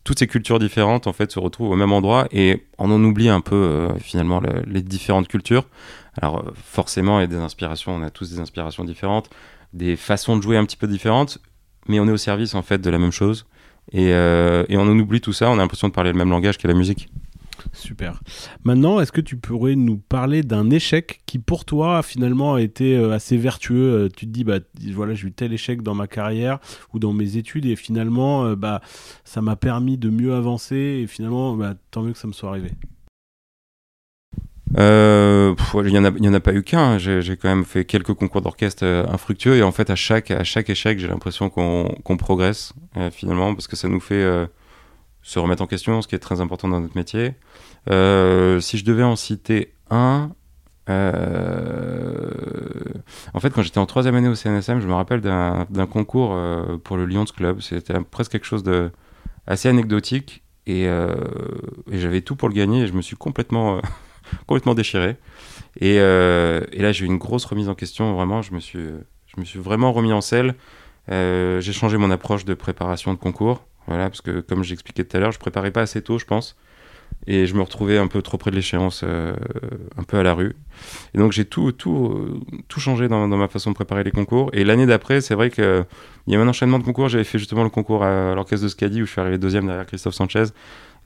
toutes 0.04 0.20
ces 0.20 0.28
cultures 0.28 0.58
différentes 0.58 1.06
en 1.06 1.14
fait 1.14 1.32
se 1.32 1.40
retrouvent 1.40 1.72
au 1.72 1.76
même 1.76 1.92
endroit 1.92 2.28
et 2.32 2.64
on 2.78 2.90
en 2.92 3.04
oublie 3.04 3.28
un 3.28 3.42
peu 3.42 3.56
euh, 3.56 3.90
finalement 4.00 4.40
le, 4.40 4.64
les 4.66 4.82
différentes 4.82 5.28
cultures. 5.28 5.66
Alors 6.22 6.46
forcément, 6.64 7.20
il 7.20 7.24
y 7.24 7.26
a 7.26 7.28
des 7.28 7.36
inspirations, 7.38 7.94
on 7.94 8.04
a 8.04 8.10
tous 8.10 8.30
des 8.30 8.40
inspirations 8.40 8.86
différentes, 8.86 9.30
des 9.74 9.98
façons 9.98 10.38
de 10.38 10.42
jouer 10.42 10.58
un 10.58 10.66
petit 10.66 10.78
peu 10.78 10.88
différentes, 10.88 11.40
mais 11.90 12.00
on 12.00 12.08
est 12.08 12.12
au 12.12 12.18
service 12.18 12.56
en 12.56 12.62
fait 12.62 12.80
de 12.80 12.90
la 12.90 13.00
même 13.00 13.12
chose 13.12 13.46
et, 13.92 14.14
euh, 14.14 14.64
et 14.70 14.78
on 14.78 14.84
en 14.84 14.98
oublie 14.98 15.20
tout 15.20 15.34
ça. 15.34 15.50
On 15.50 15.54
a 15.54 15.58
l'impression 15.58 15.90
de 15.90 15.94
parler 15.94 16.12
le 16.12 16.18
même 16.18 16.30
langage 16.30 16.58
qu'est 16.58 16.68
la 16.68 16.74
musique. 16.74 17.10
Super. 17.72 18.22
Maintenant, 18.63 19.00
est-ce 19.00 19.12
que 19.12 19.22
tu 19.22 19.38
pourrais 19.38 19.76
nous 19.76 19.98
parler 19.98 20.44
d'un 20.44 20.70
échec 20.70 21.22
qui, 21.26 21.39
pour 21.39 21.66
toi, 21.66 22.04
finalement, 22.04 22.56
a 22.56 22.62
été 22.62 22.96
assez 22.96 23.38
vertueux 23.38 24.10
Tu 24.16 24.26
te 24.26 24.32
dis, 24.32 24.44
bah 24.44 24.60
voilà, 24.94 25.13
j'ai 25.13 25.28
eu 25.28 25.32
tel 25.32 25.54
échec 25.54 25.82
dans 25.82 25.96
ma 25.96 26.08
carrière 26.08 26.60
ou 26.94 27.00
dans 27.00 27.13
mes 27.13 27.38
études, 27.38 27.66
et 27.66 27.76
finalement, 27.76 28.54
bah 28.56 28.82
ça 29.24 29.42
m'a 29.42 29.56
permis 29.56 29.98
de 29.98 30.10
mieux 30.10 30.34
avancer, 30.34 31.02
et 31.04 31.08
finalement, 31.08 31.56
bah, 31.56 31.76
tant 31.92 32.02
mieux 32.04 32.13
que 32.13 32.20
ça 32.20 32.28
me 32.28 32.34
soit 32.34 32.50
arrivé. 32.50 32.72
Euh, 34.78 35.54
il 35.76 35.92
n'y 35.92 35.98
en, 36.00 36.34
a 36.34 36.39
pas 36.39 36.54
eu 36.54 36.63
qu'un. 36.63 36.98
J'ai 36.98 37.38
quand 37.38 37.50
même 37.50 37.66
fait 37.66 37.86
quelques 37.86 38.13
concours 38.13 38.42
d'orchestre 38.42 38.84
euh, 38.86 39.06
infructueux 39.08 39.58
et 39.58 39.63
en 39.63 39.72
fait 39.72 39.89
à 39.89 39.96
chaque, 39.96 40.32
à 40.32 40.44
chaque 40.44 40.70
échec 40.70 41.00
j'ai 41.00 41.08
l'impression 41.08 41.50
qu'on 41.50 41.96
qu 42.04 42.18
progresse 42.18 42.74
euh, 42.98 43.12
finalement 43.12 43.54
parce 43.54 43.68
que 43.68 43.76
ça 43.76 43.88
nous 43.88 44.00
fait 44.00 44.26
se 45.24 45.40
remettre 45.40 45.64
en 45.64 45.68
question, 45.68 46.02
ce 46.02 46.08
qui 46.08 46.16
est 46.16 46.20
très 46.20 46.42
important 46.42 46.68
dans 46.68 46.82
notre 46.82 46.98
métier. 46.98 47.34
Euh, 47.90 48.60
si 48.60 48.78
je 48.78 48.86
devais 48.86 49.04
en 49.04 49.16
citer 49.16 49.74
un, 49.90 50.32
euh, 50.90 52.30
en 53.34 53.40
fait, 53.40 53.50
quand 53.52 53.62
j'étais 53.62 53.78
en 53.80 53.86
troisième 53.86 54.16
année 54.16 54.28
au 54.28 54.36
CNSM, 54.36 54.82
je 54.82 54.88
me 54.88 54.94
rappelle 54.94 55.22
d'un 55.22 55.88
concours 55.90 56.34
euh, 56.34 56.78
pour 56.78 56.98
le 56.98 57.06
Lions 57.06 57.24
Club. 57.26 57.62
C'était 57.62 57.94
presque 58.12 58.34
quelque 58.34 58.46
chose 58.46 58.64
de 58.64 58.92
assez 59.48 59.70
anecdotique 59.70 60.44
et, 60.68 60.88
j'avais 61.92 62.22
tout 62.22 62.36
pour 62.36 62.50
le 62.50 62.54
gagner 62.54 62.84
et 62.84 62.88
je 62.88 62.94
me 62.94 63.02
suis 63.02 63.16
complètement, 63.16 63.82
complètement 64.46 64.74
déchiré. 64.74 65.16
Et, 65.80 65.96
et 65.96 66.82
là, 66.82 66.92
j'ai 66.92 67.06
eu 67.06 67.08
une 67.08 67.18
grosse 67.18 67.46
remise 67.46 67.70
en 67.70 67.76
question. 67.76 68.14
Vraiment, 68.14 68.42
je 68.42 68.54
me 68.54 68.60
suis, 68.60 68.90
je 69.28 69.40
me 69.40 69.46
suis 69.46 69.60
vraiment 69.60 69.94
remis 69.94 70.12
en 70.12 70.22
selle. 70.22 70.56
J'ai 71.10 71.74
changé 71.74 71.98
mon 71.98 72.12
approche 72.12 72.44
de 72.44 72.54
préparation 72.54 73.14
de 73.14 73.20
concours. 73.20 73.66
Voilà, 73.88 74.10
parce 74.10 74.22
que 74.22 74.39
comme 74.41 74.63
j'expliquais 74.63 75.04
tout 75.04 75.17
à 75.17 75.19
l'heure, 75.19 75.32
je 75.32 75.39
préparais 75.39 75.72
pas 75.72 75.82
assez 75.82 76.02
tôt, 76.02 76.19
je 76.19 76.26
pense. 76.26 76.56
Et 77.28 77.48
je 77.48 77.56
me 77.56 77.62
retrouvais 77.62 77.98
un 77.98 78.08
peu 78.08 78.22
trop 78.22 78.38
près 78.38 78.52
de 78.52 78.56
l'échéance, 78.56 79.02
euh, 79.04 79.34
un 79.98 80.04
peu 80.04 80.17
à 80.17 80.24
la 80.24 80.34
rue. 80.34 80.56
Et 81.13 81.17
donc 81.17 81.32
j'ai 81.32 81.46
tout, 81.46 81.72
tout, 81.72 82.08
euh, 82.08 82.39
tout 82.67 82.80
changé 82.80 83.08
dans, 83.08 83.28
ma 83.28 83.48
façon 83.48 83.69
de 83.69 83.76
préparer 83.76 84.04
les 84.04 84.12
concours. 84.12 84.50
Et 84.54 84.63
l'année 84.63 84.86
d'après, 84.86 85.22
c'est 85.22 85.36
vrai 85.36 85.50
qu'il 85.50 85.86
y 86.28 86.36
a 86.36 86.39
un 86.39 86.48
enchaînement 86.48 86.80
de 86.80 86.84
concours. 86.84 87.08
J'avais 87.10 87.24
fait 87.24 87.39
justement 87.39 87.63
le 87.63 87.69
concours 87.69 88.04
à 88.04 88.36
l'orchestre 88.36 88.63
de 88.63 88.69
Scadi, 88.69 89.02
où 89.02 89.06
je 89.06 89.12
suis 89.12 89.22
arrivé 89.22 89.38
deuxième 89.38 89.67
derrière 89.67 89.86
Christophe 89.86 90.15
Sanchez. 90.15 90.46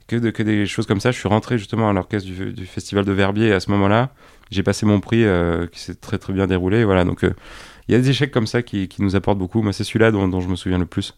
Que, 0.08 0.16
de, 0.16 0.30
que 0.30 0.42
des 0.42 0.66
choses 0.66 0.88
comme 0.88 1.02
ça. 1.02 1.12
Je 1.12 1.20
suis 1.20 1.28
rentré 1.28 1.58
justement 1.58 1.90
à 1.90 1.94
l'orchestre 1.94 2.30
du, 2.30 2.66
Festival 2.66 3.04
de 3.04 3.12
Verbier. 3.12 3.48
Et 3.48 3.54
à 3.54 3.60
ce 3.60 3.70
moment-là, 3.72 4.12
j'ai 4.50 4.64
passé 4.64 4.86
mon 4.86 5.02
prix 5.02 5.26
euh, 5.26 5.68
qui 5.68 5.82
s'est 5.82 5.96
très 5.96 6.18
très 6.18 6.32
bien 6.32 6.48
déroulé. 6.48 6.86
Voilà, 6.86 7.04
donc 7.04 7.20
il 7.24 7.92
y 7.92 7.96
a 7.96 8.00
des 8.00 8.10
échecs 8.10 8.32
comme 8.32 8.48
ça 8.48 8.64
qui, 8.64 8.88
qui 8.88 9.04
nous 9.04 9.16
apportent 9.18 9.38
beaucoup. 9.38 9.62
Moi, 9.62 9.74
c'est 9.74 9.84
celui-là 9.84 10.12
dont 10.12 10.40
je 10.40 10.48
me 10.48 10.56
souviens 10.56 10.80
le 10.80 10.86
plus. 10.86 11.14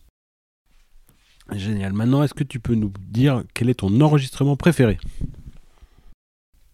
Génial. 1.52 1.94
Maintenant, 1.94 2.24
est-ce 2.24 2.34
que 2.34 2.44
tu 2.44 2.60
peux 2.60 2.76
nous 2.76 2.92
dire 3.00 3.44
quel 3.54 3.70
est 3.70 3.80
ton 3.80 4.02
enregistrement 4.02 4.56
préféré? 4.56 5.00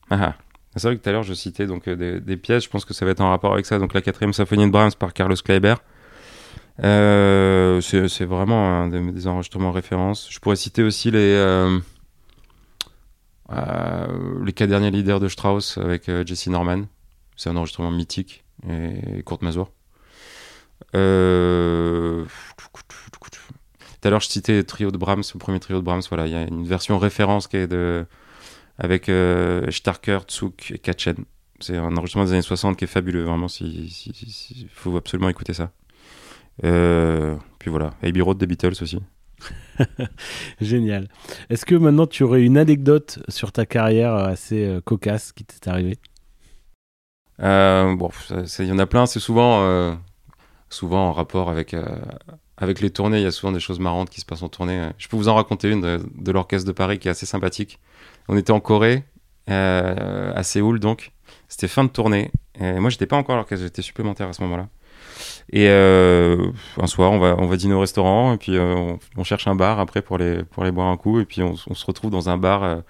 Ah, 0.09 0.35
C'est 0.75 0.87
vrai 0.87 0.97
que 0.97 1.01
tout 1.01 1.09
à 1.09 1.11
l'heure, 1.11 1.23
je 1.23 1.33
citais 1.33 1.65
donc, 1.67 1.87
euh, 1.87 2.19
des, 2.19 2.37
pièces. 2.37 2.65
Je 2.65 2.69
pense 2.69 2.85
que 2.85 2.93
ça 2.93 3.05
va 3.05 3.11
être 3.11 3.21
en 3.21 3.29
rapport 3.29 3.53
avec 3.53 3.65
ça. 3.65 3.79
Donc, 3.79 3.93
la 3.93 4.01
quatrième 4.01 4.33
symphonie 4.33 4.65
de 4.65 4.71
Brahms 4.71 4.91
par 4.99 5.13
Carlos 5.13 5.35
Kleiber. 5.35 5.75
Euh, 6.83 7.79
c'est 7.81 8.25
vraiment 8.25 8.87
des, 8.87 9.27
enregistrements 9.27 9.71
références. 9.71 10.27
Je 10.29 10.39
pourrais 10.39 10.57
citer 10.57 10.83
aussi 10.83 11.09
les, 11.09 11.19
euh, 11.19 11.79
euh, 13.51 14.51
quatre 14.51 14.69
derniers 14.69 14.91
leaders 14.91 15.19
de 15.19 15.29
Strauss 15.29 15.77
avec 15.77 16.11
Jesse 16.25 16.47
Norman. 16.47 16.83
C'est 17.37 17.49
un 17.49 17.55
enregistrement 17.55 17.91
mythique. 17.91 18.43
Et, 18.69 19.19
et 19.19 19.23
Kurt 19.23 19.41
Masur. 19.41 19.71
Euh 20.95 22.25
tout 24.05 24.09
à 24.09 24.11
l'heure, 24.11 24.21
je 24.21 24.27
citais 24.27 24.57
le 24.57 24.63
trio 24.63 24.91
de 24.91 24.97
Brahms, 24.99 25.23
le 25.33 25.39
premier 25.39 25.59
trio 25.59 25.79
de 25.79 25.83
Brahms. 25.83 26.03
Voilà, 26.09 26.27
il 26.27 26.31
y 26.31 26.35
a 26.35 26.43
une 26.43 26.63
version 26.63 26.99
référence 26.99 27.47
qui 27.47 27.57
est 27.57 27.65
de, 27.65 28.05
avec 28.77 29.09
euh, 29.09 29.71
Starker, 29.71 30.19
Tsuk 30.27 30.73
et 30.75 30.77
Katchen. 30.77 31.25
C'est 31.59 31.75
un 31.75 31.97
enregistrement 31.97 32.25
des 32.25 32.33
années 32.33 32.43
60 32.43 32.77
qui 32.77 32.83
est 32.83 32.87
fabuleux, 32.87 33.23
vraiment. 33.23 33.47
Il 33.47 33.89
si, 33.89 34.13
si, 34.13 34.13
si, 34.13 34.67
faut 34.71 34.95
absolument 34.95 35.27
écouter 35.27 35.53
ça. 35.53 35.71
Euh, 36.63 37.35
puis 37.57 37.71
voilà, 37.71 37.95
Abbey 38.03 38.21
Road 38.21 38.37
des 38.37 38.45
Beatles 38.45 38.75
aussi. 38.79 38.99
Génial. 40.61 41.07
Est-ce 41.49 41.65
que 41.65 41.73
maintenant 41.73 42.05
tu 42.05 42.21
aurais 42.21 42.43
une 42.43 42.59
anecdote 42.59 43.23
sur 43.27 43.51
ta 43.51 43.65
carrière 43.65 44.13
assez 44.13 44.67
euh, 44.67 44.81
cocasse 44.81 45.31
qui 45.31 45.45
t'est 45.45 45.67
arrivée? 45.67 45.97
Euh, 47.41 47.95
Bon, 47.95 48.11
il 48.59 48.65
y 48.65 48.71
en 48.71 48.77
a 48.77 48.85
plein. 48.85 49.07
C'est 49.07 49.19
souvent, 49.19 49.63
euh, 49.63 49.95
souvent 50.69 51.07
en 51.07 51.11
rapport 51.11 51.49
avec 51.49 51.75
avec 52.57 52.79
les 52.79 52.89
tournées, 52.89 53.17
il 53.17 53.23
y 53.23 53.27
a 53.27 53.31
souvent 53.31 53.51
des 53.51 53.59
choses 53.59 53.79
marrantes 53.79 54.09
qui 54.09 54.21
se 54.21 54.25
passent 54.25 54.43
en 54.43 54.49
tournée. 54.49 54.89
Je 54.97 55.07
peux 55.07 55.17
vous 55.17 55.27
en 55.27 55.35
raconter 55.35 55.69
une 55.69 55.81
de, 55.81 56.31
l'Orchestre 56.31 56.67
de 56.67 56.71
Paris 56.71 56.99
qui 56.99 57.07
est 57.07 57.11
assez 57.11 57.25
sympathique. 57.25 57.79
On 58.27 58.37
était 58.37 58.51
en 58.51 58.59
Corée, 58.59 59.03
euh, 59.49 60.31
à 60.33 60.43
Séoul 60.43 60.79
donc. 60.79 61.11
C'était 61.47 61.67
fin 61.67 61.83
de 61.83 61.89
tournée. 61.89 62.31
Et 62.59 62.79
moi, 62.79 62.89
j'étais 62.89 63.05
pas 63.05 63.17
encore 63.17 63.35
à 63.35 63.37
l'orchestre, 63.39 63.65
j'étais 63.65 63.81
supplémentaire 63.81 64.27
à 64.29 64.33
ce 64.33 64.41
moment-là. 64.43 64.69
Et 65.51 65.69
un 65.69 66.87
soir, 66.87 67.11
on 67.11 67.19
va, 67.19 67.35
on 67.37 67.45
va 67.45 67.57
dîner 67.57 67.73
au 67.73 67.79
restaurant 67.79 68.33
et 68.33 68.37
puis 68.37 68.57
on, 68.57 68.99
on, 69.15 69.23
cherche 69.23 69.47
un 69.47 69.55
bar 69.55 69.79
après 69.79 70.01
pour 70.01 70.17
les, 70.17 70.43
pour 70.43 70.63
les 70.63 70.71
boire 70.71 70.87
un 70.87 70.97
coup. 70.97 71.19
Et 71.19 71.25
puis 71.25 71.41
on, 71.41 71.55
se 71.55 71.85
retrouve 71.85 72.11
dans 72.11 72.29
un 72.29 72.37
bar 72.37 72.81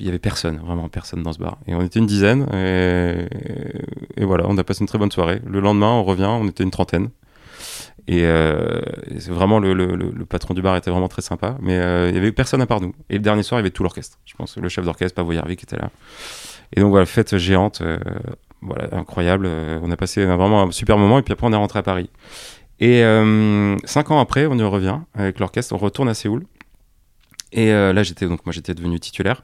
il 0.00 0.06
y 0.06 0.08
avait 0.08 0.18
personne, 0.18 0.58
vraiment 0.58 0.88
personne 0.88 1.22
dans 1.22 1.32
ce 1.32 1.38
bar. 1.38 1.58
Et 1.66 1.74
on 1.74 1.82
était 1.82 1.98
une 1.98 2.06
dizaine, 2.06 2.46
et, 2.52 4.24
voilà, 4.24 4.44
on 4.48 4.56
a 4.58 4.64
passé 4.64 4.80
une 4.80 4.88
très 4.88 4.98
bonne 4.98 5.10
soirée. 5.10 5.40
Le 5.46 5.60
lendemain, 5.60 5.90
on 5.92 6.04
revient, 6.04 6.26
on 6.26 6.46
était 6.48 6.64
une 6.64 6.70
trentaine. 6.70 7.10
Et, 8.06 8.24
euh, 8.24 8.80
c'est 9.18 9.30
vraiment 9.30 9.58
le, 9.58 9.74
le, 9.74 9.94
le, 9.94 10.24
patron 10.24 10.54
du 10.54 10.62
bar 10.62 10.76
était 10.76 10.90
vraiment 10.90 11.08
très 11.08 11.22
sympa, 11.22 11.58
mais 11.60 11.78
euh, 11.78 12.08
il 12.08 12.14
y 12.14 12.18
avait 12.18 12.32
personne 12.32 12.62
à 12.62 12.66
part 12.66 12.80
nous. 12.80 12.94
Et 13.10 13.14
le 13.14 13.20
dernier 13.20 13.42
soir, 13.42 13.60
il 13.60 13.62
y 13.62 13.64
avait 13.64 13.70
tout 13.70 13.82
l'orchestre. 13.82 14.18
Je 14.24 14.34
pense 14.34 14.56
le 14.56 14.68
chef 14.68 14.84
d'orchestre, 14.84 15.14
Pavo 15.14 15.32
Yarvi, 15.32 15.56
qui 15.56 15.64
était 15.64 15.76
là. 15.76 15.90
Et 16.72 16.80
donc 16.80 16.90
voilà, 16.90 17.06
fête 17.06 17.36
géante, 17.36 17.80
euh, 17.80 17.98
voilà, 18.60 18.88
incroyable. 18.92 19.46
Euh, 19.46 19.78
on 19.82 19.90
a 19.90 19.96
passé 19.96 20.24
vraiment 20.24 20.62
un 20.62 20.70
super 20.70 20.98
moment, 20.98 21.18
et 21.18 21.22
puis 21.22 21.32
après, 21.32 21.46
on 21.46 21.52
est 21.52 21.56
rentré 21.56 21.78
à 21.78 21.82
Paris. 21.82 22.10
Et 22.80 23.02
euh, 23.02 23.76
cinq 23.84 24.10
ans 24.10 24.20
après, 24.20 24.46
on 24.46 24.56
y 24.56 24.62
revient 24.62 25.00
avec 25.14 25.40
l'orchestre, 25.40 25.74
on 25.74 25.78
retourne 25.78 26.08
à 26.08 26.14
Séoul. 26.14 26.44
Et 27.52 27.72
là, 27.72 28.02
j'étais 28.02 28.26
donc 28.26 28.44
moi, 28.44 28.52
j'étais 28.52 28.74
devenu 28.74 29.00
titulaire. 29.00 29.42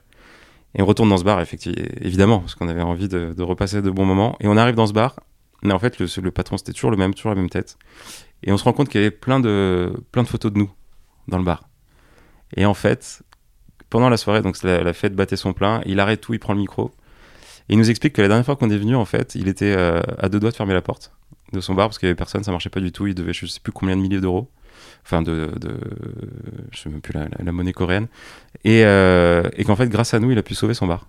Et 0.75 0.83
on 0.83 0.87
retourne 0.87 1.09
dans 1.09 1.17
ce 1.17 1.25
bar, 1.25 1.41
effectivement, 1.41 1.83
évidemment, 2.03 2.41
parce 2.41 2.55
qu'on 2.55 2.69
avait 2.69 2.83
envie 2.83 3.09
de, 3.09 3.33
de, 3.33 3.43
repasser 3.43 3.81
de 3.81 3.91
bons 3.91 4.05
moments. 4.05 4.37
Et 4.41 4.47
on 4.47 4.59
arrive 4.59 4.75
dans 4.75 4.87
ce 4.87 4.93
bar, 4.93 5.21
mais 5.63 5.73
en 5.73 5.79
fait, 5.79 5.99
le 5.99 6.31
patron, 6.31 6.59
c'était 6.59 6.73
toujours 6.73 6.91
le 6.91 6.99
même, 6.99 7.15
toujours 7.15 7.31
la 7.31 7.37
même 7.37 7.49
tête. 7.49 7.79
Et 8.45 8.53
on 8.53 8.57
se 8.57 8.65
rend 8.65 8.73
compte 8.73 8.89
qu'il 8.89 9.01
y 9.01 9.05
avait 9.05 9.11
plein 9.11 9.41
de, 9.41 9.93
plein 10.13 10.23
de 10.23 10.29
photos 10.29 10.53
de 10.53 10.59
nous 10.59 10.71
dans 11.29 11.39
le 11.39 11.45
bar. 11.45 11.69
Et 12.57 12.67
en 12.67 12.75
fait, 12.75 13.23
pendant 13.91 14.09
la 14.09 14.17
soirée, 14.17 14.43
donc 14.43 14.63
la, 14.63 14.83
la, 14.83 14.93
fête 14.93 15.15
battait 15.15 15.37
son 15.37 15.53
plein, 15.53 15.81
il 15.87 15.99
arrête 15.99 16.21
tout, 16.21 16.35
il 16.35 16.39
prend 16.39 16.53
le 16.53 16.61
micro. 16.61 16.93
Et 17.69 17.75
il 17.75 17.79
nous 17.79 17.91
explique 17.91 18.13
que 18.13 18.23
la 18.23 18.29
dernière 18.29 18.45
fois 18.45 18.57
qu'on 18.57 18.71
est 18.71 18.79
venu, 18.79 18.95
en 18.95 19.07
fait, 19.07 19.35
il 19.35 19.49
était 19.49 19.75
euh, 19.77 20.01
à 20.19 20.29
deux 20.29 20.39
doigts 20.39 20.51
de 20.51 20.57
fermer 20.57 20.75
la 20.75 20.83
porte 20.83 21.13
de 21.53 21.61
son 21.61 21.75
bar 21.75 21.89
parce 21.89 21.99
qu'il 21.99 22.07
y 22.07 22.11
avait 22.11 22.17
personne, 22.17 22.45
ça 22.45 22.51
marchait 22.51 22.71
pas 22.71 22.81
du 22.81 22.93
tout. 22.93 23.07
Il 23.07 23.15
devait, 23.15 23.33
je 23.33 23.47
sais 23.47 23.61
plus 23.61 23.73
combien 23.73 23.97
de 23.97 24.03
milliers 24.03 24.21
d'euros 24.21 24.51
enfin 25.05 25.23
de, 25.23 25.51
de 25.61 25.77
je 26.71 26.79
sais 26.79 26.89
même 26.89 27.01
plus 27.01 27.13
la, 27.13 27.27
la, 27.39 27.53
monnaie 27.53 27.73
coréenne, 27.73 28.09
et, 28.65 28.85
euh, 28.85 29.43
et 29.57 29.65
qu'en 29.65 29.77
fait 29.77 29.89
grâce 29.89 30.15
à 30.15 30.19
nous 30.19 30.31
il 30.31 30.39
a 30.39 30.43
pu 30.43 30.55
sauver 30.55 30.75
son 30.75 30.87
bar. 30.87 31.09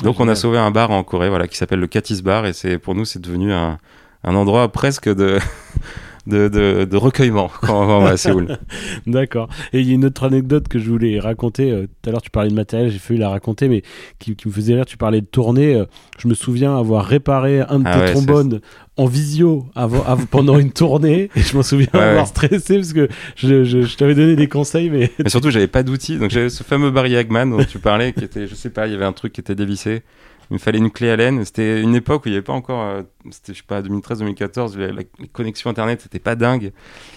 Donc 0.00 0.16
ah, 0.18 0.22
on 0.22 0.28
a 0.28 0.34
sauvé 0.34 0.58
un 0.58 0.70
bar 0.70 0.90
en 0.90 1.02
Corée, 1.04 1.28
voilà, 1.28 1.48
qui 1.48 1.56
s'appelle 1.56 1.80
le 1.80 1.86
Katis 1.86 2.22
Bar, 2.22 2.46
et 2.46 2.52
c'est 2.52 2.78
pour 2.78 2.94
nous 2.94 3.04
c'est 3.04 3.18
devenu 3.18 3.52
un, 3.52 3.78
un 4.24 4.34
endroit 4.34 4.70
presque 4.70 5.08
de 5.08 5.38
de, 6.26 6.48
de, 6.48 6.84
de, 6.84 6.96
recueillement 6.96 7.50
quand 7.60 7.82
on 7.82 8.00
va 8.00 8.10
à 8.10 8.16
Séoul. 8.16 8.58
D'accord. 9.06 9.48
Et 9.72 9.80
il 9.80 9.88
y 9.88 9.92
a 9.92 9.94
une 9.94 10.04
autre 10.04 10.24
anecdote 10.24 10.68
que 10.68 10.78
je 10.78 10.90
voulais 10.90 11.20
raconter. 11.20 11.70
Euh, 11.70 11.86
tout 12.02 12.08
à 12.08 12.12
l'heure, 12.12 12.22
tu 12.22 12.30
parlais 12.30 12.50
de 12.50 12.54
matériel, 12.54 12.90
j'ai 12.90 12.98
failli 12.98 13.20
la 13.20 13.28
raconter, 13.28 13.68
mais 13.68 13.82
qui, 14.18 14.34
qui, 14.34 14.48
me 14.48 14.52
faisait 14.52 14.74
rire. 14.74 14.86
Tu 14.86 14.96
parlais 14.96 15.20
de 15.20 15.26
tournée. 15.26 15.74
Euh, 15.74 15.84
je 16.18 16.28
me 16.28 16.34
souviens 16.34 16.76
avoir 16.76 17.04
réparé 17.04 17.60
un 17.60 17.78
de 17.78 17.84
ah 17.86 17.94
tes 17.94 18.00
ouais, 18.00 18.12
trombones 18.12 18.60
en 18.96 19.06
visio 19.06 19.66
avant, 19.74 20.02
avant, 20.04 20.26
pendant 20.26 20.58
une 20.58 20.72
tournée. 20.72 21.30
Et 21.36 21.40
je 21.40 21.56
m'en 21.56 21.62
souviens 21.62 21.88
ouais, 21.94 22.00
avoir 22.00 22.26
stressé 22.26 22.76
parce 22.76 22.92
que 22.92 23.08
je, 23.36 23.64
je, 23.64 23.82
je 23.82 23.96
t'avais 23.96 24.14
donné 24.14 24.36
des 24.36 24.48
conseils. 24.48 24.90
Mais, 24.90 25.10
mais 25.22 25.30
surtout, 25.30 25.50
j'avais 25.50 25.68
pas 25.68 25.82
d'outils. 25.82 26.18
Donc 26.18 26.30
j'avais 26.30 26.48
ce 26.48 26.62
fameux 26.62 26.90
Barry 26.90 27.16
Hagman 27.16 27.50
dont 27.50 27.64
tu 27.64 27.78
parlais, 27.78 28.12
qui 28.12 28.24
était, 28.24 28.46
je 28.46 28.54
sais 28.54 28.70
pas, 28.70 28.86
il 28.86 28.92
y 28.92 28.96
avait 28.96 29.04
un 29.04 29.12
truc 29.12 29.32
qui 29.32 29.40
était 29.40 29.54
dévissé 29.54 30.02
il 30.50 30.54
me 30.54 30.58
fallait 30.58 30.78
une 30.78 30.90
clé 30.90 31.10
Allen. 31.10 31.44
C'était 31.44 31.80
une 31.80 31.94
époque 31.94 32.24
où 32.24 32.28
il 32.28 32.32
n'y 32.32 32.36
avait 32.36 32.44
pas 32.44 32.52
encore, 32.52 32.82
euh, 32.82 33.02
c'était 33.30 33.52
je 33.52 33.58
sais 33.58 33.64
pas, 33.66 33.82
2013-2014, 33.82 34.76
la, 34.76 34.92
la, 34.92 35.02
connexion 35.32 35.70
internet 35.70 36.00
c'était 36.02 36.18
pas 36.18 36.34
dingue. 36.34 36.72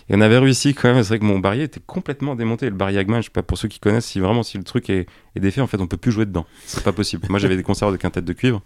Et 0.09 0.15
on 0.15 0.21
avait 0.21 0.37
réussi 0.37 0.73
quand 0.73 0.93
même. 0.93 1.03
C'est 1.03 1.09
vrai 1.09 1.19
que 1.19 1.25
mon 1.25 1.39
barillet 1.39 1.65
était 1.65 1.81
complètement 1.85 2.35
démonté. 2.35 2.69
Le 2.69 2.75
barillet 2.75 2.99
Hagman, 2.99 3.21
je 3.21 3.27
sais 3.27 3.31
pas 3.31 3.43
pour 3.43 3.57
ceux 3.57 3.67
qui 3.67 3.79
connaissent, 3.79 4.07
si 4.07 4.19
vraiment 4.19 4.43
si 4.43 4.57
le 4.57 4.63
truc 4.63 4.89
est, 4.89 5.07
est 5.35 5.39
défait, 5.39 5.61
en 5.61 5.67
fait, 5.67 5.79
on 5.79 5.87
peut 5.87 5.97
plus 5.97 6.11
jouer 6.11 6.25
dedans. 6.25 6.45
C'est 6.65 6.83
pas 6.83 6.93
possible. 6.93 7.27
Moi, 7.29 7.39
j'avais 7.39 7.57
des 7.57 7.63
concerts 7.63 7.91
de 7.91 7.97
quintette 7.97 8.25
de 8.25 8.33
cuivre. 8.33 8.61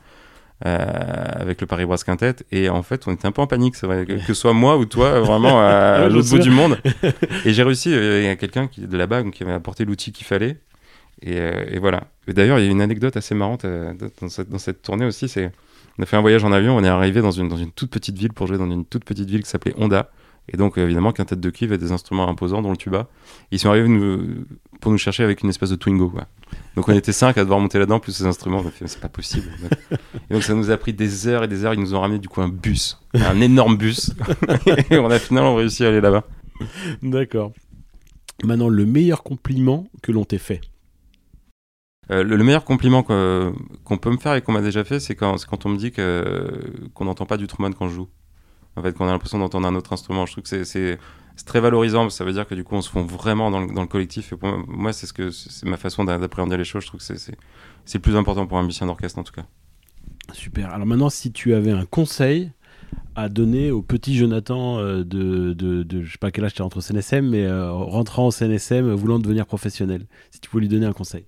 Euh, 0.65 1.25
avec 1.41 1.59
le 1.59 1.67
Paris 1.67 1.85
Brass 1.85 2.05
Quintet 2.05 2.35
et 2.51 2.69
en 2.69 2.83
fait 2.83 3.05
on 3.07 3.11
était 3.11 3.25
un 3.25 3.33
peu 3.33 3.41
en 3.41 3.47
panique 3.47 3.75
c'est 3.75 3.85
vrai 3.85 4.05
que, 4.05 4.13
que 4.13 4.21
ce 4.21 4.33
soit 4.33 4.53
moi 4.53 4.77
ou 4.77 4.85
toi 4.85 5.19
vraiment 5.19 5.59
à 5.67 6.07
l'autre 6.07 6.29
bout 6.29 6.39
du 6.39 6.51
monde 6.51 6.77
et 7.43 7.51
j'ai 7.51 7.63
réussi 7.63 7.93
euh, 7.93 8.21
il 8.21 8.25
y 8.25 8.29
a 8.29 8.37
quelqu'un 8.37 8.67
qui 8.67 8.81
de 8.81 8.95
là-bas 8.95 9.23
qui 9.23 9.43
m'avait 9.43 9.57
apporté 9.57 9.83
l'outil 9.83 10.13
qu'il 10.13 10.25
fallait 10.25 10.59
et, 11.23 11.39
euh, 11.39 11.65
et, 11.69 11.79
voilà. 11.79 12.07
D'ailleurs, 12.27 12.59
il 12.59 12.65
y 12.65 12.67
a 12.67 12.71
une 12.71 12.81
anecdote 12.81 13.15
assez 13.15 13.33
marrante 13.33 13.63
euh, 13.63 13.93
dans, 14.19 14.59
cette, 14.59 14.81
tournée 14.81 15.05
aussi. 15.05 15.31
On 15.97 16.03
a 16.03 16.05
fait 16.05 16.17
un 16.17 16.21
voyage 16.21 16.43
en 16.43 16.51
avion. 16.51 16.75
On 16.75 16.83
est 16.83 16.89
arrivé 16.89 17.21
dans 17.21 17.31
une, 17.31 17.71
toute 17.71 17.91
petite 17.91 18.17
ville 18.17 18.33
pour 18.33 18.47
jouer 18.47 18.57
dans 18.57 18.69
une 18.69 18.83
toute 18.83 19.05
petite 19.05 19.29
ville 19.29 19.43
qui 19.43 19.49
s'appelait 19.49 19.73
Honda. 19.77 20.09
Et 20.51 20.57
donc, 20.57 20.77
évidemment, 20.77 21.13
qu'un 21.13 21.23
tête 21.23 21.39
de 21.39 21.49
cuivre 21.49 21.73
et 21.73 21.77
des 21.77 21.93
instruments 21.93 22.27
imposants, 22.27 22.61
dont 22.61 22.71
le 22.71 22.77
tuba. 22.77 23.07
Ils 23.51 23.59
sont 23.59 23.69
arrivés 23.69 23.87
pour 24.81 24.91
nous 24.91 24.97
chercher 24.97 25.23
avec 25.23 25.41
une 25.41 25.49
espèce 25.49 25.69
de 25.69 25.77
Twingo. 25.77 26.11
Donc, 26.75 26.89
on 26.89 26.93
était 26.93 27.13
cinq 27.13 27.37
à 27.37 27.43
devoir 27.43 27.61
monter 27.61 27.79
là-dedans, 27.79 28.01
plus 28.01 28.11
ces 28.11 28.25
instruments. 28.25 28.59
On 28.59 28.67
a 28.67 28.71
fait, 28.71 28.85
c'est 28.87 28.99
pas 28.99 29.07
possible. 29.07 29.47
et 30.29 30.33
donc, 30.33 30.43
ça 30.43 30.53
nous 30.53 30.71
a 30.71 30.75
pris 30.75 30.91
des 30.91 31.29
heures 31.29 31.45
et 31.45 31.47
des 31.47 31.63
heures. 31.63 31.73
Ils 31.73 31.79
nous 31.79 31.95
ont 31.95 32.01
ramené 32.01 32.19
du 32.19 32.27
coup 32.27 32.41
un 32.41 32.49
bus, 32.49 32.99
un 33.13 33.39
énorme 33.39 33.77
bus. 33.77 34.11
et 34.89 34.97
on 34.97 35.09
a 35.09 35.19
finalement 35.19 35.55
réussi 35.55 35.85
à 35.85 35.87
aller 35.87 36.01
là-bas. 36.01 36.25
D'accord. 37.01 37.53
Maintenant, 38.43 38.67
le 38.67 38.85
meilleur 38.85 39.23
compliment 39.23 39.87
que 40.01 40.11
l'on 40.11 40.25
t'ait 40.25 40.37
fait 40.37 40.59
euh, 42.11 42.23
le, 42.23 42.35
le, 42.35 42.43
meilleur 42.43 42.65
compliment 42.65 43.01
qu'on 43.01 43.53
qu 43.85 43.97
peut 43.97 44.11
me 44.11 44.17
faire 44.17 44.35
et 44.35 44.41
qu'on 44.41 44.51
m'a 44.51 44.61
déjà 44.61 44.83
fait, 44.83 44.99
c'est 44.99 45.15
quand, 45.15 45.65
on 45.65 45.69
me 45.69 45.77
dit 45.77 45.91
qu'on 45.91 47.05
n'entend 47.05 47.25
pas 47.25 47.37
du 47.37 47.47
trombone 47.47 47.73
quand 47.73 47.87
je 47.87 47.95
joue. 47.95 48.09
En 48.75 48.81
fait, 48.81 48.93
qu'on 48.93 49.07
a 49.07 49.11
l'impression 49.11 49.39
d'entendre 49.39 49.67
un 49.67 49.75
autre 49.75 49.93
instrument. 49.93 50.25
Je 50.25 50.33
trouve 50.33 50.43
que 50.43 50.63
c'est 50.63 50.97
très 51.45 51.59
valorisant, 51.59 52.09
ça 52.09 52.25
veut 52.25 52.33
dire 52.33 52.47
que 52.47 52.55
du 52.55 52.63
coup, 52.63 52.75
on 52.75 52.81
se 52.81 52.89
fond 52.89 53.03
vraiment 53.03 53.51
dans 53.51 53.61
le, 53.61 53.87
collectif. 53.87 54.33
Et 54.33 54.37
pour 54.37 54.49
moi, 54.67 54.93
c'est 54.93 55.07
ce 55.07 55.13
que 55.13 55.31
c'est 55.31 55.67
ma 55.67 55.77
façon 55.77 56.03
d'appréhender 56.03 56.57
les 56.57 56.63
choses. 56.63 56.83
Je 56.83 56.87
trouve 56.87 56.99
que 56.99 57.15
c'est 57.85 57.99
plus 57.99 58.15
important 58.15 58.47
pour 58.47 58.57
un 58.57 58.63
musicien 58.63 58.87
d'orchestre, 58.87 59.19
en 59.19 59.23
tout 59.23 59.33
cas. 59.33 59.45
Super. 60.33 60.73
Alors 60.73 60.87
maintenant, 60.87 61.09
si 61.09 61.31
tu 61.31 61.53
avais 61.53 61.71
un 61.71 61.85
conseil 61.85 62.51
à 63.15 63.29
donner 63.29 63.71
au 63.71 63.81
petit 63.81 64.15
Jonathan 64.15 64.79
euh, 64.79 65.03
de, 65.03 65.53
de, 65.53 65.83
de, 65.83 66.03
je 66.03 66.11
sais 66.11 66.17
pas 66.17 66.31
quel 66.31 66.45
âge 66.45 66.53
tu 66.53 66.61
es 66.61 66.65
entre 66.65 66.81
CNSM, 66.81 67.27
mais 67.27 67.43
euh, 67.43 67.71
rentrant 67.71 68.27
en 68.27 68.31
CNSM, 68.31 68.91
voulant 68.93 69.19
devenir 69.19 69.45
professionnel, 69.45 70.07
si 70.31 70.39
tu 70.39 70.49
pouvais 70.49 70.61
lui 70.61 70.69
donner 70.69 70.85
un 70.85 70.93
conseil. 70.93 71.25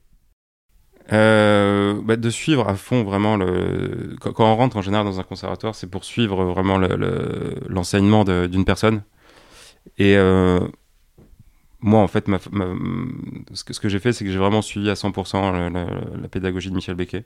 Euh, 1.14 2.02
bah 2.02 2.16
de 2.16 2.30
suivre 2.32 2.68
à 2.68 2.76
fond 2.76 3.04
vraiment 3.04 3.38
le 3.38 4.16
quand, 4.20 4.40
on 4.40 4.56
rentre 4.56 4.78
en 4.78 4.82
général 4.82 5.06
dans 5.06 5.20
un 5.20 5.24
conservatoire 5.24 5.76
c'est 5.76 5.86
pour 5.86 6.04
suivre 6.04 6.46
vraiment 6.46 6.80
l'enseignement 6.80 8.24
le, 8.24 8.48
d'une 8.48 8.66
personne. 8.66 9.04
Et 10.00 10.18
euh, 10.18 10.60
moi 11.80 12.02
en 12.02 12.08
fait 12.08 12.26
ce 13.54 13.80
que, 13.80 13.88
j'ai 13.88 14.00
fait 14.00 14.14
c'est 14.14 14.26
que 14.26 14.32
j'ai 14.32 14.40
vraiment 14.40 14.64
suivi 14.64 14.90
à 14.90 14.96
100% 14.96 15.72
la, 15.72 16.28
pédagogie 16.28 16.72
de 16.72 16.76
Michel 16.76 16.96
Becquet. 16.96 17.26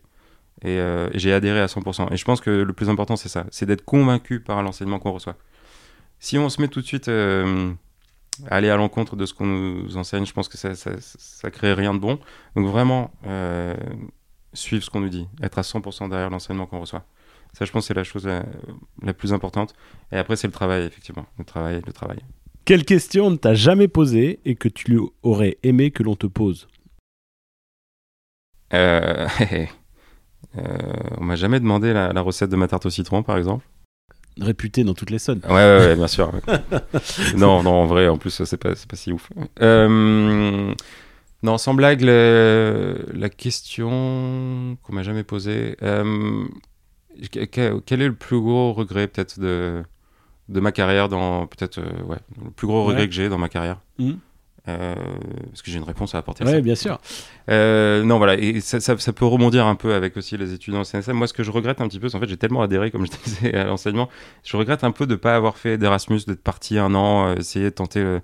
Et, 0.61 0.77
euh, 0.77 1.07
et 1.13 1.19
j'ai 1.19 1.31
adhéré 1.31 1.61
à 1.61 1.67
100% 1.67 2.11
et 2.11 2.17
je 2.17 2.25
pense 2.25 2.41
que 2.41 2.49
le 2.49 2.73
plus 2.73 2.89
important 2.89 3.15
c'est 3.15 3.29
ça. 3.29 3.45
C'est 3.49 3.65
d'être 3.65 3.85
convaincu 3.85 4.41
par 4.41 4.61
l'enseignement 4.61 4.99
qu'on 4.99 5.13
reçoit. 5.13 5.37
Si 6.19 6.37
on 6.37 6.49
se 6.49 6.61
met 6.61 6.67
tout 6.67 6.81
de 6.81 6.85
suite 6.85 7.09
aller 8.47 8.69
à 8.69 8.77
l'encontre 8.77 9.15
de 9.15 9.25
ce 9.25 9.33
qu'on 9.33 9.45
nous 9.45 9.97
enseigne, 9.97 10.25
je 10.25 10.33
pense 10.33 10.47
que 10.47 10.57
ça, 10.57 10.75
ça, 10.75 10.91
ça, 10.99 11.51
crée 11.51 11.73
rien 11.73 11.93
de 11.93 11.99
bon. 11.99 12.19
Donc 12.55 12.67
vraiment, 12.67 13.11
euh, 13.25 13.75
suivre 14.53 14.83
ce 14.83 14.89
qu'on 14.89 15.01
nous 15.01 15.09
dit, 15.09 15.27
être 15.41 15.57
à 15.57 15.61
100% 15.61 16.09
derrière 16.09 16.29
l'enseignement 16.29 16.65
qu'on 16.65 16.79
reçoit. 16.79 17.05
Ça, 17.53 17.65
je 17.65 17.71
pense, 17.71 17.87
c'est 17.87 17.93
la 17.93 18.03
chose 18.03 18.27
la, 18.27 18.43
la, 19.01 19.13
plus 19.13 19.33
importante. 19.33 19.73
Et 20.11 20.17
après, 20.17 20.35
c'est 20.35 20.47
le 20.47 20.53
travail, 20.53 20.83
effectivement. 20.83 21.25
Le 21.37 21.45
travail, 21.45 21.81
le 21.85 21.93
travail. 21.93 22.19
Quelle 22.65 22.85
question 22.85 23.31
ne 23.31 23.37
t'a 23.37 23.55
jamais 23.55 23.87
posée 23.87 24.39
et 24.45 24.55
que 24.55 24.69
tu 24.69 24.99
aurais 25.23 25.57
aimé 25.63 25.89
que 25.89 26.03
l'on 26.03 26.15
te 26.15 26.27
pose? 26.27 26.67
Euh, 28.73 29.27
euh, 30.57 30.77
On 31.17 31.23
m'a 31.23 31.35
jamais 31.35 31.59
demandé 31.59 31.91
la, 31.91 32.13
la 32.13 32.21
recette 32.21 32.51
de 32.51 32.55
ma 32.55 32.67
tarte 32.67 32.85
au 32.85 32.91
citron, 32.91 33.23
par 33.23 33.37
exemple 33.37 33.65
réputé 34.41 34.83
dans 34.83 34.93
toutes 34.93 35.09
les 35.09 35.19
sonnes. 35.19 35.41
Ouais, 35.45 35.53
ouais, 35.53 35.77
ouais 35.79 35.95
bien 35.95 36.07
sûr. 36.07 36.31
non, 37.35 37.63
non, 37.63 37.71
en 37.71 37.85
vrai, 37.85 38.07
en 38.07 38.17
plus, 38.17 38.43
c'est 38.43 38.57
pas, 38.57 38.73
pas 38.73 38.95
si 38.95 39.11
ouf. 39.11 39.29
Euh, 39.61 40.73
non, 41.41 41.57
sans 41.57 41.73
blague, 41.73 42.01
le, 42.01 43.05
la 43.13 43.29
question 43.29 44.77
qu'on 44.83 44.93
m'a 44.93 45.03
jamais 45.03 45.23
posée, 45.23 45.77
euh, 45.83 46.45
quel 47.31 48.01
est 48.01 48.07
le 48.07 48.15
plus 48.15 48.39
gros 48.39 48.73
regret 48.73 49.07
peut-être 49.07 49.39
de, 49.39 49.83
de 50.49 50.59
ma 50.59 50.71
carrière 50.71 51.09
dans 51.09 51.47
peut-être 51.47 51.79
euh, 51.79 52.03
ouais, 52.03 52.17
le 52.43 52.51
plus 52.51 52.67
gros 52.67 52.83
regret 52.83 53.01
ouais. 53.01 53.07
que 53.07 53.13
j'ai 53.13 53.29
dans 53.29 53.37
ma 53.37 53.49
carrière? 53.49 53.79
Mmh. 53.99 54.13
Euh, 54.69 54.95
parce 55.49 55.61
que 55.61 55.71
j'ai 55.71 55.77
une 55.77 55.83
réponse 55.83 56.15
à 56.15 56.19
apporter. 56.19 56.43
Oui, 56.45 56.61
bien 56.61 56.75
sûr. 56.75 56.99
Euh, 57.49 58.03
non, 58.03 58.17
voilà, 58.17 58.35
et 58.35 58.59
ça, 58.61 58.79
ça, 58.79 58.97
ça, 58.97 59.13
peut 59.13 59.25
rebondir 59.25 59.65
un 59.65 59.75
peu 59.75 59.93
avec 59.93 60.17
aussi 60.17 60.37
les 60.37 60.53
étudiants 60.53 60.81
au 60.81 60.83
CNSM. 60.83 61.15
Moi, 61.15 61.27
ce 61.27 61.33
que 61.33 61.43
je 61.43 61.51
regrette 61.51 61.81
un 61.81 61.87
petit 61.87 61.99
peu, 61.99 62.09
c'est 62.09 62.17
en 62.17 62.19
fait, 62.19 62.27
j'ai 62.27 62.37
tellement 62.37 62.61
adhéré, 62.61 62.91
comme 62.91 63.05
je 63.05 63.11
disais, 63.25 63.55
à 63.55 63.65
l'enseignement, 63.65 64.09
je 64.43 64.57
regrette 64.57 64.83
un 64.83 64.91
peu 64.91 65.07
de 65.07 65.13
ne 65.13 65.17
pas 65.17 65.35
avoir 65.35 65.57
fait 65.57 65.77
d'Erasmus, 65.77 66.21
d'être 66.27 66.43
parti 66.43 66.77
un 66.77 66.93
an, 66.93 67.29
euh, 67.29 67.35
essayer 67.35 67.65
de 67.65 67.69
tenter 67.69 68.19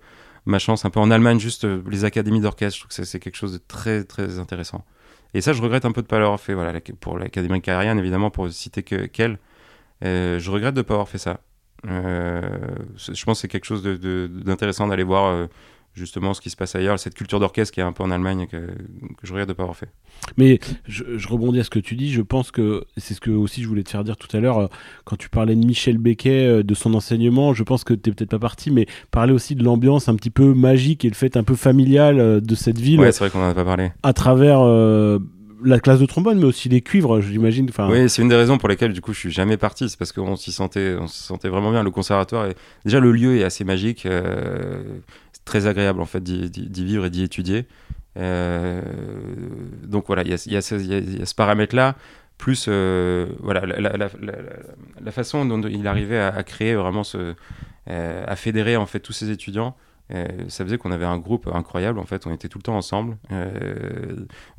ma 0.46 0.60
chance 0.60 0.86
un 0.86 0.90
peu 0.90 1.00
en 1.00 1.10
Allemagne, 1.10 1.40
juste 1.40 1.66
euh, 1.66 1.82
les 1.90 2.06
académies 2.06 2.42
d'orchestre. 2.42 2.76
Je 2.76 2.82
trouve 2.82 2.96
que 2.96 3.04
c'est 3.04 3.20
quelque 3.20 3.36
chose 3.36 3.54
de 3.54 3.62
très, 3.68 4.04
très 4.04 4.40
intéressant. 4.40 4.86
Et 5.34 5.42
ça, 5.42 5.54
je 5.54 5.62
regrette 5.62 5.86
un 5.86 5.92
peu 5.92 6.02
de 6.02 6.08
ne 6.08 6.10
pas 6.10 6.20
l'avoir 6.20 6.40
fait. 6.40 6.54
Voilà, 6.54 6.80
pour 7.00 7.18
l'Académie 7.18 7.62
carriérienne, 7.62 8.00
évidemment, 8.00 8.30
pour 8.30 8.52
citer 8.52 8.84
que 8.84 9.06
qu'elle, 9.06 9.40
euh, 10.04 10.40
je 10.40 10.52
regrette 10.52 10.76
de 10.76 10.82
ne 10.82 10.84
pas 10.84 10.94
avoir 10.94 11.10
fait 11.10 11.18
ça. 11.18 11.40
je 11.84 13.24
pense 13.26 13.38
que 13.38 13.42
c'est 13.42 13.48
quelque 13.48 13.66
chose 13.66 13.84
d'intéressant 13.84 14.88
d'aller 14.88 15.04
voir 15.04 15.48
justement 15.96 16.34
ce 16.34 16.42
qui 16.42 16.50
se 16.50 16.56
passe 16.56 16.76
ailleurs, 16.76 17.00
cette 17.00 17.16
culture 17.16 17.40
d'orchestre 17.40 17.74
qui 17.74 17.80
est 17.80 17.84
un 17.84 17.94
peu 17.94 18.04
en 18.04 18.12
Allemagne 18.12 18.48
que, 18.52 18.58
que 18.58 19.24
je 19.24 19.32
regrette 19.32 19.48
de 19.48 19.54
pas 19.54 19.64
avoir 19.64 19.78
fait. 19.78 19.88
Mais 20.38 20.60
je, 20.88 21.18
je, 21.18 21.28
rebondis 21.28 21.60
à 21.60 21.64
ce 21.64 21.70
que 21.70 21.80
tu 21.80 21.96
dis. 21.96 22.12
Je 22.12 22.22
pense 22.22 22.52
que 22.52 22.84
c'est 22.98 23.14
ce 23.14 23.22
que 23.22 23.32
aussi 23.32 23.64
je 23.64 23.68
voulais 23.68 23.84
te 23.84 23.90
faire 23.90 24.04
dire 24.04 24.18
tout 24.18 24.36
à 24.36 24.40
l'heure 24.40 24.60
euh, 24.60 24.68
quand 25.06 25.16
tu 25.16 25.30
parlais 25.30 25.56
de 25.56 25.66
Michel 25.66 25.98
Becquet, 25.98 26.48
euh, 26.48 26.64
de 26.64 26.74
son 26.74 26.94
enseignement. 26.94 27.54
Je 27.54 27.64
pense 27.64 27.84
que 27.84 27.94
tu 27.94 28.12
peut-être 28.12 28.30
pas 28.30 28.40
parti, 28.40 28.72
mais 28.72 28.88
parler 29.12 29.34
aussi 29.34 29.56
de 29.56 29.64
l'ambiance 29.64 30.10
un 30.10 30.16
petit 30.16 30.30
peu 30.30 30.54
magique 30.54 31.06
et 31.06 31.10
le 31.10 31.16
fait 31.16 31.38
un 31.38 31.44
peu 31.44 31.56
familial 31.56 32.20
euh, 32.20 32.40
de 32.42 32.56
cette 32.56 32.80
ville. 32.80 33.00
Ouais, 33.00 33.12
c'est 33.12 33.20
vrai 33.20 33.30
qu'on 33.30 33.42
en 33.42 33.50
a 33.50 33.54
pas 33.54 33.66
parlé. 33.66 33.92
À 34.04 34.14
travers 34.14 34.62
la 35.64 35.80
classe 35.80 36.00
de 36.00 36.06
trombone, 36.06 36.40
mais 36.40 36.46
aussi 36.46 36.70
les 36.70 36.82
cuivres, 36.82 37.22
j'imagine. 37.22 37.68
Enfin... 37.70 37.90
Oui, 37.90 38.10
c'est 38.10 38.22
une 38.22 38.28
des 38.28 38.36
raisons 38.36 38.58
pour 38.58 38.70
lesquelles 38.70 38.94
du 38.94 39.02
coup 39.02 39.14
je 39.14 39.20
suis 39.20 39.32
jamais 39.32 39.58
parti, 39.58 39.90
c'est 39.90 39.98
parce 39.98 40.12
qu'on 40.12 40.36
s'y 40.36 40.52
sentait, 40.52 40.96
on 41.00 41.08
se 41.08 41.24
sentait 41.24 41.50
vraiment 41.50 41.72
bien. 41.72 41.84
Le 41.84 41.92
conservatoire, 41.92 42.46
est... 42.46 42.56
déjà 42.86 43.00
le 43.00 43.12
lieu 43.12 43.38
est 43.38 43.44
assez 43.44 43.64
magique, 43.64 44.06
euh... 44.06 44.84
très 45.46 45.68
agréable 45.68 46.02
en 46.02 46.06
fait 46.06 46.22
d'y 46.24 46.84
vivre 46.84 47.06
et 47.06 47.10
d'y 47.10 47.24
étudier. 47.24 47.66
Euh... 48.18 48.82
Donc 49.84 50.06
voilà, 50.08 50.24
il 50.24 50.30
y, 50.30 50.56
a, 50.56 50.62
ce 50.62 51.36
paramètre-là, 51.36 51.96
plus 52.38 52.66
euh, 52.68 53.28
voilà 53.40 53.66
la, 53.66 55.12
façon 55.12 55.46
dont 55.46 55.62
il 55.62 55.88
arrivait 55.88 56.20
à, 56.20 56.44
créer 56.44 56.76
vraiment 56.76 57.04
euh, 57.16 57.34
à 58.28 58.36
fédérer 58.36 58.76
en 58.76 58.86
fait 58.86 59.00
tous 59.00 59.14
ces 59.14 59.32
étudiants. 59.32 59.76
Ça 60.50 60.64
faisait 60.64 60.78
qu'on 60.78 60.92
avait 60.92 61.06
un 61.06 61.18
groupe 61.18 61.50
incroyable 61.52 61.98
en 61.98 62.06
fait 62.06 62.28
on 62.28 62.32
était 62.32 62.48
tout 62.48 62.60
le 62.60 62.62
temps 62.62 62.78
ensemble 62.78 63.18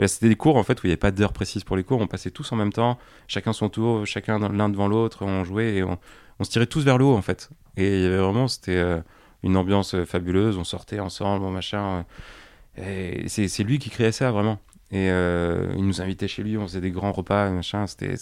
c'était 0.06 0.28
des 0.28 0.34
cours 0.34 0.56
en 0.56 0.64
fait 0.64 0.82
où 0.82 0.86
il 0.86 0.88
n'y 0.88 0.92
avait 0.92 0.96
pas 0.96 1.12
d'heure 1.12 1.32
précise 1.32 1.62
pour 1.62 1.76
les 1.76 1.84
cours 1.84 2.00
on 2.00 2.08
passait 2.08 2.32
tous 2.32 2.50
en 2.50 2.56
même 2.56 2.72
temps 2.72 2.98
chacun 3.28 3.52
son 3.52 3.68
tour 3.68 4.04
chacun 4.06 4.40
l'un 4.40 4.68
devant 4.68 4.88
l'autre 4.88 5.24
on 5.24 5.44
jouait 5.44 5.76
et 5.76 5.82
on, 5.84 5.98
on, 6.40 6.44
se 6.44 6.50
tirait 6.50 6.66
tous 6.66 6.82
vers 6.82 6.98
le 6.98 7.04
haut 7.04 7.14
en 7.14 7.22
fait 7.22 7.48
et 7.76 7.98
il 7.98 8.02
y 8.02 8.06
avait 8.06 8.16
vraiment 8.16 8.48
c'était 8.48 8.98
une 9.42 9.56
ambiance 9.56 9.96
fabuleuse 10.04 10.58
on 10.58 10.64
sortait 10.64 11.00
ensemble 11.00 11.46
machin 11.50 12.04
et 12.76 13.28
c'est 13.28 13.62
lui 13.62 13.78
qui 13.78 13.90
créait 13.90 14.12
ça 14.12 14.30
vraiment 14.30 14.58
et 14.92 15.10
euh, 15.10 15.72
il 15.76 15.84
nous 15.84 16.00
invitait 16.00 16.28
chez 16.28 16.42
lui 16.42 16.56
on 16.56 16.66
faisait 16.66 16.80
des 16.80 16.90
grands 16.90 17.12
repas 17.12 17.50
machin 17.50 17.86
c'était 17.86 18.16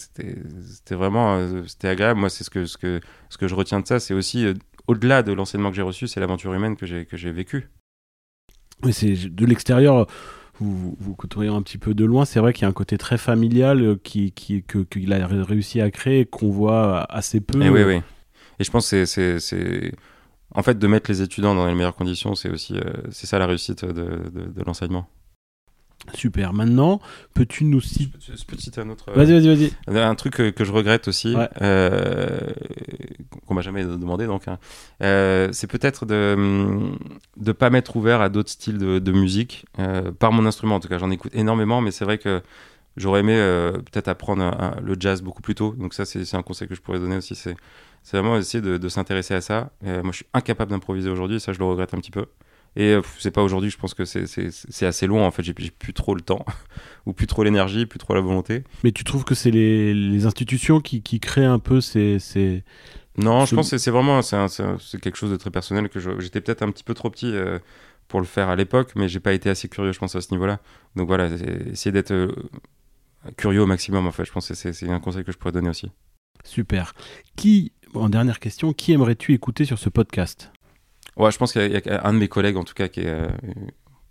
vraiment 0.91 1.39
c'était 1.67 1.89
agréable 1.89 2.19
moi 2.19 2.29
c'est 2.29 2.43
ce 2.43 2.49
que 2.49 2.65
ce 2.65 2.77
que 2.77 3.01
ce 3.29 3.37
que 3.37 3.47
je 3.47 3.55
retiens 3.55 3.79
de 3.79 3.87
ça 3.87 3.99
c'est 3.99 4.13
aussi 4.13 4.53
au-delà 4.87 5.23
de 5.23 5.33
l'enseignement 5.33 5.69
que 5.69 5.75
j'ai 5.75 5.81
reçu, 5.81 6.07
c'est 6.07 6.19
l'aventure 6.19 6.53
humaine 6.53 6.75
que 6.75 6.85
j'ai, 6.85 7.31
vécue. 7.31 7.69
Mais 8.83 8.91
c'est 8.91 9.13
de 9.13 9.45
l'extérieur, 9.45 10.07
vous, 10.59 10.95
vous 10.99 11.15
côtoyez 11.15 11.49
un 11.49 11.61
petit 11.61 11.77
peu 11.77 11.93
de 11.93 12.05
loin, 12.05 12.25
c'est 12.25 12.39
vrai 12.39 12.53
qu'il 12.53 12.63
y 12.63 12.65
a 12.65 12.69
un 12.69 12.73
côté 12.73 12.97
très 12.97 13.17
familial 13.17 13.81
euh, 13.81 13.95
qui, 14.01 14.31
qui, 14.31 14.63
que, 14.63 14.79
qu'il 14.79 15.11
a 15.13 15.27
réussi 15.27 15.81
à 15.81 15.89
créer, 15.91 16.25
qu'on 16.25 16.49
voit 16.49 17.03
assez 17.09 17.39
peu. 17.41 17.61
Et 17.61 17.69
oui, 17.69 17.83
oui. 17.83 18.01
Et 18.59 18.63
je 18.63 18.71
pense 18.71 18.89
que 18.89 19.05
c'est, 19.05 19.91
En 20.55 20.63
fait, 20.63 20.79
de 20.79 20.87
mettre 20.87 21.09
les 21.11 21.21
étudiants 21.21 21.55
dans 21.55 21.67
les 21.67 21.75
meilleures 21.75 21.95
conditions, 21.95 22.35
c'est 22.35 22.49
aussi 22.49 22.75
euh, 22.77 22.93
c'est 23.11 23.27
ça 23.27 23.39
la 23.39 23.45
réussite 23.45 23.85
de, 23.85 23.91
de, 23.93 24.45
de 24.45 24.63
l'enseignement. 24.65 25.07
Super. 26.13 26.53
Maintenant, 26.53 27.01
peux-tu 27.33 27.63
nous 27.65 27.81
citer. 27.81 28.11
Je 28.19 28.43
peux 28.45 28.55
te 28.55 28.61
citer 28.61 28.81
un 28.81 28.89
autre. 28.89 29.11
Vas-y, 29.11 29.33
vas-y, 29.33 29.71
vas-y. 29.87 29.99
Un 29.99 30.15
truc 30.15 30.35
que, 30.35 30.49
que, 30.51 30.63
je 30.63 30.71
regrette 30.71 31.07
aussi, 31.07 31.35
ouais. 31.35 31.49
euh, 31.61 32.39
qu'on 33.47 33.53
m'a 33.55 33.61
jamais 33.61 33.83
demandé, 33.83 34.27
donc, 34.27 34.47
hein. 34.47 34.59
euh, 35.01 35.49
c'est 35.51 35.67
peut-être 35.67 36.05
de 36.05 36.35
ne 37.37 37.51
pas 37.53 37.69
m'être 37.69 37.95
ouvert 37.95 38.21
à 38.21 38.29
d'autres 38.29 38.51
styles 38.51 38.77
de, 38.77 38.99
de 38.99 39.11
musique, 39.11 39.65
euh, 39.79 40.11
par 40.11 40.31
mon 40.31 40.45
instrument 40.45 40.75
en 40.75 40.79
tout 40.79 40.87
cas. 40.87 40.99
J'en 40.99 41.11
écoute 41.11 41.31
énormément, 41.33 41.81
mais 41.81 41.91
c'est 41.91 42.05
vrai 42.05 42.17
que 42.17 42.41
j'aurais 42.97 43.21
aimé 43.21 43.35
euh, 43.35 43.73
peut-être 43.73 44.07
apprendre 44.07 44.43
un, 44.43 44.77
un, 44.77 44.81
le 44.81 44.95
jazz 44.99 45.21
beaucoup 45.21 45.41
plus 45.41 45.55
tôt. 45.55 45.73
Donc, 45.77 45.93
ça, 45.93 46.05
c'est 46.05 46.35
un 46.35 46.43
conseil 46.43 46.67
que 46.67 46.75
je 46.75 46.81
pourrais 46.81 46.99
donner 46.99 47.17
aussi. 47.17 47.35
C'est 47.35 47.55
vraiment 48.11 48.37
essayer 48.37 48.61
de, 48.61 48.77
de 48.77 48.89
s'intéresser 48.89 49.33
à 49.33 49.41
ça. 49.41 49.71
moi, 49.81 50.11
je 50.11 50.17
suis 50.17 50.27
incapable 50.33 50.71
d'improviser 50.71 51.09
aujourd'hui, 51.09 51.39
ça, 51.39 51.53
je 51.53 51.59
le 51.59 51.65
regrette 51.65 51.93
un 51.93 51.99
petit 51.99 52.11
peu. 52.11 52.25
Et 52.77 52.93
euh, 52.93 53.01
c'est 53.19 53.31
pas 53.31 53.41
aujourd'hui, 53.41 53.69
je 53.69 53.77
pense 53.77 53.93
que 53.93 54.03
c'est 54.03 54.85
assez 54.85 55.07
long 55.07 55.25
en 55.25 55.31
fait. 55.31 55.43
J'ai 55.43 55.53
plus 55.53 55.93
trop 55.93 56.13
le 56.13 56.21
temps, 56.21 56.45
ou 57.05 57.13
plus 57.13 57.27
trop 57.27 57.43
l'énergie, 57.43 57.85
plus 57.85 57.99
trop 57.99 58.13
la 58.13 58.21
volonté. 58.21 58.63
Mais 58.83 58.91
tu 58.91 59.03
trouves 59.03 59.23
que 59.23 59.33
c'est 59.33 59.51
les, 59.51 59.93
les, 59.93 60.25
institutions 60.25 60.81
qui, 60.81 61.01
qui, 61.01 61.19
créent 61.19 61.45
un 61.45 61.59
peu 61.59 61.79
ces. 61.79 62.19
ces... 62.19 62.63
Non, 63.17 63.45
je 63.45 63.55
pense 63.55 63.71
que 63.71 63.77
c'est 63.77 63.91
vraiment 63.91 64.21
c'est 64.21 64.99
quelque 64.99 65.17
chose 65.17 65.31
de 65.31 65.37
très 65.37 65.51
personnel 65.51 65.87
que 65.87 65.99
j'étais 66.19 66.41
peut-être 66.41 66.63
un 66.63 66.71
petit 66.71 66.83
peu 66.83 66.93
trop 66.93 67.09
petit 67.09 67.31
euh, 67.33 67.59
pour 68.09 68.19
le 68.19 68.25
faire 68.25 68.49
à 68.49 68.57
l'époque, 68.57 68.91
mais 68.97 69.07
j'ai 69.07 69.21
pas 69.21 69.31
été 69.31 69.49
assez 69.49 69.69
curieux, 69.69 69.93
je 69.93 69.99
pense, 69.99 70.13
à 70.17 70.21
ce 70.21 70.31
niveau-là. 70.31 70.59
Donc 70.97 71.07
voilà, 71.07 71.29
essayer 71.71 71.93
d'être 71.93 72.11
euh, 72.11 72.35
curieux 73.37 73.61
au 73.61 73.65
maximum 73.65 74.07
en 74.07 74.11
fait. 74.11 74.25
Je 74.25 74.31
pense 74.31 74.47
que 74.47 74.53
c'est 74.53 74.89
un 74.89 74.99
conseil 74.99 75.23
que 75.23 75.31
je 75.31 75.37
pourrais 75.37 75.51
donner 75.51 75.69
aussi. 75.69 75.91
Super. 76.43 76.93
Qui, 77.35 77.71
en 77.93 78.09
dernière 78.09 78.39
question, 78.39 78.73
qui 78.73 78.93
aimerais-tu 78.93 79.33
écouter 79.33 79.65
sur 79.65 79.79
ce 79.79 79.89
podcast? 79.89 80.51
Ouais, 81.17 81.31
je 81.31 81.37
pense 81.37 81.53
qu'il 81.53 81.71
y, 81.71 81.89
a 81.89 82.05
un 82.05 82.13
de 82.13 82.19
mes 82.19 82.27
collègues, 82.27 82.57
en 82.57 82.63
tout 82.63 82.73
cas, 82.73 82.87
qui 82.87 83.01
est, 83.01 83.07
euh, 83.07 83.27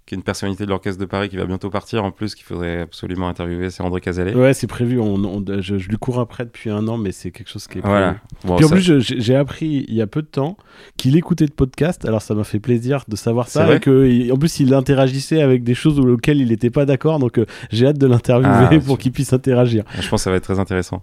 qui 0.07 0.15
est 0.15 0.17
une 0.17 0.23
personnalité 0.23 0.67
de 0.67 0.71
l'Orchestre 0.71 1.01
de 1.01 1.07
Paris 1.07 1.31
qui 1.31 1.37
va 1.37 1.47
bientôt 1.47 1.71
partir, 1.71 2.05
en 2.05 2.11
plus, 2.11 2.35
qu'il 2.35 2.45
faudrait 2.45 2.83
absolument 2.83 3.27
interviewer, 3.27 3.71
c'est 3.71 3.83
André 3.83 4.03
Casalet. 4.03 4.35
Ouais, 4.35 4.53
c'est 4.53 4.67
prévu. 4.67 5.01
On, 5.01 5.15
on 5.15 5.43
je, 5.61 5.79
je, 5.79 5.89
lui 5.89 5.97
cours 5.97 6.21
après 6.21 6.45
depuis 6.45 6.69
un 6.69 6.87
an, 6.89 6.99
mais 6.99 7.11
c'est 7.11 7.31
quelque 7.31 7.49
chose 7.49 7.67
qui 7.67 7.79
est 7.79 7.81
prévu. 7.81 7.97
Voilà. 7.97 8.17
Bon, 8.45 8.57
Puis 8.57 8.67
en 8.67 8.69
ça... 8.69 8.75
plus, 8.75 9.01
j'ai 9.01 9.35
appris 9.35 9.87
il 9.89 9.95
y 9.95 10.03
a 10.03 10.07
peu 10.07 10.21
de 10.21 10.27
temps 10.27 10.59
qu'il 10.99 11.17
écoutait 11.17 11.47
de 11.47 11.53
podcast, 11.53 12.05
alors 12.05 12.21
ça 12.21 12.35
m'a 12.35 12.45
fait 12.45 12.61
plaisir 12.61 13.05
de 13.09 13.17
savoir 13.17 13.49
ça. 13.49 13.75
Et 13.75 13.81
que, 13.81 14.31
en 14.31 14.37
plus, 14.37 14.61
il 14.61 14.75
interagissait 14.75 15.41
avec 15.41 15.65
des 15.65 15.75
choses 15.75 15.99
auxquelles 15.99 16.41
il 16.41 16.49
n'était 16.49 16.71
pas 16.71 16.85
d'accord, 16.85 17.19
donc 17.19 17.39
euh, 17.39 17.47
j'ai 17.71 17.87
hâte 17.87 17.99
de 17.99 18.07
l'interviewer 18.07 18.79
ah, 18.79 18.85
pour 18.85 18.99
qu'il 18.99 19.13
puisse 19.13 19.33
interagir. 19.33 19.85
Je 19.95 20.09
pense 20.09 20.21
que 20.21 20.25
ça 20.25 20.31
va 20.31 20.37
être 20.37 20.45
très 20.45 20.61
intéressant. 20.61 21.03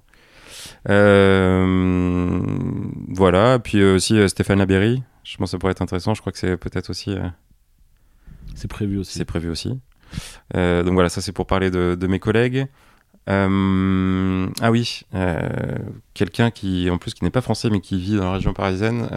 Euh, 0.90 2.40
voilà, 3.08 3.58
puis 3.58 3.84
aussi 3.84 4.16
euh, 4.16 4.28
Stéphane 4.28 4.60
Labéry, 4.60 5.02
je 5.24 5.38
pense 5.38 5.48
que 5.48 5.52
ça 5.52 5.58
pourrait 5.58 5.72
être 5.72 5.82
intéressant. 5.82 6.14
Je 6.14 6.22
crois 6.22 6.32
que 6.32 6.38
c'est 6.38 6.56
peut-être 6.58 6.92
aussi. 6.92 7.16
C'est 8.56 8.68
prévu 8.68 8.98
aussi. 8.98 9.18
C'est 9.18 9.26
prévu 9.26 9.50
aussi. 9.50 9.80
Euh, 10.56 10.84
donc 10.84 10.94
voilà, 10.94 11.10
ça 11.10 11.22
c'est 11.22 11.32
pour 11.32 11.46
parler 11.46 11.72
de, 11.72 12.08
mes 12.08 12.20
collègues. 12.20 12.68
Euh... 13.30 14.48
ah 14.62 14.72
oui, 14.72 15.02
euh, 15.14 15.78
quelqu'un 16.14 16.50
qui, 16.50 16.90
en 16.90 16.98
plus, 16.98 17.14
qui 17.14 17.24
n'est 17.24 17.30
pas 17.30 17.42
français 17.42 17.70
mais 17.70 17.80
qui 17.80 18.00
vit 18.00 18.16
dans 18.16 18.26
la 18.26 18.34
région 18.34 18.54
parisienne. 18.54 19.08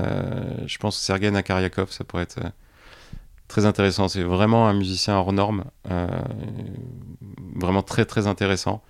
Je 0.66 0.78
pense 0.78 0.96
Sergei 0.98 1.34
Akariakov, 1.34 1.90
ça 1.90 2.04
pourrait 2.04 2.24
être 2.24 2.40
très 3.48 3.66
intéressant. 3.66 4.08
C'est 4.08 4.22
vraiment 4.22 4.68
un 4.68 4.74
musicien 4.74 5.16
hors 5.16 5.32
norme, 5.32 5.64
vraiment 7.56 7.82
très 7.82 8.04
très 8.04 8.26
intéressant. 8.26 8.82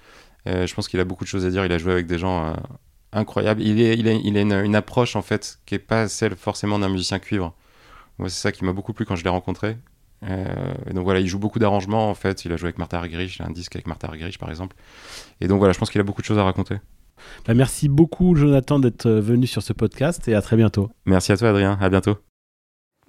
je 0.47 0.73
pense 0.75 0.89
qu'il 0.89 1.01
a 1.01 1.05
beaucoup 1.05 1.25
de 1.25 1.29
choses 1.29 1.47
à 1.47 1.51
dire. 1.51 1.65
Il 1.65 1.73
a 1.73 1.79
joué 1.79 1.93
avec 1.93 2.07
des 2.07 2.19
gens 2.19 2.55
incroyable. 3.13 3.63
Il, 3.63 4.09
a, 4.09 4.13
une, 4.13 4.53
une, 4.53 4.77
approche 4.77 5.17
en 5.17 5.23
fait 5.23 5.61
qui 5.67 5.77
est 5.77 5.79
pas 5.79 6.09
celle 6.09 6.37
forcément 6.37 6.79
d'un 6.79 6.89
musicien 6.89 7.19
cuivre. 7.19 7.55
Moi, 8.19 8.29
c'est 8.29 8.41
ça 8.41 8.53
qui 8.53 8.65
m'a 8.65 8.73
beaucoup 8.73 8.93
plu 8.93 9.07
quand 9.07 9.17
je 9.17 9.25
l'ai 9.25 9.31
rencontré. 9.31 9.77
Euh, 10.25 10.75
donc 10.93 11.05
voilà, 11.05 11.21
il 11.21 11.27
joue 11.27 11.39
beaucoup 11.39 11.59
d'arrangements 11.59 12.11
en 12.11 12.15
fait. 12.15 12.45
Il 12.45 12.53
a 12.53 12.57
joué 12.57 12.69
avec 12.69 12.79
Martha 12.79 12.99
Argerich, 12.99 13.37
il 13.37 13.43
a 13.43 13.47
un 13.47 13.53
disque 13.53 13.77
avec 13.77 13.87
Martha 13.87 14.09
Argerich 14.09 14.39
par 14.39 14.51
exemple. 14.51 14.77
Et 15.41 15.49
donc 15.49 15.59
voilà, 15.59 15.73
je 15.73 15.79
pense 15.79 15.91
qu'il 15.91 16.01
a 16.01 16.05
beaucoup 16.05 16.23
de 16.23 16.27
choses 16.27 16.39
à 16.39 16.45
raconter. 16.45 16.77
Bah, 17.47 17.55
merci 17.55 17.89
beaucoup 17.89 18.35
Jonathan 18.35 18.79
d'être 18.79 19.11
venu 19.11 19.47
sur 19.47 19.63
ce 19.63 19.73
podcast 19.73 20.27
et 20.29 20.35
à 20.35 20.43
très 20.43 20.57
bientôt. 20.57 20.91
Merci 21.07 21.33
à 21.33 21.37
toi 21.37 21.51
Adrien, 21.51 21.79
à 21.81 21.89
bientôt. 21.89 22.17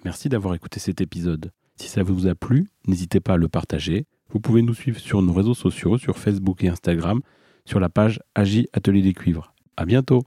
Merci 0.03 0.29
d'avoir 0.29 0.53
écouté 0.53 0.79
cet 0.79 1.01
épisode. 1.01 1.51
Si 1.77 1.87
ça 1.87 2.03
vous 2.03 2.27
a 2.27 2.35
plu, 2.35 2.67
n'hésitez 2.87 3.19
pas 3.19 3.33
à 3.33 3.37
le 3.37 3.47
partager. 3.47 4.05
Vous 4.29 4.39
pouvez 4.39 4.61
nous 4.61 4.73
suivre 4.73 4.99
sur 4.99 5.21
nos 5.21 5.33
réseaux 5.33 5.53
sociaux, 5.53 5.97
sur 5.97 6.17
Facebook 6.17 6.63
et 6.63 6.69
Instagram, 6.69 7.21
sur 7.65 7.79
la 7.79 7.89
page 7.89 8.19
Agi 8.35 8.67
Atelier 8.73 9.01
des 9.01 9.13
Cuivres. 9.13 9.53
À 9.77 9.85
bientôt 9.85 10.23